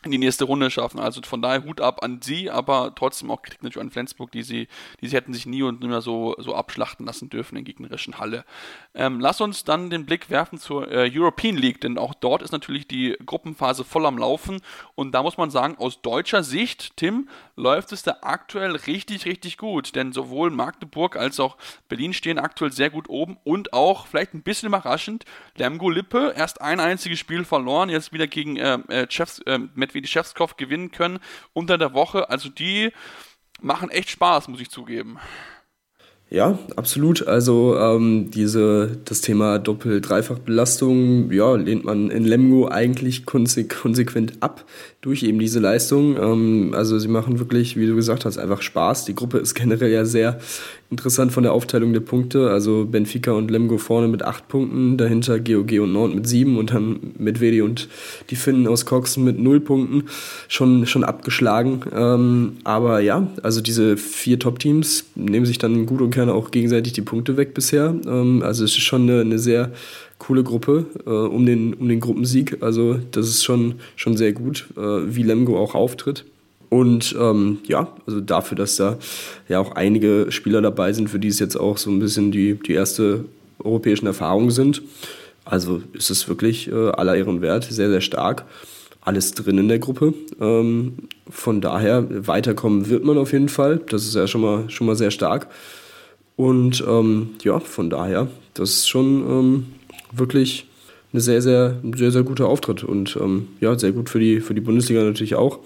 in 0.05 0.11
die 0.11 0.17
nächste 0.17 0.45
Runde 0.45 0.71
schaffen. 0.71 0.99
Also 0.99 1.21
von 1.23 1.41
daher 1.41 1.63
Hut 1.63 1.81
ab 1.81 2.03
an 2.03 2.21
sie, 2.21 2.49
aber 2.49 2.93
trotzdem 2.95 3.31
auch 3.31 3.41
Kritik 3.41 3.63
natürlich 3.63 3.83
an 3.83 3.91
Flensburg, 3.91 4.31
die 4.31 4.43
sie, 4.43 4.67
die 5.01 5.07
sie 5.07 5.15
hätten 5.15 5.33
sich 5.33 5.45
nie 5.45 5.63
und 5.63 5.81
nimmer 5.81 6.01
so, 6.01 6.35
so 6.37 6.55
abschlachten 6.55 7.05
lassen 7.05 7.29
dürfen 7.29 7.57
in 7.57 7.65
gegnerischen 7.65 8.19
Halle. 8.19 8.45
Ähm, 8.93 9.19
lass 9.19 9.41
uns 9.41 9.63
dann 9.63 9.89
den 9.89 10.05
Blick 10.05 10.29
werfen 10.29 10.59
zur 10.59 10.91
äh, 10.91 11.09
European 11.13 11.57
League, 11.57 11.81
denn 11.81 11.97
auch 11.97 12.13
dort 12.13 12.41
ist 12.41 12.51
natürlich 12.51 12.87
die 12.87 13.15
Gruppenphase 13.25 13.83
voll 13.83 14.05
am 14.05 14.17
Laufen 14.17 14.61
und 14.95 15.13
da 15.13 15.23
muss 15.23 15.37
man 15.37 15.49
sagen, 15.49 15.77
aus 15.77 16.01
deutscher 16.01 16.43
Sicht, 16.43 16.97
Tim, 16.97 17.27
läuft 17.55 17.91
es 17.91 18.03
da 18.03 18.17
aktuell 18.21 18.75
richtig, 18.75 19.25
richtig 19.25 19.57
gut, 19.57 19.95
denn 19.95 20.13
sowohl 20.13 20.51
Magdeburg 20.51 21.15
als 21.15 21.39
auch 21.39 21.57
Berlin 21.89 22.13
stehen 22.13 22.39
aktuell 22.39 22.71
sehr 22.71 22.89
gut 22.89 23.09
oben 23.09 23.37
und 23.43 23.73
auch, 23.73 24.07
vielleicht 24.07 24.33
ein 24.33 24.43
bisschen 24.43 24.67
überraschend, 24.67 25.25
Lemgo 25.57 25.89
Lippe, 25.89 26.33
erst 26.35 26.61
ein 26.61 26.79
einziges 26.79 27.19
Spiel 27.19 27.45
verloren, 27.45 27.89
jetzt 27.89 28.13
wieder 28.13 28.27
gegen 28.27 28.57
äh, 28.57 28.79
äh, 28.89 29.07
Chefs, 29.09 29.39
äh, 29.39 29.59
Medvedevskov 29.95 30.57
gewinnen 30.57 30.91
können 30.91 31.19
unter 31.53 31.77
der 31.77 31.93
Woche. 31.93 32.29
Also 32.29 32.49
die 32.49 32.91
machen 33.61 33.89
echt 33.89 34.09
Spaß, 34.09 34.47
muss 34.47 34.61
ich 34.61 34.69
zugeben. 34.69 35.17
Ja, 36.31 36.57
absolut. 36.75 37.27
Also 37.27 37.77
ähm, 37.77 38.31
diese, 38.31 38.97
das 39.05 39.21
Thema 39.21 39.59
Doppel-Dreifach-Belastung, 39.59 41.31
ja, 41.31 41.55
lehnt 41.55 41.85
man 41.85 42.09
in 42.09 42.25
Lemgo 42.25 42.67
eigentlich 42.67 43.27
konse 43.27 43.67
konsequent 43.67 44.33
ab 44.39 44.65
durch 45.01 45.21
eben 45.21 45.37
diese 45.37 45.59
Leistung. 45.59 46.17
Ähm, 46.17 46.73
also 46.75 46.97
sie 46.97 47.09
machen 47.09 47.37
wirklich, 47.37 47.77
wie 47.77 47.85
du 47.85 47.95
gesagt 47.95 48.25
hast, 48.25 48.39
einfach 48.39 48.63
Spaß. 48.63 49.05
Die 49.05 49.13
Gruppe 49.13 49.37
ist 49.37 49.53
generell 49.53 49.91
ja 49.91 50.03
sehr 50.03 50.39
interessant 50.91 51.31
von 51.31 51.43
der 51.43 51.53
Aufteilung 51.53 51.93
der 51.93 51.99
Punkte. 51.99 52.49
Also 52.49 52.85
Benfica 52.85 53.31
und 53.31 53.49
Lemgo 53.49 53.77
vorne 53.77 54.07
mit 54.07 54.23
acht 54.23 54.47
Punkten, 54.47 54.97
dahinter 54.97 55.39
GOG 55.39 55.79
und 55.81 55.93
Nord 55.93 56.15
mit 56.15 56.27
sieben 56.27 56.57
und 56.57 56.73
dann 56.73 57.13
Medvedi 57.17 57.61
und 57.61 57.87
die 58.29 58.35
Finnen 58.35 58.67
aus 58.67 58.85
Coxen 58.85 59.23
mit 59.23 59.39
null 59.39 59.59
Punkten 59.59 60.03
schon, 60.47 60.85
schon 60.85 61.03
abgeschlagen. 61.03 61.81
Ähm, 61.93 62.57
aber 62.63 62.99
ja, 62.99 63.27
also 63.41 63.61
diese 63.61 63.97
vier 63.97 64.39
Top-Teams 64.39 65.05
nehmen 65.15 65.45
sich 65.45 65.57
dann 65.57 65.85
gut 65.85 66.01
und 66.01 66.11
gerne 66.11 66.33
auch 66.33 66.51
gegenseitig 66.51 66.93
die 66.93 67.01
Punkte 67.01 67.37
weg 67.37 67.53
bisher. 67.53 67.95
Ähm, 68.05 68.41
also 68.43 68.63
es 68.63 68.71
ist 68.71 68.83
schon 68.83 69.03
eine, 69.03 69.21
eine 69.21 69.39
sehr 69.39 69.71
coole 70.17 70.43
Gruppe 70.43 70.85
äh, 71.05 71.09
um, 71.09 71.45
den, 71.45 71.73
um 71.73 71.89
den 71.89 71.99
Gruppensieg. 71.99 72.61
Also 72.61 72.99
das 73.11 73.27
ist 73.27 73.43
schon, 73.43 73.75
schon 73.95 74.17
sehr 74.17 74.33
gut, 74.33 74.67
äh, 74.77 74.81
wie 74.81 75.23
Lemgo 75.23 75.59
auch 75.59 75.75
auftritt. 75.75 76.25
Und 76.69 77.15
ähm, 77.19 77.59
ja, 77.65 77.87
also 78.05 78.21
dafür, 78.21 78.57
dass 78.57 78.75
da 78.75 78.97
ja 79.47 79.59
auch 79.59 79.71
einige 79.71 80.27
Spieler 80.29 80.61
dabei 80.61 80.93
sind, 80.93 81.09
für 81.09 81.19
die 81.19 81.27
es 81.27 81.39
jetzt 81.39 81.55
auch 81.55 81.77
so 81.77 81.89
ein 81.89 81.99
bisschen 81.99 82.31
die, 82.31 82.55
die 82.55 82.73
erste 82.73 83.25
europäischen 83.59 84.07
Erfahrungen 84.07 84.51
sind. 84.51 84.81
Also 85.43 85.81
ist 85.93 86.09
es 86.09 86.27
wirklich 86.27 86.71
äh, 86.71 86.89
aller 86.89 87.15
Ehren 87.15 87.41
wert, 87.41 87.65
sehr, 87.65 87.89
sehr 87.89 88.01
stark. 88.01 88.45
Alles 89.01 89.33
drin 89.33 89.59
in 89.59 89.67
der 89.67 89.77
Gruppe. 89.77 90.15
Ähm, 90.41 90.93
von 91.29 91.61
daher, 91.61 92.27
weiterkommen 92.27 92.89
wird 92.89 93.03
man 93.03 93.19
auf 93.19 93.31
jeden 93.33 93.49
Fall. 93.49 93.79
Das 93.89 94.05
ist 94.05 94.15
ja 94.15 94.25
schon 94.25 94.41
mal, 94.41 94.69
schon 94.69 94.87
mal 94.87 94.95
sehr 94.95 95.11
stark. 95.11 95.47
Und 96.35 96.83
ähm, 96.87 97.29
ja, 97.43 97.59
von 97.59 97.89
daher, 97.91 98.27
das 98.55 98.71
ist 98.71 98.89
schon 98.89 99.05
ähm, 99.29 99.65
wirklich 100.11 100.65
eine 101.13 101.21
sehr, 101.21 101.41
sehr, 101.41 101.77
sehr, 101.95 102.11
sehr 102.11 102.23
guter 102.23 102.47
Auftritt 102.47 102.83
und 102.83 103.17
ähm, 103.21 103.47
ja, 103.61 103.77
sehr 103.79 103.93
gut 103.93 104.09
für 104.09 104.19
die, 104.19 104.41
für 104.41 104.53
die 104.53 104.61
Bundesliga 104.61 105.01
natürlich 105.03 105.35
auch. 105.35 105.59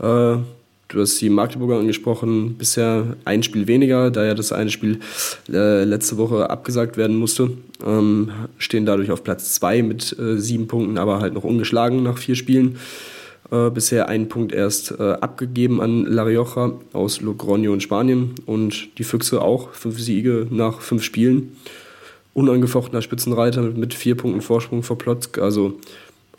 Äh, 0.00 0.38
Du 0.90 1.02
hast 1.02 1.20
die 1.20 1.28
Magdeburger 1.28 1.78
angesprochen, 1.78 2.54
bisher 2.56 3.16
ein 3.26 3.42
Spiel 3.42 3.66
weniger, 3.66 4.10
da 4.10 4.24
ja 4.24 4.32
das 4.32 4.52
eine 4.52 4.70
Spiel 4.70 5.00
äh, 5.52 5.84
letzte 5.84 6.16
Woche 6.16 6.48
abgesagt 6.48 6.96
werden 6.96 7.16
musste. 7.16 7.50
Ähm, 7.86 8.30
stehen 8.56 8.86
dadurch 8.86 9.10
auf 9.10 9.22
Platz 9.22 9.52
zwei 9.52 9.82
mit 9.82 10.18
äh, 10.18 10.38
sieben 10.38 10.66
Punkten, 10.66 10.96
aber 10.96 11.20
halt 11.20 11.34
noch 11.34 11.44
ungeschlagen 11.44 12.02
nach 12.02 12.16
vier 12.16 12.36
Spielen. 12.36 12.78
Äh, 13.50 13.68
bisher 13.68 14.08
einen 14.08 14.30
Punkt 14.30 14.52
erst 14.52 14.92
äh, 14.92 15.02
abgegeben 15.02 15.82
an 15.82 16.06
La 16.06 16.22
Rioja 16.22 16.72
aus 16.94 17.20
Logroño 17.20 17.74
in 17.74 17.82
Spanien 17.82 18.34
und 18.46 18.96
die 18.96 19.04
Füchse 19.04 19.42
auch 19.42 19.72
fünf 19.72 20.00
Siege 20.00 20.46
nach 20.48 20.80
fünf 20.80 21.02
Spielen. 21.02 21.52
Unangefochtener 22.32 23.02
Spitzenreiter 23.02 23.60
mit, 23.60 23.76
mit 23.76 23.94
vier 23.94 24.16
Punkten 24.16 24.40
Vorsprung 24.40 24.82
vor 24.82 24.96
Plotzk. 24.96 25.36
Also 25.36 25.78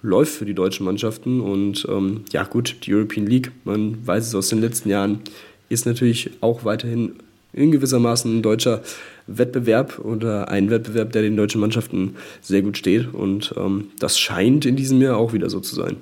läuft 0.01 0.33
für 0.33 0.45
die 0.45 0.53
deutschen 0.53 0.85
Mannschaften. 0.85 1.41
Und 1.41 1.85
ähm, 1.89 2.25
ja 2.31 2.43
gut, 2.43 2.85
die 2.85 2.93
European 2.93 3.27
League, 3.27 3.51
man 3.63 4.05
weiß 4.05 4.27
es 4.27 4.35
aus 4.35 4.49
den 4.49 4.61
letzten 4.61 4.89
Jahren, 4.89 5.21
ist 5.69 5.85
natürlich 5.85 6.31
auch 6.41 6.65
weiterhin 6.65 7.15
in 7.53 7.71
gewissermaßen 7.71 8.39
ein 8.39 8.41
deutscher 8.41 8.81
Wettbewerb 9.27 9.99
oder 9.99 10.49
ein 10.49 10.69
Wettbewerb, 10.69 11.11
der 11.11 11.21
den 11.21 11.37
deutschen 11.37 11.61
Mannschaften 11.61 12.15
sehr 12.41 12.61
gut 12.61 12.77
steht. 12.77 13.13
Und 13.13 13.53
ähm, 13.57 13.91
das 13.99 14.19
scheint 14.19 14.65
in 14.65 14.75
diesem 14.75 15.01
Jahr 15.01 15.17
auch 15.17 15.33
wieder 15.33 15.49
so 15.49 15.59
zu 15.59 15.75
sein. 15.75 15.97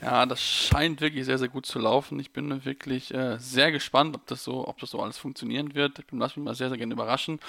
Ja, 0.00 0.26
das 0.26 0.40
scheint 0.40 1.00
wirklich 1.00 1.24
sehr, 1.24 1.38
sehr 1.38 1.48
gut 1.48 1.66
zu 1.66 1.80
laufen. 1.80 2.20
Ich 2.20 2.30
bin 2.30 2.64
wirklich 2.64 3.12
äh, 3.12 3.36
sehr 3.40 3.72
gespannt, 3.72 4.14
ob 4.14 4.26
das 4.28 4.44
so, 4.44 4.68
ob 4.68 4.78
das 4.78 4.90
so 4.90 5.00
alles 5.00 5.18
funktionieren 5.18 5.74
wird. 5.74 5.98
Ich 5.98 6.04
lasse 6.12 6.38
mich 6.38 6.44
mal 6.44 6.54
sehr, 6.54 6.68
sehr 6.68 6.78
gerne 6.78 6.94
überraschen 6.94 7.40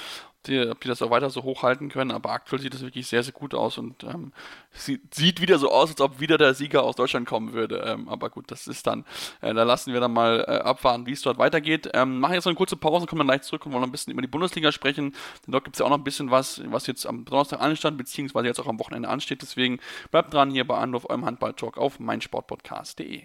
die, 0.45 0.60
ob 0.67 0.80
die 0.82 0.88
das 0.88 1.02
auch 1.02 1.10
weiter 1.10 1.30
so 1.30 1.43
hochhalten 1.43 1.89
können, 1.89 2.12
aber 2.12 2.32
aktuell 2.32 2.62
sieht 2.62 2.73
das 2.73 2.82
wirklich 2.82 3.08
sehr, 3.08 3.23
sehr 3.23 3.34
gut 3.34 3.54
aus 3.54 3.78
und 3.78 4.04
ähm, 4.04 4.32
sieht, 4.71 5.13
sieht 5.13 5.41
wieder 5.41 5.60
so 5.60 5.71
aus, 5.71 5.89
als 5.89 6.02
ob 6.02 6.19
wieder 6.19 6.38
der 6.38 6.54
Sieger 6.54 6.84
aus 6.84 6.95
Deutschland 6.95 7.28
kommen 7.28 7.54
würde. 7.54 7.84
Ähm, 7.86 8.08
aber 8.08 8.30
gut, 8.30 8.49
das 8.52 8.67
ist 8.67 8.88
dann, 8.88 9.06
äh, 9.41 9.54
da 9.54 9.63
lassen 9.63 9.93
wir 9.93 9.99
dann 9.99 10.13
mal 10.13 10.45
äh, 10.47 10.60
abwarten, 10.60 11.06
wie 11.06 11.12
es 11.12 11.21
dort 11.21 11.38
weitergeht. 11.38 11.89
Ähm, 11.93 12.19
machen 12.19 12.34
jetzt 12.34 12.45
noch 12.45 12.52
eine 12.52 12.58
kurze 12.58 12.78
Pause, 12.78 13.06
kommen 13.06 13.19
dann 13.19 13.28
gleich 13.28 13.41
zurück 13.41 13.65
und 13.65 13.73
wollen 13.73 13.82
noch 13.82 13.88
ein 13.88 13.91
bisschen 13.91 14.13
über 14.13 14.21
die 14.21 14.28
Bundesliga 14.28 14.71
sprechen, 14.71 15.13
denn 15.45 15.52
dort 15.52 15.65
gibt 15.65 15.75
es 15.75 15.80
ja 15.80 15.86
auch 15.86 15.89
noch 15.89 15.97
ein 15.97 16.04
bisschen 16.04 16.32
was, 16.32 16.62
was 16.65 16.88
jetzt 16.88 17.06
am 17.06 17.25
Donnerstag 17.25 17.60
anstand, 17.60 17.97
beziehungsweise 17.97 18.47
jetzt 18.47 18.60
auch 18.60 18.67
am 18.67 18.80
Wochenende 18.80 19.10
ansteht. 19.10 19.41
Deswegen 19.41 19.80
bleibt 20.12 20.34
dran 20.34 20.52
hier 20.52 20.65
bei 20.65 20.78
Anruf 20.78 21.10
eurem 21.10 21.25
Handball-Talk 21.25 21.78
auf 21.78 21.99
meinsportpodcast.de. 21.99 23.23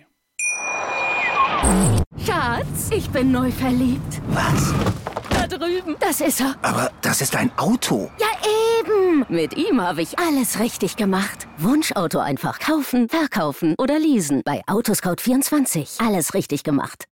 Schatz, 2.27 2.91
ich 2.91 3.09
bin 3.11 3.33
neu 3.33 3.51
verliebt. 3.51 4.21
Was? 4.29 4.75
Da 5.49 5.59
drüben. 5.59 5.97
Das 6.01 6.23
ist 6.23 6.41
er. 6.41 6.57
Aber 6.63 6.91
das 7.03 7.21
ist 7.21 7.37
ein 7.37 7.51
Auto. 7.59 8.11
Ja, 8.19 8.29
eben. 8.81 9.27
Mit 9.29 9.55
ihm 9.59 9.83
habe 9.83 10.01
ich 10.01 10.19
alles 10.19 10.59
richtig 10.59 10.97
gemacht. 10.97 11.47
Wunschauto 11.59 12.19
einfach 12.19 12.59
kaufen, 12.59 13.11
verkaufen 13.11 13.75
oder 13.77 13.99
leasen. 13.99 14.41
Bei 14.43 14.63
Autoscout24. 14.67 16.03
Alles 16.03 16.33
richtig 16.33 16.65
gemacht. 16.65 17.05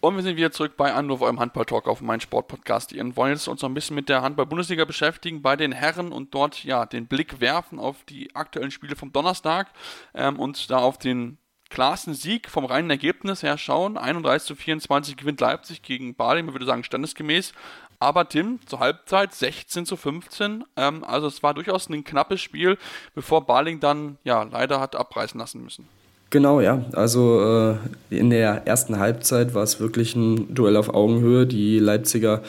Und 0.00 0.14
wir 0.14 0.22
sind 0.22 0.36
wieder 0.36 0.52
zurück 0.52 0.76
bei 0.76 0.92
Anruf, 0.92 1.22
eurem 1.22 1.40
Handball-Talk 1.40 1.88
auf 1.88 2.00
meinem 2.02 2.20
Sportpodcast. 2.20 2.92
Wir 2.92 3.16
wollen 3.16 3.32
jetzt 3.32 3.48
uns 3.48 3.62
noch 3.62 3.68
ein 3.68 3.74
bisschen 3.74 3.96
mit 3.96 4.08
der 4.08 4.22
Handball-Bundesliga 4.22 4.84
beschäftigen, 4.84 5.42
bei 5.42 5.56
den 5.56 5.72
Herren 5.72 6.12
und 6.12 6.34
dort 6.34 6.62
ja 6.62 6.86
den 6.86 7.08
Blick 7.08 7.40
werfen 7.40 7.80
auf 7.80 8.04
die 8.04 8.32
aktuellen 8.36 8.70
Spiele 8.70 8.94
vom 8.94 9.12
Donnerstag 9.12 9.72
ähm, 10.14 10.38
und 10.38 10.70
da 10.70 10.78
auf 10.78 10.98
den 10.98 11.38
klarsten 11.74 12.14
Sieg 12.14 12.48
vom 12.48 12.64
reinen 12.64 12.88
Ergebnis 12.88 13.42
her 13.42 13.58
schauen. 13.58 13.98
31 13.98 14.46
zu 14.46 14.54
24 14.54 15.16
gewinnt 15.16 15.40
Leipzig 15.40 15.82
gegen 15.82 16.14
Bali, 16.14 16.40
man 16.40 16.54
würde 16.54 16.66
sagen 16.66 16.84
standesgemäß. 16.84 17.52
Aber 17.98 18.28
Tim, 18.28 18.60
zur 18.66 18.78
Halbzeit 18.78 19.34
16 19.34 19.84
zu 19.84 19.96
15. 19.96 20.62
Ähm, 20.76 21.02
also 21.02 21.26
es 21.26 21.42
war 21.42 21.52
durchaus 21.52 21.88
ein 21.88 22.04
knappes 22.04 22.40
Spiel, 22.40 22.78
bevor 23.16 23.44
Baling 23.46 23.80
dann 23.80 24.18
ja 24.22 24.44
leider 24.44 24.78
hat 24.78 24.94
abreißen 24.94 25.38
lassen 25.38 25.64
müssen. 25.64 25.88
Genau, 26.30 26.60
ja. 26.60 26.84
Also 26.92 27.76
äh, 28.10 28.16
in 28.16 28.30
der 28.30 28.68
ersten 28.68 29.00
Halbzeit 29.00 29.54
war 29.54 29.64
es 29.64 29.80
wirklich 29.80 30.14
ein 30.14 30.54
Duell 30.54 30.76
auf 30.76 30.94
Augenhöhe. 30.94 31.44
Die 31.44 31.80
Leipziger 31.80 32.42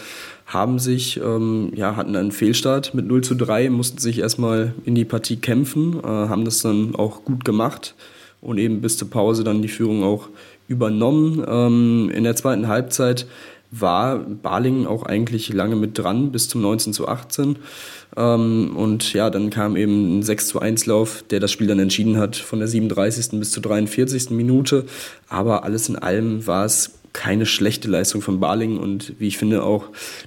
haben 0.45 0.77
sich, 0.77 1.17
ähm, 1.17 1.71
ja, 1.73 1.95
hatten 1.95 2.15
einen 2.15 2.31
Fehlstart 2.31 2.93
mit 2.93 3.07
0 3.07 3.23
zu 3.23 3.33
3, 3.33 3.71
mussten 3.71 3.97
sich 3.97 4.19
erstmal 4.19 4.75
in 4.85 4.93
die 4.93 5.05
Partie 5.05 5.37
kämpfen, 5.37 5.99
äh, 5.99 6.05
haben 6.05 6.45
das 6.45 6.61
dann 6.61 6.95
auch 6.95 7.23
gut 7.23 7.43
gemacht 7.43 7.95
und 8.41 8.57
eben 8.57 8.81
bis 8.81 8.97
zur 8.97 9.09
Pause 9.09 9.43
dann 9.43 9.61
die 9.61 9.67
Führung 9.67 10.03
auch 10.03 10.29
übernommen. 10.67 11.43
Ähm, 11.47 12.11
in 12.13 12.23
der 12.23 12.35
zweiten 12.35 12.67
Halbzeit 12.67 13.27
war 13.71 14.17
Balingen 14.19 14.87
auch 14.87 15.03
eigentlich 15.03 15.51
lange 15.51 15.75
mit 15.75 15.97
dran, 15.97 16.31
bis 16.31 16.47
zum 16.47 16.61
19 16.61 16.93
zu 16.93 17.07
18. 17.07 17.57
Ähm, 18.15 18.75
und 18.75 19.13
ja, 19.13 19.29
dann 19.29 19.49
kam 19.49 19.75
eben 19.75 20.19
ein 20.19 20.23
6 20.23 20.47
zu 20.47 20.59
1 20.59 20.85
Lauf, 20.85 21.23
der 21.29 21.39
das 21.39 21.51
Spiel 21.51 21.67
dann 21.67 21.79
entschieden 21.79 22.17
hat, 22.17 22.35
von 22.35 22.59
der 22.59 22.67
37. 22.67 23.39
bis 23.39 23.51
zur 23.51 23.63
43. 23.63 24.29
Minute. 24.31 24.85
Aber 25.27 25.63
alles 25.63 25.89
in 25.89 25.97
allem 25.97 26.47
war 26.47 26.65
es 26.65 26.91
keine 27.15 27.45
schlechte 27.45 27.87
Leistung 27.87 28.21
von 28.21 28.41
Barling 28.41 28.77
und 28.77 29.13
wie 29.19 29.27
ich 29.27 29.37
finde 29.37 29.63
auch 29.63 29.85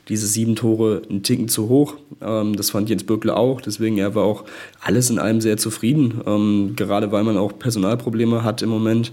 diese 0.08 0.26
sieben 0.26 0.56
Tore 0.56 1.02
ein 1.10 1.22
Ticken 1.22 1.48
zu 1.48 1.68
hoch. 1.68 1.96
Ähm, 2.22 2.56
das 2.56 2.70
fand 2.70 2.88
Jens 2.88 3.04
Böckle 3.04 3.36
auch, 3.36 3.60
deswegen 3.60 3.98
er 3.98 4.14
war 4.14 4.24
auch 4.24 4.44
alles 4.80 5.10
in 5.10 5.18
allem 5.18 5.42
sehr 5.42 5.58
zufrieden, 5.58 6.22
ähm, 6.26 6.72
gerade 6.76 7.12
weil 7.12 7.24
man 7.24 7.36
auch 7.36 7.58
Personalprobleme 7.58 8.42
hat 8.42 8.62
im 8.62 8.70
Moment 8.70 9.12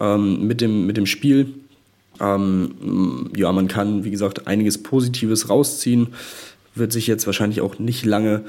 ähm, 0.00 0.46
mit, 0.46 0.60
dem, 0.60 0.86
mit 0.86 0.96
dem 0.96 1.06
Spiel. 1.06 1.54
Ja, 2.20 2.38
man 2.38 3.66
kann, 3.66 4.04
wie 4.04 4.10
gesagt, 4.12 4.46
einiges 4.46 4.80
Positives 4.80 5.48
rausziehen, 5.50 6.14
wird 6.76 6.92
sich 6.92 7.08
jetzt 7.08 7.26
wahrscheinlich 7.26 7.60
auch 7.60 7.80
nicht 7.80 8.04
lange 8.04 8.44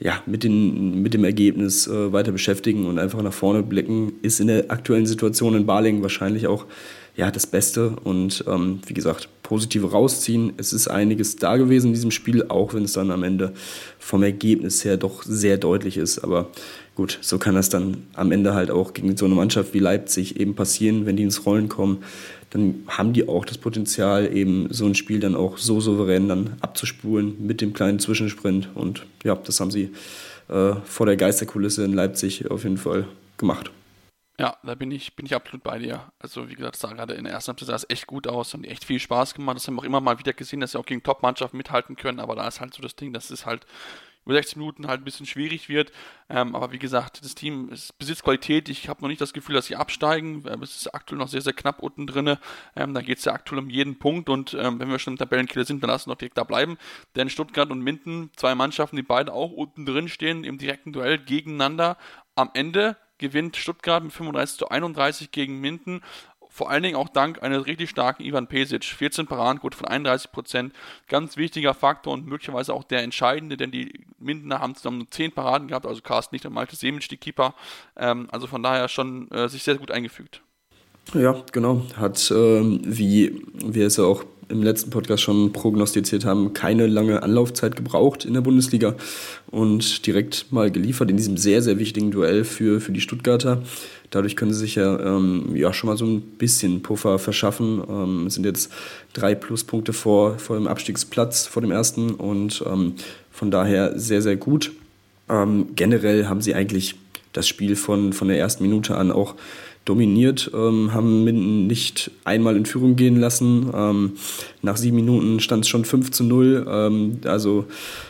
ja, 0.00 0.22
mit, 0.26 0.44
den, 0.44 1.02
mit 1.02 1.14
dem 1.14 1.24
Ergebnis 1.24 1.88
äh, 1.88 2.12
weiter 2.12 2.30
beschäftigen 2.30 2.86
und 2.86 2.98
einfach 2.98 3.20
nach 3.22 3.32
vorne 3.32 3.62
blicken, 3.62 4.12
ist 4.22 4.38
in 4.38 4.46
der 4.46 4.70
aktuellen 4.70 5.06
Situation 5.06 5.56
in 5.56 5.66
Barling 5.66 6.02
wahrscheinlich 6.02 6.46
auch 6.46 6.66
ja, 7.18 7.32
das 7.32 7.48
Beste 7.48 7.96
und 8.04 8.44
ähm, 8.46 8.78
wie 8.86 8.94
gesagt, 8.94 9.28
positive 9.42 9.90
rausziehen. 9.90 10.52
Es 10.56 10.72
ist 10.72 10.86
einiges 10.86 11.34
da 11.34 11.56
gewesen 11.56 11.88
in 11.88 11.94
diesem 11.94 12.12
Spiel, 12.12 12.44
auch 12.48 12.74
wenn 12.74 12.84
es 12.84 12.92
dann 12.92 13.10
am 13.10 13.24
Ende 13.24 13.54
vom 13.98 14.22
Ergebnis 14.22 14.84
her 14.84 14.96
doch 14.96 15.24
sehr 15.24 15.58
deutlich 15.58 15.96
ist. 15.96 16.20
Aber 16.20 16.48
gut, 16.94 17.18
so 17.20 17.38
kann 17.38 17.56
das 17.56 17.70
dann 17.70 18.04
am 18.14 18.30
Ende 18.30 18.54
halt 18.54 18.70
auch 18.70 18.94
gegen 18.94 19.16
so 19.16 19.24
eine 19.24 19.34
Mannschaft 19.34 19.74
wie 19.74 19.80
Leipzig 19.80 20.38
eben 20.38 20.54
passieren, 20.54 21.06
wenn 21.06 21.16
die 21.16 21.24
ins 21.24 21.44
Rollen 21.44 21.68
kommen. 21.68 22.04
Dann 22.50 22.84
haben 22.86 23.12
die 23.12 23.26
auch 23.26 23.44
das 23.44 23.58
Potenzial, 23.58 24.32
eben 24.32 24.68
so 24.70 24.86
ein 24.86 24.94
Spiel 24.94 25.18
dann 25.18 25.34
auch 25.34 25.58
so 25.58 25.80
souverän 25.80 26.28
dann 26.28 26.50
abzuspulen 26.60 27.34
mit 27.44 27.60
dem 27.60 27.72
kleinen 27.72 27.98
Zwischensprint. 27.98 28.68
Und 28.76 29.06
ja, 29.24 29.34
das 29.34 29.58
haben 29.58 29.72
sie 29.72 29.90
äh, 30.48 30.74
vor 30.84 31.06
der 31.06 31.16
Geisterkulisse 31.16 31.84
in 31.84 31.94
Leipzig 31.94 32.48
auf 32.48 32.62
jeden 32.62 32.78
Fall 32.78 33.08
gemacht. 33.38 33.72
Ja, 34.40 34.56
da 34.62 34.76
bin 34.76 34.92
ich, 34.92 35.16
bin 35.16 35.26
ich 35.26 35.34
absolut 35.34 35.64
bei 35.64 35.80
dir. 35.80 36.12
Also 36.20 36.48
wie 36.48 36.54
gesagt, 36.54 36.76
sah 36.76 36.92
gerade 36.92 37.14
in 37.14 37.24
der 37.24 37.32
ersten 37.32 37.48
Halbzeit 37.48 37.66
sah 37.66 37.74
es 37.74 37.90
echt 37.90 38.06
gut 38.06 38.28
aus 38.28 38.54
und 38.54 38.64
echt 38.64 38.84
viel 38.84 39.00
Spaß 39.00 39.34
gemacht. 39.34 39.56
Das 39.56 39.66
haben 39.66 39.74
wir 39.74 39.80
auch 39.80 39.84
immer 39.84 40.00
mal 40.00 40.20
wieder 40.20 40.32
gesehen, 40.32 40.60
dass 40.60 40.72
sie 40.72 40.78
auch 40.78 40.86
gegen 40.86 41.02
Top-Mannschaften 41.02 41.56
mithalten 41.56 41.96
können, 41.96 42.20
aber 42.20 42.36
da 42.36 42.46
ist 42.46 42.60
halt 42.60 42.72
so 42.72 42.80
das 42.80 42.94
Ding, 42.94 43.12
dass 43.12 43.30
es 43.30 43.46
halt 43.46 43.66
über 44.24 44.34
60 44.34 44.56
Minuten 44.56 44.86
halt 44.86 45.00
ein 45.00 45.04
bisschen 45.04 45.26
schwierig 45.26 45.68
wird. 45.68 45.90
Ähm, 46.28 46.54
aber 46.54 46.70
wie 46.70 46.78
gesagt, 46.78 47.24
das 47.24 47.34
Team 47.34 47.68
besitzt 47.98 48.22
Qualität. 48.22 48.68
Ich 48.68 48.88
habe 48.88 49.00
noch 49.00 49.08
nicht 49.08 49.20
das 49.20 49.32
Gefühl, 49.32 49.54
dass 49.56 49.66
sie 49.66 49.74
absteigen. 49.74 50.44
Ähm, 50.46 50.62
es 50.62 50.76
ist 50.76 50.94
aktuell 50.94 51.18
noch 51.18 51.28
sehr, 51.28 51.40
sehr 51.40 51.54
knapp 51.54 51.82
unten 51.82 52.06
drin. 52.06 52.36
Ähm, 52.76 52.94
da 52.94 53.00
geht 53.00 53.18
es 53.18 53.24
ja 53.24 53.32
aktuell 53.32 53.58
um 53.58 53.70
jeden 53.70 53.98
Punkt 53.98 54.28
und 54.28 54.54
ähm, 54.54 54.78
wenn 54.78 54.90
wir 54.90 54.98
schon 55.00 55.14
im 55.14 55.18
Tabellenkiller 55.18 55.64
sind, 55.64 55.82
dann 55.82 55.90
lassen 55.90 56.10
wir 56.10 56.14
doch 56.14 56.18
direkt 56.18 56.38
da 56.38 56.44
bleiben. 56.44 56.78
Denn 57.16 57.28
Stuttgart 57.28 57.70
und 57.70 57.80
Minden, 57.80 58.30
zwei 58.36 58.54
Mannschaften, 58.54 58.96
die 58.96 59.02
beide 59.02 59.32
auch 59.32 59.50
unten 59.50 59.84
drin 59.86 60.08
stehen, 60.08 60.44
im 60.44 60.58
direkten 60.58 60.92
Duell 60.92 61.18
gegeneinander. 61.18 61.96
Am 62.36 62.50
Ende 62.54 62.96
gewinnt 63.18 63.56
Stuttgart 63.56 64.02
mit 64.02 64.12
35 64.12 64.58
zu 64.58 64.68
31 64.68 65.30
gegen 65.30 65.60
Minden. 65.60 66.00
Vor 66.50 66.70
allen 66.70 66.82
Dingen 66.82 66.96
auch 66.96 67.08
dank 67.08 67.42
eines 67.42 67.66
richtig 67.66 67.90
starken 67.90 68.24
Ivan 68.24 68.48
Pesic. 68.48 68.84
14 68.84 69.26
Paradenquote 69.26 69.76
von 69.76 69.86
31 69.86 70.32
Prozent. 70.32 70.72
Ganz 71.06 71.36
wichtiger 71.36 71.74
Faktor 71.74 72.14
und 72.14 72.26
möglicherweise 72.26 72.74
auch 72.74 72.84
der 72.84 73.02
entscheidende, 73.02 73.56
denn 73.56 73.70
die 73.70 74.06
Mindener 74.18 74.60
haben 74.60 74.74
zusammen 74.74 74.98
nur 74.98 75.10
10 75.10 75.32
Paraden 75.32 75.68
gehabt, 75.68 75.86
also 75.86 76.00
Carsten 76.00 76.34
nicht 76.34 76.46
und 76.46 76.52
Malte 76.54 76.74
Semic, 76.74 77.08
die 77.08 77.16
Keeper. 77.16 77.54
Ähm, 77.96 78.28
also 78.32 78.46
von 78.46 78.62
daher 78.62 78.88
schon 78.88 79.30
äh, 79.30 79.48
sich 79.48 79.62
sehr 79.62 79.76
gut 79.76 79.90
eingefügt. 79.90 80.42
Ja, 81.14 81.42
genau. 81.52 81.82
Hat, 81.96 82.30
ähm, 82.34 82.80
wie 82.84 83.40
wir 83.52 83.86
es 83.86 83.96
ja 83.96 84.04
auch 84.04 84.24
im 84.48 84.62
letzten 84.62 84.90
Podcast 84.90 85.22
schon 85.22 85.52
prognostiziert 85.52 86.24
haben, 86.24 86.52
keine 86.52 86.86
lange 86.86 87.22
Anlaufzeit 87.22 87.76
gebraucht 87.76 88.24
in 88.24 88.34
der 88.34 88.40
Bundesliga 88.40 88.94
und 89.50 90.06
direkt 90.06 90.50
mal 90.50 90.70
geliefert 90.70 91.10
in 91.10 91.16
diesem 91.16 91.36
sehr, 91.36 91.62
sehr 91.62 91.78
wichtigen 91.78 92.10
Duell 92.10 92.44
für, 92.44 92.80
für 92.80 92.92
die 92.92 93.00
Stuttgarter. 93.00 93.62
Dadurch 94.10 94.36
können 94.36 94.52
sie 94.52 94.60
sich 94.60 94.76
ja, 94.76 94.98
ähm, 95.00 95.54
ja 95.54 95.72
schon 95.72 95.88
mal 95.88 95.96
so 95.96 96.06
ein 96.06 96.20
bisschen 96.20 96.82
Puffer 96.82 97.18
verschaffen. 97.18 97.82
Ähm, 97.88 98.26
es 98.26 98.34
sind 98.34 98.46
jetzt 98.46 98.72
drei 99.12 99.34
Pluspunkte 99.34 99.92
vor, 99.92 100.38
vor 100.38 100.56
dem 100.56 100.66
Abstiegsplatz, 100.66 101.46
vor 101.46 101.60
dem 101.60 101.70
ersten 101.70 102.12
und 102.12 102.64
ähm, 102.66 102.94
von 103.30 103.50
daher 103.50 103.98
sehr, 103.98 104.22
sehr 104.22 104.36
gut. 104.36 104.72
Ähm, 105.28 105.68
generell 105.76 106.26
haben 106.26 106.40
sie 106.40 106.54
eigentlich 106.54 106.96
das 107.32 107.48
Spiel 107.48 107.76
von, 107.76 108.12
von 108.12 108.28
der 108.28 108.38
ersten 108.38 108.62
Minute 108.62 108.96
an 108.96 109.12
auch 109.12 109.34
dominiert, 109.84 110.50
ähm, 110.54 110.92
haben 110.92 111.24
Minden 111.24 111.66
nicht 111.66 112.10
einmal 112.24 112.56
in 112.56 112.66
Führung 112.66 112.96
gehen 112.96 113.18
lassen. 113.18 113.70
Ähm, 113.74 114.12
nach 114.62 114.76
sieben 114.76 114.96
Minuten 114.96 115.40
stand 115.40 115.64
es 115.64 115.68
schon 115.68 115.84
5 115.84 116.10
zu 116.10 116.24
0. 116.24 116.66
Ähm, 116.68 117.20
also 117.24 117.64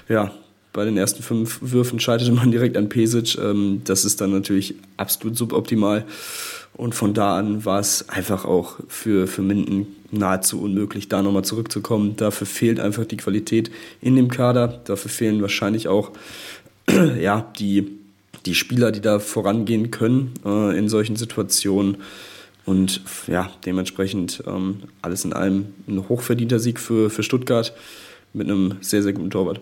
ja, 0.08 0.32
bei 0.72 0.84
den 0.84 0.96
ersten 0.96 1.22
fünf 1.22 1.58
Würfen 1.60 2.00
scheiterte 2.00 2.32
man 2.32 2.50
direkt 2.50 2.76
an 2.76 2.88
Pesic. 2.88 3.38
Ähm, 3.38 3.82
das 3.84 4.04
ist 4.04 4.20
dann 4.20 4.32
natürlich 4.32 4.74
absolut 4.96 5.36
suboptimal. 5.36 6.04
Und 6.74 6.94
von 6.94 7.14
da 7.14 7.36
an 7.36 7.64
war 7.64 7.80
es 7.80 8.08
einfach 8.08 8.44
auch 8.44 8.76
für, 8.88 9.26
für 9.26 9.42
Minden 9.42 9.88
nahezu 10.10 10.60
unmöglich, 10.62 11.08
da 11.08 11.22
nochmal 11.22 11.44
zurückzukommen. 11.44 12.14
Dafür 12.16 12.46
fehlt 12.46 12.80
einfach 12.80 13.04
die 13.04 13.16
Qualität 13.16 13.70
in 14.00 14.16
dem 14.16 14.28
Kader. 14.28 14.80
Dafür 14.84 15.10
fehlen 15.10 15.42
wahrscheinlich 15.42 15.88
auch 15.88 16.12
ja, 17.20 17.50
die, 17.58 17.97
die 18.46 18.54
Spieler, 18.54 18.92
die 18.92 19.00
da 19.00 19.18
vorangehen 19.18 19.90
können 19.90 20.34
äh, 20.44 20.76
in 20.78 20.88
solchen 20.88 21.16
Situationen. 21.16 21.98
Und 22.64 23.00
ja, 23.26 23.50
dementsprechend 23.64 24.42
ähm, 24.46 24.82
alles 25.00 25.24
in 25.24 25.32
allem 25.32 25.74
ein 25.86 26.08
hochverdienter 26.08 26.58
Sieg 26.58 26.78
für, 26.78 27.08
für 27.08 27.22
Stuttgart 27.22 27.72
mit 28.32 28.48
einem 28.48 28.76
sehr, 28.80 29.02
sehr 29.02 29.12
guten 29.14 29.30
Torwart. 29.30 29.60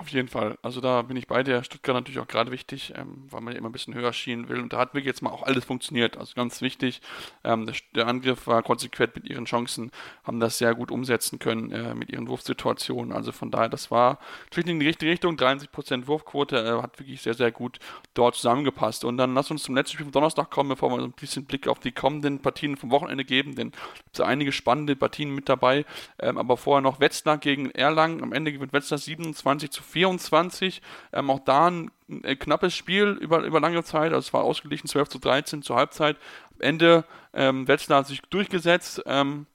Auf 0.00 0.08
jeden 0.08 0.28
Fall. 0.28 0.56
Also 0.62 0.80
da 0.80 1.02
bin 1.02 1.18
ich 1.18 1.26
bei 1.26 1.42
dir. 1.42 1.62
Stuttgart 1.62 1.94
natürlich 1.94 2.20
auch 2.20 2.26
gerade 2.26 2.50
wichtig, 2.50 2.94
ähm, 2.96 3.26
weil 3.28 3.42
man 3.42 3.52
ja 3.52 3.58
immer 3.58 3.68
ein 3.68 3.72
bisschen 3.72 3.92
höher 3.92 4.14
schienen 4.14 4.48
will. 4.48 4.58
Und 4.58 4.72
da 4.72 4.78
hat 4.78 4.94
wirklich 4.94 5.04
jetzt 5.04 5.20
mal 5.20 5.28
auch 5.28 5.42
alles 5.42 5.66
funktioniert. 5.66 6.16
Also 6.16 6.32
ganz 6.34 6.62
wichtig. 6.62 7.02
Ähm, 7.44 7.66
der, 7.66 7.74
der, 7.94 8.06
Angriff 8.06 8.46
war 8.46 8.62
konsequent 8.62 9.14
mit 9.14 9.28
ihren 9.28 9.44
Chancen, 9.44 9.90
haben 10.24 10.40
das 10.40 10.56
sehr 10.56 10.74
gut 10.74 10.90
umsetzen 10.90 11.38
können 11.38 11.70
äh, 11.70 11.94
mit 11.94 12.08
ihren 12.08 12.28
Wurfsituationen. 12.28 13.12
Also 13.12 13.30
von 13.30 13.50
daher, 13.50 13.68
das 13.68 13.90
war 13.90 14.20
natürlich 14.44 14.70
in 14.70 14.80
die 14.80 14.86
richtige 14.86 15.12
Richtung. 15.12 15.36
73% 15.36 16.06
Wurfquote 16.06 16.56
äh, 16.56 16.82
hat 16.82 16.98
wirklich 16.98 17.20
sehr, 17.20 17.34
sehr 17.34 17.52
gut 17.52 17.78
dort 18.14 18.36
zusammengepasst. 18.36 19.04
Und 19.04 19.18
dann 19.18 19.34
lass 19.34 19.50
uns 19.50 19.64
zum 19.64 19.74
letzten 19.74 19.96
Spiel 19.96 20.06
vom 20.06 20.12
Donnerstag 20.12 20.48
kommen, 20.50 20.70
bevor 20.70 20.88
wir 20.88 21.00
so 21.00 21.04
ein 21.04 21.12
bisschen 21.12 21.44
Blick 21.44 21.68
auf 21.68 21.78
die 21.78 21.92
kommenden 21.92 22.38
Partien 22.38 22.78
vom 22.78 22.90
Wochenende 22.90 23.26
geben. 23.26 23.54
Denn 23.54 23.72
es 24.12 24.16
sind 24.16 24.24
einige 24.24 24.50
spannende 24.50 24.96
Partien 24.96 25.34
mit 25.34 25.50
dabei. 25.50 25.84
Ähm, 26.18 26.38
aber 26.38 26.56
vorher 26.56 26.80
noch 26.80 27.00
Wetzlar 27.00 27.36
gegen 27.36 27.70
Erlangen. 27.72 28.22
Am 28.22 28.32
Ende 28.32 28.50
gewinnt 28.50 28.72
Wetzlar 28.72 28.96
27 28.96 29.70
zu 29.70 29.82
24. 29.90 30.82
Ähm, 31.12 31.30
auch 31.30 31.40
da 31.40 31.68
ein, 31.68 31.90
ein, 32.08 32.38
knappes 32.38 32.74
Spiel 32.74 33.18
über, 33.20 33.42
über 33.44 33.60
lange 33.60 33.82
Zeit. 33.84 34.12
Also 34.12 34.26
es 34.26 34.32
war 34.32 34.44
ausgeglichen 34.44 34.88
12 34.88 35.08
zu 35.08 35.18
13 35.18 35.62
zur 35.62 35.76
Halbzeit. 35.76 36.16
Am 36.54 36.60
Ende 36.60 37.04
ähm, 37.34 37.68
Wetzlar 37.68 38.00
hat 38.00 38.06
sich 38.06 38.22
durchgesetzt. 38.22 39.02
Ähm, 39.06 39.46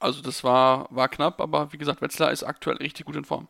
also 0.00 0.22
das 0.22 0.44
war, 0.44 0.86
war 0.90 1.08
knapp, 1.08 1.40
aber 1.40 1.72
wie 1.72 1.78
gesagt, 1.78 2.02
Wetzlar 2.02 2.30
ist 2.30 2.44
aktuell 2.44 2.76
richtig 2.76 3.06
gut 3.06 3.16
in 3.16 3.24
Form. 3.24 3.48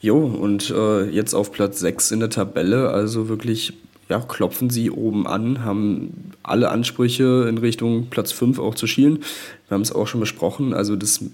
Jo, 0.00 0.18
und 0.18 0.70
äh, 0.70 1.04
jetzt 1.04 1.32
auf 1.32 1.52
Platz 1.52 1.78
6 1.78 2.10
in 2.10 2.20
der 2.20 2.30
Tabelle, 2.30 2.90
also 2.90 3.28
wirklich 3.28 3.72
ja, 4.08 4.20
klopfen 4.20 4.68
sie 4.68 4.90
oben 4.90 5.26
an, 5.26 5.64
haben 5.64 6.32
alle 6.42 6.70
Ansprüche 6.70 7.46
in 7.48 7.56
Richtung 7.56 8.08
Platz 8.10 8.32
5 8.32 8.58
auch 8.58 8.74
zu 8.74 8.86
schielen. 8.86 9.20
Wir 9.68 9.74
haben 9.74 9.80
es 9.82 9.92
auch 9.92 10.06
schon 10.06 10.20
besprochen, 10.20 10.74
also 10.74 10.96
das, 10.96 11.24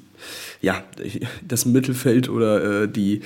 ja, 0.60 0.84
das 1.42 1.66
Mittelfeld 1.66 2.28
oder 2.28 2.82
äh, 2.82 2.88
die, 2.88 3.16
äh, 3.16 3.20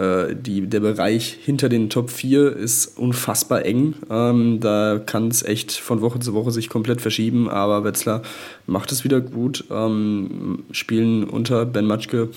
die, 0.00 0.66
der 0.66 0.80
Bereich 0.80 1.36
hinter 1.42 1.68
den 1.68 1.90
Top 1.90 2.10
4 2.10 2.56
ist 2.56 2.98
unfassbar 2.98 3.66
eng. 3.66 3.94
Ähm, 4.08 4.58
da 4.60 4.98
kann 5.04 5.28
es 5.28 5.42
echt 5.42 5.72
von 5.72 6.00
Woche 6.00 6.20
zu 6.20 6.32
Woche 6.32 6.52
sich 6.52 6.70
komplett 6.70 7.02
verschieben, 7.02 7.50
aber 7.50 7.84
Wetzlar 7.84 8.22
macht 8.66 8.92
es 8.92 9.04
wieder 9.04 9.20
gut, 9.20 9.64
ähm, 9.70 10.64
spielen 10.70 11.24
unter 11.24 11.66
Ben 11.66 11.86
Matschke 11.86 12.30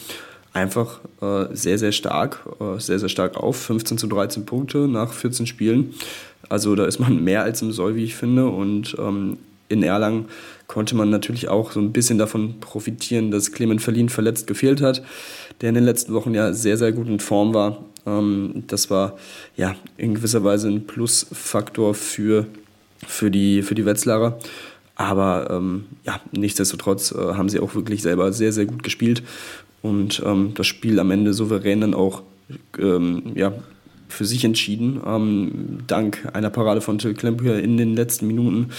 einfach 0.53 0.99
äh, 1.21 1.45
sehr, 1.53 1.77
sehr 1.77 1.91
stark, 1.91 2.45
äh, 2.59 2.79
sehr, 2.79 2.99
sehr 2.99 3.09
stark 3.09 3.37
auf. 3.37 3.57
15 3.57 3.97
zu 3.97 4.07
13 4.07 4.45
Punkte 4.45 4.87
nach 4.87 5.11
14 5.11 5.47
Spielen. 5.47 5.93
Also 6.49 6.75
da 6.75 6.85
ist 6.85 6.99
man 6.99 7.23
mehr 7.23 7.43
als 7.43 7.61
im 7.61 7.71
Soll, 7.71 7.95
wie 7.95 8.03
ich 8.03 8.15
finde. 8.15 8.47
Und 8.47 8.95
ähm, 8.99 9.37
in 9.69 9.83
Erlangen 9.83 10.25
konnte 10.67 10.95
man 10.95 11.09
natürlich 11.09 11.49
auch 11.49 11.71
so 11.71 11.79
ein 11.79 11.91
bisschen 11.91 12.17
davon 12.17 12.59
profitieren, 12.59 13.31
dass 13.31 13.51
Clement 13.51 13.81
Verlin 13.81 14.09
verletzt 14.09 14.47
gefehlt 14.47 14.81
hat 14.81 15.01
der 15.61 15.69
in 15.69 15.75
den 15.75 15.85
letzten 15.85 16.13
Wochen 16.13 16.33
ja 16.33 16.53
sehr, 16.53 16.77
sehr 16.77 16.91
gut 16.91 17.07
in 17.07 17.19
Form 17.19 17.53
war. 17.53 17.83
Ähm, 18.05 18.63
das 18.67 18.89
war 18.89 19.17
ja 19.55 19.75
in 19.97 20.15
gewisser 20.15 20.43
Weise 20.43 20.67
ein 20.67 20.85
Plusfaktor 20.85 21.93
für, 21.93 22.45
für, 23.05 23.31
die, 23.31 23.61
für 23.61 23.75
die 23.75 23.85
Wetzlarer. 23.85 24.39
Aber 24.95 25.49
ähm, 25.49 25.85
ja, 26.05 26.19
nichtsdestotrotz 26.31 27.11
äh, 27.11 27.17
haben 27.17 27.49
sie 27.49 27.59
auch 27.59 27.73
wirklich 27.75 28.01
selber 28.01 28.31
sehr, 28.31 28.51
sehr 28.51 28.65
gut 28.65 28.83
gespielt 28.83 29.23
und 29.81 30.21
ähm, 30.25 30.53
das 30.55 30.67
Spiel 30.67 30.99
am 30.99 31.11
Ende 31.11 31.33
souverän 31.33 31.81
dann 31.81 31.93
auch 31.93 32.23
ähm, 32.79 33.33
ja, 33.35 33.53
für 34.07 34.25
sich 34.25 34.45
entschieden, 34.45 35.01
ähm, 35.05 35.79
dank 35.87 36.29
einer 36.33 36.49
Parade 36.49 36.81
von 36.81 36.99
Till 36.99 37.13
Klemper 37.13 37.59
in 37.59 37.77
den 37.77 37.95
letzten 37.95 38.27
Minuten, 38.27 38.69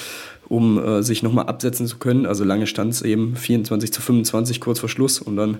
um 0.48 0.78
äh, 0.78 1.02
sich 1.02 1.22
nochmal 1.22 1.46
absetzen 1.46 1.86
zu 1.86 1.98
können. 1.98 2.26
Also 2.26 2.44
lange 2.44 2.66
stand 2.66 2.92
es 2.92 3.02
eben 3.02 3.36
24 3.36 3.92
zu 3.92 4.00
25 4.00 4.60
kurz 4.60 4.78
vor 4.78 4.88
Schluss 4.88 5.20
und 5.20 5.36
dann 5.36 5.58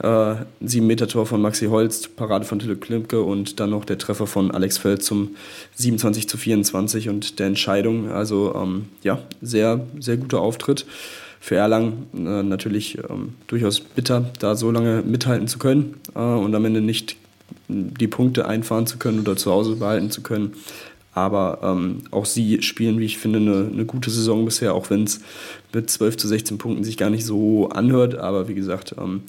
äh, 0.00 0.34
7 0.60 0.86
Meter 0.86 1.08
Tor 1.08 1.26
von 1.26 1.40
Maxi 1.40 1.66
Holst, 1.66 2.16
Parade 2.16 2.44
von 2.44 2.58
Tille 2.58 2.76
Klimke 2.76 3.22
und 3.22 3.60
dann 3.60 3.70
noch 3.70 3.84
der 3.84 3.98
Treffer 3.98 4.26
von 4.26 4.50
Alex 4.50 4.78
Feld 4.78 5.02
zum 5.02 5.36
27 5.74 6.28
zu 6.28 6.36
24 6.36 7.08
und 7.08 7.38
der 7.38 7.46
Entscheidung. 7.46 8.10
Also 8.10 8.54
ähm, 8.54 8.86
ja, 9.02 9.20
sehr, 9.40 9.86
sehr 9.98 10.16
guter 10.16 10.40
Auftritt. 10.40 10.86
Für 11.40 11.56
Erlangen 11.56 12.06
äh, 12.14 12.42
natürlich 12.44 12.98
ähm, 13.10 13.34
durchaus 13.48 13.80
bitter, 13.80 14.30
da 14.38 14.54
so 14.54 14.70
lange 14.70 15.02
mithalten 15.02 15.48
zu 15.48 15.58
können 15.58 15.96
äh, 16.14 16.20
und 16.20 16.54
am 16.54 16.64
Ende 16.64 16.80
nicht 16.80 17.16
die 17.68 18.06
Punkte 18.06 18.46
einfahren 18.46 18.86
zu 18.86 18.98
können 18.98 19.20
oder 19.20 19.36
zu 19.36 19.50
Hause 19.50 19.76
behalten 19.76 20.10
zu 20.10 20.22
können. 20.22 20.52
Aber 21.14 21.58
ähm, 21.62 22.02
auch 22.10 22.24
sie 22.24 22.62
spielen, 22.62 22.98
wie 22.98 23.04
ich 23.04 23.18
finde, 23.18 23.38
eine, 23.38 23.68
eine 23.70 23.84
gute 23.84 24.10
Saison 24.10 24.44
bisher, 24.44 24.74
auch 24.74 24.88
wenn 24.88 25.04
es 25.04 25.20
mit 25.72 25.90
12 25.90 26.16
zu 26.16 26.28
16 26.28 26.58
Punkten 26.58 26.84
sich 26.84 26.96
gar 26.96 27.10
nicht 27.10 27.26
so 27.26 27.68
anhört. 27.68 28.14
Aber 28.14 28.48
wie 28.48 28.54
gesagt, 28.54 28.94
ähm, 28.98 29.22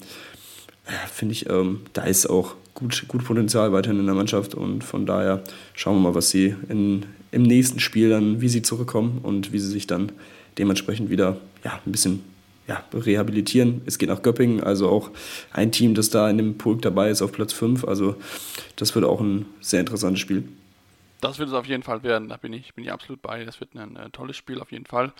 finde 1.12 1.32
ich, 1.32 1.48
ähm, 1.48 1.80
da 1.92 2.04
ist 2.04 2.26
auch 2.26 2.54
gut, 2.74 3.04
gut 3.08 3.24
Potenzial 3.24 3.72
weiterhin 3.72 4.00
in 4.00 4.06
der 4.06 4.14
Mannschaft 4.14 4.54
und 4.54 4.84
von 4.84 5.06
daher 5.06 5.42
schauen 5.74 5.96
wir 5.96 6.10
mal, 6.10 6.14
was 6.14 6.30
sie 6.30 6.54
in, 6.68 7.06
im 7.30 7.42
nächsten 7.42 7.80
Spiel 7.80 8.10
dann, 8.10 8.40
wie 8.40 8.48
sie 8.48 8.62
zurückkommen 8.62 9.20
und 9.22 9.52
wie 9.52 9.58
sie 9.58 9.70
sich 9.70 9.86
dann 9.86 10.12
dementsprechend 10.58 11.10
wieder 11.10 11.38
ja, 11.64 11.80
ein 11.84 11.92
bisschen 11.92 12.22
ja, 12.66 12.82
rehabilitieren. 12.92 13.82
Es 13.86 13.98
geht 13.98 14.08
nach 14.08 14.22
Göppingen, 14.22 14.62
also 14.62 14.88
auch 14.88 15.10
ein 15.52 15.72
Team, 15.72 15.94
das 15.94 16.10
da 16.10 16.30
in 16.30 16.38
dem 16.38 16.58
Pulk 16.58 16.82
dabei 16.82 17.10
ist 17.10 17.22
auf 17.22 17.32
Platz 17.32 17.52
5. 17.52 17.84
Also 17.84 18.16
das 18.76 18.94
wird 18.94 19.04
auch 19.04 19.20
ein 19.20 19.46
sehr 19.60 19.80
interessantes 19.80 20.20
Spiel. 20.20 20.48
Das 21.20 21.38
wird 21.38 21.48
es 21.48 21.54
auf 21.54 21.66
jeden 21.66 21.82
Fall 21.82 22.02
werden, 22.02 22.28
da 22.28 22.36
bin 22.36 22.52
ich, 22.52 22.74
bin 22.74 22.84
ich 22.84 22.92
absolut 22.92 23.22
bei. 23.22 23.44
Das 23.44 23.58
wird 23.60 23.74
ein, 23.74 23.96
ein 23.96 24.12
tolles 24.12 24.36
Spiel 24.36 24.60
auf 24.60 24.72
jeden 24.72 24.84
Fall. 24.84 25.12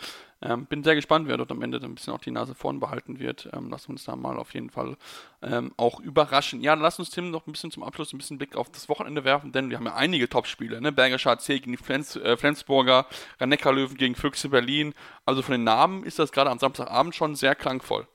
Ähm, 0.45 0.67
bin 0.67 0.85
sehr 0.85 0.95
gespannt, 0.95 1.27
wer 1.27 1.39
dort 1.39 1.51
am 1.51 1.63
Ende 1.63 1.79
ein 1.79 1.95
bisschen 1.95 2.13
auch 2.13 2.21
die 2.21 2.31
Nase 2.31 2.55
vorn 2.55 2.79
behalten 2.79 3.19
wird. 3.19 3.49
Ähm, 3.55 3.69
lass 3.71 3.87
uns 3.87 4.05
da 4.05 4.15
mal 4.15 4.37
auf 4.37 4.53
jeden 4.53 4.69
Fall 4.69 4.97
ähm, 5.43 5.73
auch 5.79 6.01
überraschen. 6.01 6.61
Ja, 6.61 6.75
lass 6.75 6.99
uns 6.99 7.09
Tim 7.11 7.31
noch 7.31 7.47
ein 7.47 7.53
bisschen 7.53 7.71
zum 7.71 7.83
Abschluss 7.83 8.13
ein 8.13 8.19
bisschen 8.19 8.37
Blick 8.37 8.55
auf 8.55 8.71
das 8.71 8.91
Wochenende 8.91 9.25
werfen, 9.25 9.53
denn 9.53 9.71
wir 9.71 9.79
haben 9.79 9.87
ja 9.87 9.95
einige 9.95 10.29
Topspiele. 10.29 10.81
Ne? 10.83 10.93
Bergischer 10.93 11.31
HC 11.31 11.61
gegen 11.61 11.73
die 11.73 11.79
Flens, 11.79 12.17
äh, 12.17 12.37
Flensburger, 12.37 13.07
rhein 13.41 13.51
löwen 13.51 13.97
gegen 13.97 14.15
Füchse 14.15 14.51
Berlin. 14.51 14.93
Also 15.25 15.41
von 15.41 15.53
den 15.53 15.65
Namen 15.65 16.05
ist 16.05 16.19
das 16.19 16.31
gerade 16.31 16.51
am 16.51 16.59
Samstagabend 16.59 17.15
schon 17.15 17.35
sehr 17.35 17.55
klangvoll. 17.55 18.07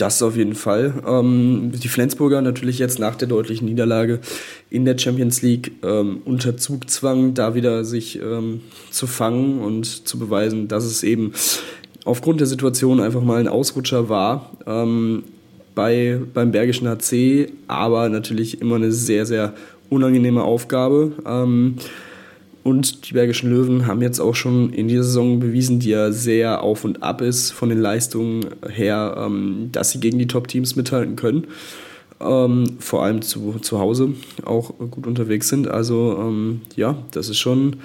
Das 0.00 0.22
auf 0.22 0.34
jeden 0.34 0.54
Fall. 0.54 0.94
Ähm, 1.06 1.72
die 1.74 1.88
Flensburger 1.88 2.40
natürlich 2.40 2.78
jetzt 2.78 2.98
nach 2.98 3.16
der 3.16 3.28
deutlichen 3.28 3.66
Niederlage 3.66 4.20
in 4.70 4.86
der 4.86 4.96
Champions 4.96 5.42
League 5.42 5.72
ähm, 5.82 6.22
unter 6.24 6.56
Zugzwang, 6.56 7.34
da 7.34 7.54
wieder 7.54 7.84
sich 7.84 8.18
ähm, 8.18 8.62
zu 8.90 9.06
fangen 9.06 9.60
und 9.60 10.08
zu 10.08 10.18
beweisen, 10.18 10.68
dass 10.68 10.84
es 10.84 11.02
eben 11.02 11.32
aufgrund 12.06 12.40
der 12.40 12.46
Situation 12.46 12.98
einfach 12.98 13.20
mal 13.20 13.40
ein 13.40 13.48
Ausrutscher 13.48 14.08
war 14.08 14.52
ähm, 14.66 15.24
bei, 15.74 16.18
beim 16.32 16.50
Bergischen 16.50 16.88
HC, 16.88 17.52
aber 17.68 18.08
natürlich 18.08 18.62
immer 18.62 18.76
eine 18.76 18.92
sehr, 18.92 19.26
sehr 19.26 19.52
unangenehme 19.90 20.42
Aufgabe. 20.42 21.12
Und 22.62 23.08
die 23.08 23.14
Bergischen 23.14 23.50
Löwen 23.50 23.86
haben 23.86 24.02
jetzt 24.02 24.20
auch 24.20 24.34
schon 24.34 24.72
in 24.72 24.88
dieser 24.88 25.04
Saison 25.04 25.40
bewiesen, 25.40 25.80
die 25.80 25.90
ja 25.90 26.12
sehr 26.12 26.62
auf 26.62 26.84
und 26.84 27.02
ab 27.02 27.22
ist 27.22 27.52
von 27.52 27.70
den 27.70 27.80
Leistungen 27.80 28.46
her, 28.68 29.14
ähm, 29.18 29.70
dass 29.72 29.90
sie 29.90 30.00
gegen 30.00 30.18
die 30.18 30.26
Top-Teams 30.26 30.76
mithalten 30.76 31.16
können. 31.16 31.46
Ähm, 32.22 32.76
vor 32.80 33.02
allem 33.02 33.22
zu, 33.22 33.54
zu 33.62 33.78
Hause 33.78 34.12
auch 34.44 34.74
gut 34.90 35.06
unterwegs 35.06 35.48
sind. 35.48 35.68
Also 35.68 36.18
ähm, 36.20 36.60
ja, 36.76 36.98
das 37.12 37.30
ist 37.30 37.38
schon, 37.38 37.76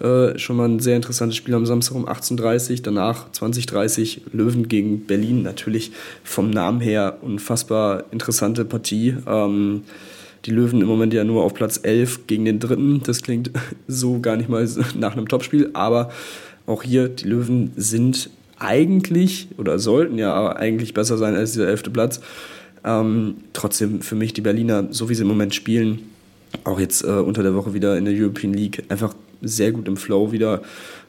äh, 0.00 0.36
schon 0.40 0.56
mal 0.56 0.68
ein 0.68 0.80
sehr 0.80 0.96
interessantes 0.96 1.36
Spiel 1.36 1.54
am 1.54 1.66
Samstag 1.66 1.94
um 1.94 2.08
18.30 2.08 2.70
Uhr. 2.70 2.76
Danach 2.82 3.30
20.30 3.30 4.16
Uhr 4.16 4.22
Löwen 4.32 4.66
gegen 4.66 5.06
Berlin. 5.06 5.42
Natürlich 5.42 5.92
vom 6.24 6.50
Namen 6.50 6.80
her 6.80 7.18
unfassbar 7.22 8.04
interessante 8.10 8.64
Partie. 8.64 9.14
Ähm, 9.24 9.82
die 10.46 10.52
Löwen 10.52 10.80
im 10.80 10.86
Moment 10.86 11.12
ja 11.12 11.24
nur 11.24 11.42
auf 11.42 11.54
Platz 11.54 11.80
11 11.82 12.26
gegen 12.26 12.44
den 12.44 12.60
dritten. 12.60 13.02
Das 13.04 13.22
klingt 13.22 13.50
so 13.88 14.20
gar 14.20 14.36
nicht 14.36 14.48
mal 14.48 14.68
nach 14.96 15.16
einem 15.16 15.28
Topspiel, 15.28 15.70
aber 15.74 16.10
auch 16.66 16.82
hier, 16.82 17.08
die 17.08 17.28
Löwen 17.28 17.72
sind 17.76 18.30
eigentlich 18.58 19.48
oder 19.58 19.78
sollten 19.78 20.18
ja 20.18 20.54
eigentlich 20.56 20.94
besser 20.94 21.18
sein 21.18 21.34
als 21.34 21.52
dieser 21.52 21.68
elfte 21.68 21.90
Platz. 21.90 22.20
Ähm, 22.84 23.36
trotzdem 23.52 24.00
für 24.00 24.14
mich 24.14 24.32
die 24.32 24.40
Berliner, 24.40 24.86
so 24.90 25.08
wie 25.08 25.14
sie 25.14 25.22
im 25.22 25.28
Moment 25.28 25.54
spielen, 25.54 26.10
auch 26.64 26.80
jetzt 26.80 27.02
äh, 27.02 27.08
unter 27.08 27.42
der 27.42 27.54
Woche 27.54 27.74
wieder 27.74 27.98
in 27.98 28.04
der 28.04 28.14
European 28.14 28.54
League, 28.54 28.84
einfach 28.88 29.14
sehr 29.42 29.72
gut 29.72 29.88
im 29.88 29.96
Flow 29.96 30.32
wieder, 30.32 30.62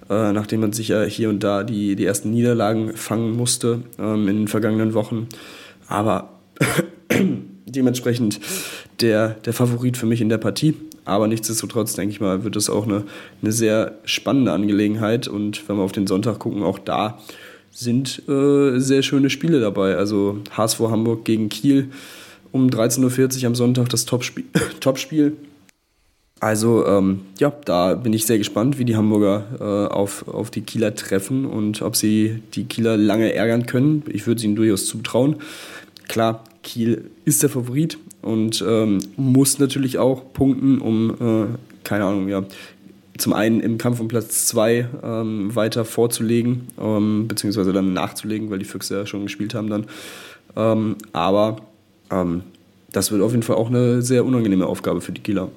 äh, 0.10 0.32
nachdem 0.34 0.62
man 0.62 0.74
sich 0.74 0.90
ja 0.90 1.04
hier 1.04 1.30
und 1.30 1.44
da 1.44 1.64
die, 1.64 1.96
die 1.96 2.06
ersten 2.06 2.32
Niederlagen 2.32 2.94
fangen 2.94 3.36
musste 3.36 3.82
ähm, 4.00 4.28
in 4.28 4.38
den 4.38 4.48
vergangenen 4.48 4.94
Wochen. 4.94 5.28
Aber 5.88 6.30
dementsprechend 7.68 8.40
der, 9.02 9.30
der 9.46 9.54
Favorit 9.54 9.98
für 9.98 10.06
mich 10.06 10.22
in 10.22 10.30
der 10.30 10.38
Partie. 10.38 10.74
Aber 11.06 11.28
nichtsdestotrotz, 11.28 11.94
denke 11.94 12.14
ich 12.14 12.20
mal, 12.20 12.44
wird 12.44 12.56
das 12.56 12.70
auch 12.70 12.86
eine, 12.86 13.04
eine 13.42 13.52
sehr 13.52 13.98
spannende 14.04 14.52
Angelegenheit. 14.52 15.28
Und 15.28 15.68
wenn 15.70 15.78
wir 15.78 15.84
auf 15.84 15.92
den 15.92 16.08
Sonntag 16.08 16.40
gucken, 16.40 16.64
auch 16.64 16.80
da 16.80 17.20
sind 17.72 18.24
äh, 18.28 18.80
sehr 18.80 19.04
schöne 19.04 19.30
Spiele 19.30 19.60
dabei. 19.60 19.96
Also 19.96 20.40
HSV 20.56 20.80
Hamburg 20.80 21.26
gegen 21.26 21.50
Kiel 21.50 21.90
um 22.52 22.68
13.40 22.68 23.42
Uhr 23.42 23.48
am 23.48 23.56
Sonntag 23.56 23.90
das 23.90 24.06
Topspiel. 24.80 25.38
Also 26.40 26.86
ähm, 26.86 27.22
ja, 27.40 27.52
da 27.66 27.96
bin 27.96 28.14
ich 28.14 28.26
sehr 28.26 28.38
gespannt, 28.38 28.78
wie 28.78 28.86
die 28.86 28.96
Hamburger 28.96 29.46
äh, 29.60 29.94
auf, 29.94 30.28
auf 30.28 30.52
die 30.52 30.62
Kieler 30.62 30.94
treffen 30.94 31.46
und 31.46 31.82
ob 31.82 31.96
sie 31.96 32.44
die 32.54 32.66
Kieler 32.66 32.96
lange 32.96 33.34
ärgern 33.34 33.66
können. 33.66 34.04
Ich 34.10 34.28
würde 34.28 34.40
es 34.40 34.44
ihnen 34.44 34.56
durchaus 34.56 34.86
zutrauen. 34.86 35.38
Klar, 36.08 36.44
Kiel 36.64 37.10
ist 37.26 37.44
der 37.44 37.50
Favorit 37.50 37.98
und 38.22 38.64
ähm, 38.68 39.00
muss 39.16 39.60
natürlich 39.60 39.98
auch 39.98 40.34
punkten, 40.34 40.80
um, 40.80 41.12
äh, 41.12 41.58
keine 41.84 42.06
Ahnung, 42.06 42.28
ja, 42.28 42.44
zum 43.18 43.34
einen 43.34 43.62
im 43.62 43.78
Kampf 43.78 44.00
um 44.00 44.08
Platz 44.08 44.46
2 44.48 44.90
ähm, 45.04 45.56
weiter 45.56 45.86
vorzulegen, 45.86 46.68
ähm, 46.80 47.28
beziehungsweise 47.28 47.74
dann 47.74 47.94
nachzulegen, 47.94 48.50
weil 48.50 48.60
die 48.60 48.66
Füchse 48.66 48.98
ja 48.98 49.06
schon 49.06 49.24
gespielt 49.24 49.54
haben 49.54 49.70
dann. 49.70 49.88
Ähm, 50.56 50.98
aber 51.14 51.58
ähm, 52.12 52.44
das 52.92 53.12
wird 53.12 53.22
auf 53.22 53.32
jeden 53.32 53.44
Fall 53.44 53.56
auch 53.56 53.70
eine 53.70 54.02
sehr 54.02 54.26
unangenehme 54.26 54.66
Aufgabe 54.66 55.02
für 55.02 55.12
die 55.12 55.22
Kieler. 55.22 55.50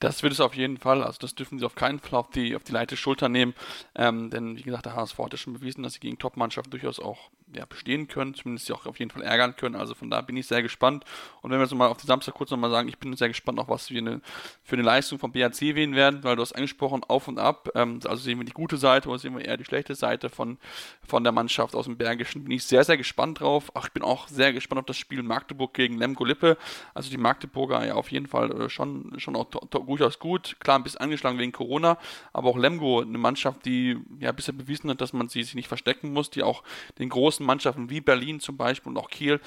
Das 0.00 0.24
wird 0.24 0.32
es 0.32 0.40
auf 0.40 0.54
jeden 0.54 0.78
Fall. 0.78 1.02
Also 1.02 1.18
das 1.20 1.36
dürfen 1.36 1.60
sie 1.60 1.64
auf 1.64 1.76
keinen 1.76 2.00
Fall 2.00 2.18
auf 2.18 2.30
die, 2.30 2.56
auf 2.56 2.64
die 2.64 2.72
leichte 2.72 2.96
Schulter 2.96 3.28
nehmen. 3.28 3.54
Ähm, 3.94 4.30
denn 4.30 4.56
wie 4.56 4.62
gesagt, 4.62 4.86
der 4.86 4.96
HSV 4.96 5.16
hat 5.18 5.32
ja 5.32 5.38
schon 5.38 5.52
bewiesen, 5.52 5.84
dass 5.84 5.94
sie 5.94 6.00
gegen 6.00 6.18
Top-Mannschaften 6.18 6.72
durchaus 6.72 6.98
auch 6.98 7.30
ja, 7.54 7.64
bestehen 7.64 8.08
können, 8.08 8.34
zumindest 8.34 8.66
sie 8.66 8.72
auch 8.72 8.86
auf 8.86 8.98
jeden 8.98 9.10
Fall 9.10 9.22
ärgern 9.22 9.56
können. 9.56 9.74
Also 9.74 9.94
von 9.94 10.10
da 10.10 10.20
bin 10.20 10.36
ich 10.36 10.46
sehr 10.46 10.62
gespannt. 10.62 11.04
Und 11.40 11.50
wenn 11.50 11.58
wir 11.58 11.64
jetzt 11.64 11.74
mal 11.74 11.88
auf 11.88 11.98
den 11.98 12.06
Samstag 12.06 12.34
kurz 12.34 12.50
nochmal 12.50 12.70
sagen, 12.70 12.88
ich 12.88 12.98
bin 12.98 13.14
sehr 13.16 13.28
gespannt, 13.28 13.58
auch 13.58 13.68
was 13.68 13.90
wir 13.90 14.00
eine, 14.00 14.20
für 14.62 14.76
eine 14.76 14.82
Leistung 14.82 15.18
vom 15.18 15.32
BAC 15.32 15.60
wählen 15.60 15.94
werden, 15.94 16.24
weil 16.24 16.36
du 16.36 16.42
hast 16.42 16.52
angesprochen, 16.52 17.02
auf 17.04 17.28
und 17.28 17.38
ab. 17.38 17.68
Ähm, 17.74 18.00
also 18.04 18.22
sehen 18.22 18.38
wir 18.38 18.44
die 18.44 18.52
gute 18.52 18.76
Seite 18.76 19.08
oder 19.08 19.18
sehen 19.18 19.36
wir 19.36 19.44
eher 19.44 19.56
die 19.56 19.64
schlechte 19.64 19.94
Seite 19.94 20.28
von, 20.28 20.58
von 21.06 21.24
der 21.24 21.32
Mannschaft 21.32 21.74
aus 21.74 21.84
dem 21.84 21.96
Bergischen. 21.96 22.44
Bin 22.44 22.52
ich 22.52 22.64
sehr, 22.64 22.84
sehr 22.84 22.96
gespannt 22.96 23.40
drauf. 23.40 23.70
Ach, 23.74 23.86
ich 23.86 23.92
bin 23.92 24.02
auch 24.02 24.28
sehr 24.28 24.52
gespannt 24.52 24.80
auf 24.80 24.86
das 24.86 24.96
Spiel 24.96 25.22
Magdeburg 25.22 25.74
gegen 25.74 25.98
Lemgo 25.98 26.24
Lippe. 26.24 26.56
Also 26.94 27.10
die 27.10 27.18
Magdeburger 27.18 27.84
ja 27.86 27.94
auf 27.94 28.10
jeden 28.10 28.26
Fall 28.26 28.50
äh, 28.62 28.68
schon, 28.68 29.14
schon 29.18 29.36
auch 29.36 29.46
durchaus 29.46 30.18
gut. 30.18 30.56
Klar, 30.60 30.78
ein 30.78 30.82
bisschen 30.82 31.00
angeschlagen 31.00 31.38
wegen 31.38 31.52
Corona, 31.52 31.98
aber 32.32 32.48
auch 32.48 32.56
Lemgo, 32.56 33.00
eine 33.00 33.18
Mannschaft, 33.18 33.64
die 33.64 33.98
ja 34.18 34.32
bisher 34.32 34.54
bewiesen 34.54 34.90
hat, 34.90 35.00
dass 35.00 35.12
man 35.12 35.28
sie 35.28 35.42
sich 35.42 35.54
nicht 35.54 35.68
verstecken 35.68 36.12
muss, 36.12 36.30
die 36.30 36.42
auch 36.42 36.62
den 36.98 37.08
großen 37.08 37.41
großen 37.42 37.46
Mannschaften 37.46 37.90
wie 37.90 38.00
Berlin 38.00 38.40
zum 38.40 38.56
Beispiel 38.56 38.90
und 38.90 38.98
auch 38.98 39.10
Kiel 39.10 39.40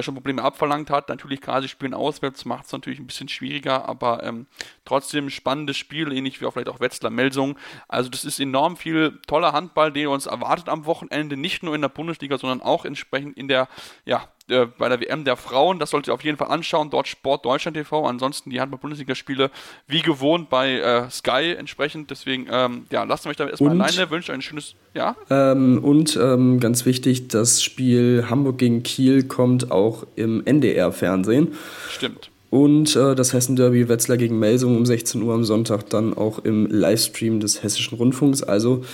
schon 0.00 0.14
Probleme 0.14 0.42
abverlangt 0.42 0.90
hat. 0.90 1.08
Natürlich, 1.08 1.40
klar, 1.40 1.60
sie 1.62 1.68
spielen 1.68 1.94
auswärts, 1.94 2.44
macht 2.44 2.66
es 2.66 2.72
natürlich 2.72 2.98
ein 2.98 3.06
bisschen 3.06 3.28
schwieriger, 3.28 3.88
aber 3.88 4.22
ähm, 4.24 4.46
trotzdem 4.84 5.30
spannendes 5.30 5.76
Spiel, 5.76 6.12
ähnlich 6.12 6.40
wie 6.40 6.46
auch 6.46 6.52
vielleicht 6.52 6.68
auch 6.68 6.80
Wetzlar 6.80 7.10
Melsung. 7.10 7.58
Also 7.88 8.08
das 8.08 8.24
ist 8.24 8.40
enorm 8.40 8.76
viel 8.76 9.20
toller 9.26 9.52
Handball, 9.52 9.92
den 9.92 10.08
uns 10.08 10.26
erwartet 10.26 10.68
am 10.68 10.86
Wochenende, 10.86 11.36
nicht 11.36 11.62
nur 11.62 11.74
in 11.74 11.82
der 11.82 11.88
Bundesliga, 11.88 12.38
sondern 12.38 12.62
auch 12.62 12.84
entsprechend 12.84 13.36
in 13.36 13.48
der 13.48 13.68
ja, 14.04 14.28
äh, 14.48 14.66
bei 14.66 14.88
der 14.88 15.00
WM 15.00 15.24
der 15.24 15.36
Frauen. 15.36 15.78
Das 15.78 15.90
solltet 15.90 16.08
ihr 16.08 16.14
auf 16.14 16.24
jeden 16.24 16.36
Fall 16.36 16.48
anschauen. 16.48 16.90
Dort 16.90 17.08
Sport 17.08 17.44
Deutschland 17.44 17.76
TV. 17.76 18.06
Ansonsten 18.06 18.50
die 18.50 18.60
Handball-Bundesliga-Spiele 18.60 19.50
wie 19.86 20.02
gewohnt 20.02 20.50
bei 20.50 20.78
äh, 20.78 21.10
Sky 21.10 21.54
entsprechend. 21.56 22.10
Deswegen, 22.10 22.46
ähm, 22.50 22.86
ja, 22.90 23.04
lasst 23.04 23.26
euch 23.26 23.36
da 23.36 23.46
erstmal 23.48 23.72
und, 23.72 23.80
alleine. 23.80 24.10
Wünsche 24.10 24.32
ein 24.32 24.42
schönes, 24.42 24.74
ja. 24.94 25.16
Ähm, 25.30 25.82
und 25.82 26.16
ähm, 26.20 26.60
ganz 26.60 26.86
wichtig, 26.86 27.28
das 27.28 27.62
Spiel 27.62 28.26
Hamburg 28.28 28.58
gegen 28.58 28.82
Kiel 28.82 29.24
kommt 29.24 29.70
auch 29.70 30.06
im 30.16 30.44
NDR-Fernsehen. 30.44 31.54
Stimmt. 31.90 32.30
Und 32.50 32.94
äh, 32.96 33.14
das 33.14 33.32
Hessen-Derby 33.32 33.88
Wetzlar 33.88 34.18
gegen 34.18 34.38
Melsung 34.38 34.76
um 34.76 34.84
16 34.84 35.22
Uhr 35.22 35.32
am 35.32 35.44
Sonntag 35.44 35.88
dann 35.88 36.12
auch 36.12 36.38
im 36.40 36.66
Livestream 36.66 37.40
des 37.40 37.62
Hessischen 37.62 37.96
Rundfunks. 37.96 38.42
Also 38.42 38.84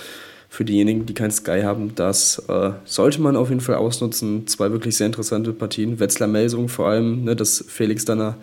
für 0.49 0.65
diejenigen, 0.65 1.05
die 1.07 1.15
kein 1.15 1.31
Sky 1.31 1.63
haben, 1.63 1.95
das 1.95 2.39
äh, 2.49 2.73
sollte 2.85 3.21
man 3.21 3.37
auf 3.37 3.51
jeden 3.51 3.61
Fall 3.61 3.77
ausnutzen. 3.77 4.47
Zwei 4.47 4.71
wirklich 4.73 4.97
sehr 4.97 5.07
interessante 5.07 5.53
Partien. 5.53 6.01
Wetzlar-Melsung 6.01 6.69
vor 6.69 6.89
allem, 6.89 7.25
ne, 7.25 7.37
das 7.37 7.65
Felix 7.69 8.05
Danner 8.05 8.37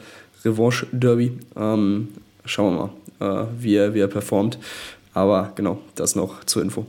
Revanche-Derby. 0.44 1.40
Ähm, 1.56 2.10
schauen 2.46 2.76
wir 2.76 2.92
mal, 3.20 3.44
äh, 3.44 3.48
wie, 3.58 3.76
er, 3.76 3.94
wie 3.94 4.00
er 4.00 4.08
performt. 4.08 4.60
Aber 5.14 5.52
genau, 5.56 5.80
das 5.96 6.16
noch 6.16 6.44
zur 6.44 6.62
Info. 6.62 6.86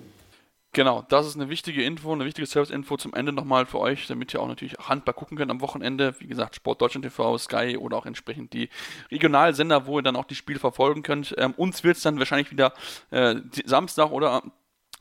Genau, 0.73 1.07
das 1.09 1.27
ist 1.27 1.37
eine 1.37 1.49
wichtige 1.49 1.83
Info, 1.83 2.13
eine 2.13 2.27
wichtige 2.27 2.47
Service-Info 2.47 2.99
zum 2.99 3.15
Ende 3.15 3.33
nochmal 3.33 3.65
für 3.65 3.79
euch, 3.79 4.07
damit 4.09 4.35
ihr 4.35 4.43
auch 4.43 4.47
natürlich 4.47 4.75
Handball 4.79 5.15
gucken 5.15 5.39
könnt 5.39 5.51
am 5.51 5.63
Wochenende. 5.63 6.15
Wie 6.19 6.27
gesagt, 6.27 6.57
Sport 6.57 6.83
Deutschland 6.83 7.03
TV, 7.03 7.39
Sky 7.39 7.79
oder 7.79 7.97
auch 7.97 8.05
entsprechend 8.05 8.53
die 8.53 8.69
Regionalsender, 9.11 9.87
wo 9.87 9.99
ihr 9.99 10.03
dann 10.03 10.17
auch 10.17 10.27
die 10.27 10.35
Spiele 10.35 10.59
verfolgen 10.59 11.03
könnt. 11.03 11.35
Ähm, 11.39 11.55
uns 11.57 11.83
wird 11.83 11.97
es 11.97 12.03
dann 12.03 12.19
wahrscheinlich 12.19 12.51
wieder 12.51 12.75
äh, 13.11 13.37
Samstag 13.65 14.11
oder 14.11 14.43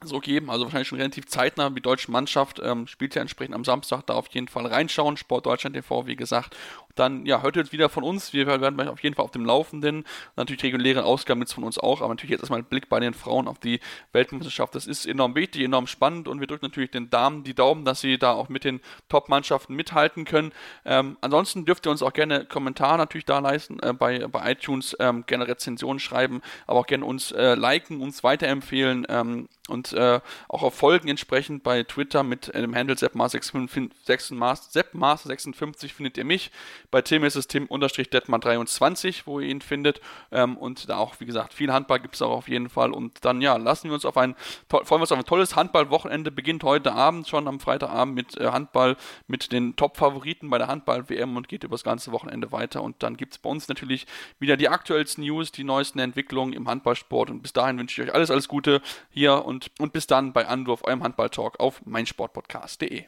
so 0.07 0.19
geben, 0.19 0.49
also 0.49 0.65
wahrscheinlich 0.65 0.87
schon 0.87 0.99
relativ 0.99 1.25
zeitnah. 1.27 1.69
Die 1.69 1.81
deutsche 1.81 2.11
Mannschaft 2.11 2.61
ähm, 2.63 2.87
spielt 2.87 3.15
ja 3.15 3.21
entsprechend 3.21 3.55
am 3.55 3.63
Samstag, 3.63 4.05
da 4.07 4.13
auf 4.13 4.27
jeden 4.27 4.47
Fall 4.47 4.65
reinschauen. 4.65 5.17
Sport 5.17 5.45
Deutschland 5.45 5.75
TV, 5.75 6.05
wie 6.07 6.15
gesagt. 6.15 6.55
Dann, 6.95 7.25
ja, 7.25 7.41
hört 7.41 7.55
jetzt 7.55 7.71
wieder 7.71 7.89
von 7.89 8.03
uns. 8.03 8.33
Wir 8.33 8.47
werden 8.47 8.87
auf 8.87 9.03
jeden 9.03 9.15
Fall 9.15 9.25
auf 9.25 9.31
dem 9.31 9.45
Laufenden. 9.45 10.03
Natürlich 10.35 10.63
reguläre 10.63 11.03
Ausgaben 11.03 11.41
jetzt 11.41 11.53
von 11.53 11.63
uns 11.63 11.77
auch, 11.77 12.01
aber 12.01 12.09
natürlich 12.09 12.31
jetzt 12.31 12.41
erstmal 12.41 12.59
ein 12.59 12.65
Blick 12.65 12.89
bei 12.89 12.99
den 12.99 13.13
Frauen 13.13 13.47
auf 13.47 13.59
die 13.59 13.79
Weltmeisterschaft. 14.13 14.75
Das 14.75 14.87
ist 14.87 15.05
enorm 15.05 15.35
wichtig, 15.35 15.63
enorm 15.63 15.87
spannend 15.87 16.27
und 16.27 16.39
wir 16.39 16.47
drücken 16.47 16.65
natürlich 16.65 16.91
den 16.91 17.09
Damen 17.09 17.43
die 17.43 17.53
Daumen, 17.53 17.85
dass 17.85 18.01
sie 18.01 18.17
da 18.17 18.33
auch 18.33 18.49
mit 18.49 18.63
den 18.63 18.81
Top-Mannschaften 19.09 19.75
mithalten 19.75 20.25
können. 20.25 20.51
Ähm, 20.85 21.17
ansonsten 21.21 21.65
dürft 21.65 21.85
ihr 21.85 21.91
uns 21.91 22.01
auch 22.01 22.13
gerne 22.13 22.45
Kommentare 22.45 22.97
natürlich 22.97 23.25
da 23.25 23.39
leisten, 23.39 23.79
äh, 23.79 23.93
bei, 23.93 24.27
bei 24.27 24.51
iTunes 24.51 24.95
ähm, 24.99 25.25
gerne 25.27 25.47
Rezensionen 25.47 25.99
schreiben, 25.99 26.41
aber 26.67 26.79
auch 26.79 26.87
gerne 26.87 27.05
uns 27.05 27.31
äh, 27.31 27.55
liken, 27.55 28.01
uns 28.01 28.23
weiterempfehlen 28.23 29.05
ähm, 29.09 29.47
und 29.67 29.93
äh, 29.93 30.19
auch 30.47 30.63
auf 30.63 30.75
Folgen 30.75 31.07
entsprechend 31.07 31.63
bei 31.63 31.83
Twitter 31.83 32.23
mit 32.23 32.53
dem 32.53 32.75
Handle 32.75 32.95
seppmaster56 32.95 35.93
findet 35.93 36.17
ihr 36.17 36.25
mich. 36.25 36.51
Bei 36.95 37.01
Tim 37.01 37.25
ist 37.25 37.35
es 37.35 37.49
Tim-Detmar23, 37.49 39.23
wo 39.25 39.41
ihr 39.41 39.49
ihn 39.49 39.59
findet. 39.59 39.99
Ähm, 40.31 40.55
und 40.55 40.87
da 40.87 40.95
auch, 40.95 41.19
wie 41.19 41.25
gesagt, 41.25 41.53
viel 41.53 41.73
Handball 41.73 41.99
gibt 41.99 42.15
es 42.15 42.21
auch 42.21 42.31
auf 42.31 42.47
jeden 42.47 42.69
Fall. 42.69 42.93
Und 42.93 43.25
dann, 43.25 43.41
ja, 43.41 43.57
lassen 43.57 43.89
wir 43.89 43.95
uns 43.95 44.05
auf 44.05 44.15
ein, 44.15 44.33
freuen 44.69 44.87
wir 44.87 45.01
uns 45.01 45.11
auf 45.11 45.17
ein 45.19 45.25
tolles 45.25 45.57
Handballwochenende. 45.57 46.31
Beginnt 46.31 46.63
heute 46.63 46.93
Abend 46.93 47.27
schon 47.27 47.49
am 47.49 47.59
Freitagabend 47.59 48.15
mit 48.15 48.37
äh, 48.37 48.45
Handball, 48.45 48.95
mit 49.27 49.51
den 49.51 49.75
Top-Favoriten 49.75 50.49
bei 50.49 50.57
der 50.57 50.69
Handball-WM 50.69 51.35
und 51.35 51.49
geht 51.49 51.65
über 51.65 51.73
das 51.73 51.83
ganze 51.83 52.13
Wochenende 52.13 52.53
weiter. 52.53 52.81
Und 52.81 53.03
dann 53.03 53.17
gibt 53.17 53.33
es 53.33 53.39
bei 53.39 53.49
uns 53.49 53.67
natürlich 53.67 54.07
wieder 54.39 54.55
die 54.55 54.69
aktuellsten 54.69 55.25
News, 55.25 55.51
die 55.51 55.65
neuesten 55.65 55.99
Entwicklungen 55.99 56.53
im 56.53 56.69
Handballsport. 56.69 57.29
Und 57.29 57.41
bis 57.41 57.51
dahin 57.51 57.77
wünsche 57.77 58.01
ich 58.01 58.07
euch 58.07 58.15
alles, 58.15 58.31
alles 58.31 58.47
Gute 58.47 58.81
hier 59.09 59.43
und, 59.43 59.69
und 59.79 59.91
bis 59.91 60.07
dann 60.07 60.31
bei 60.31 60.47
Anwurf, 60.47 60.85
eurem 60.85 61.03
Handballtalk 61.03 61.59
auf 61.59 61.85
meinsportpodcast.de. 61.85 63.07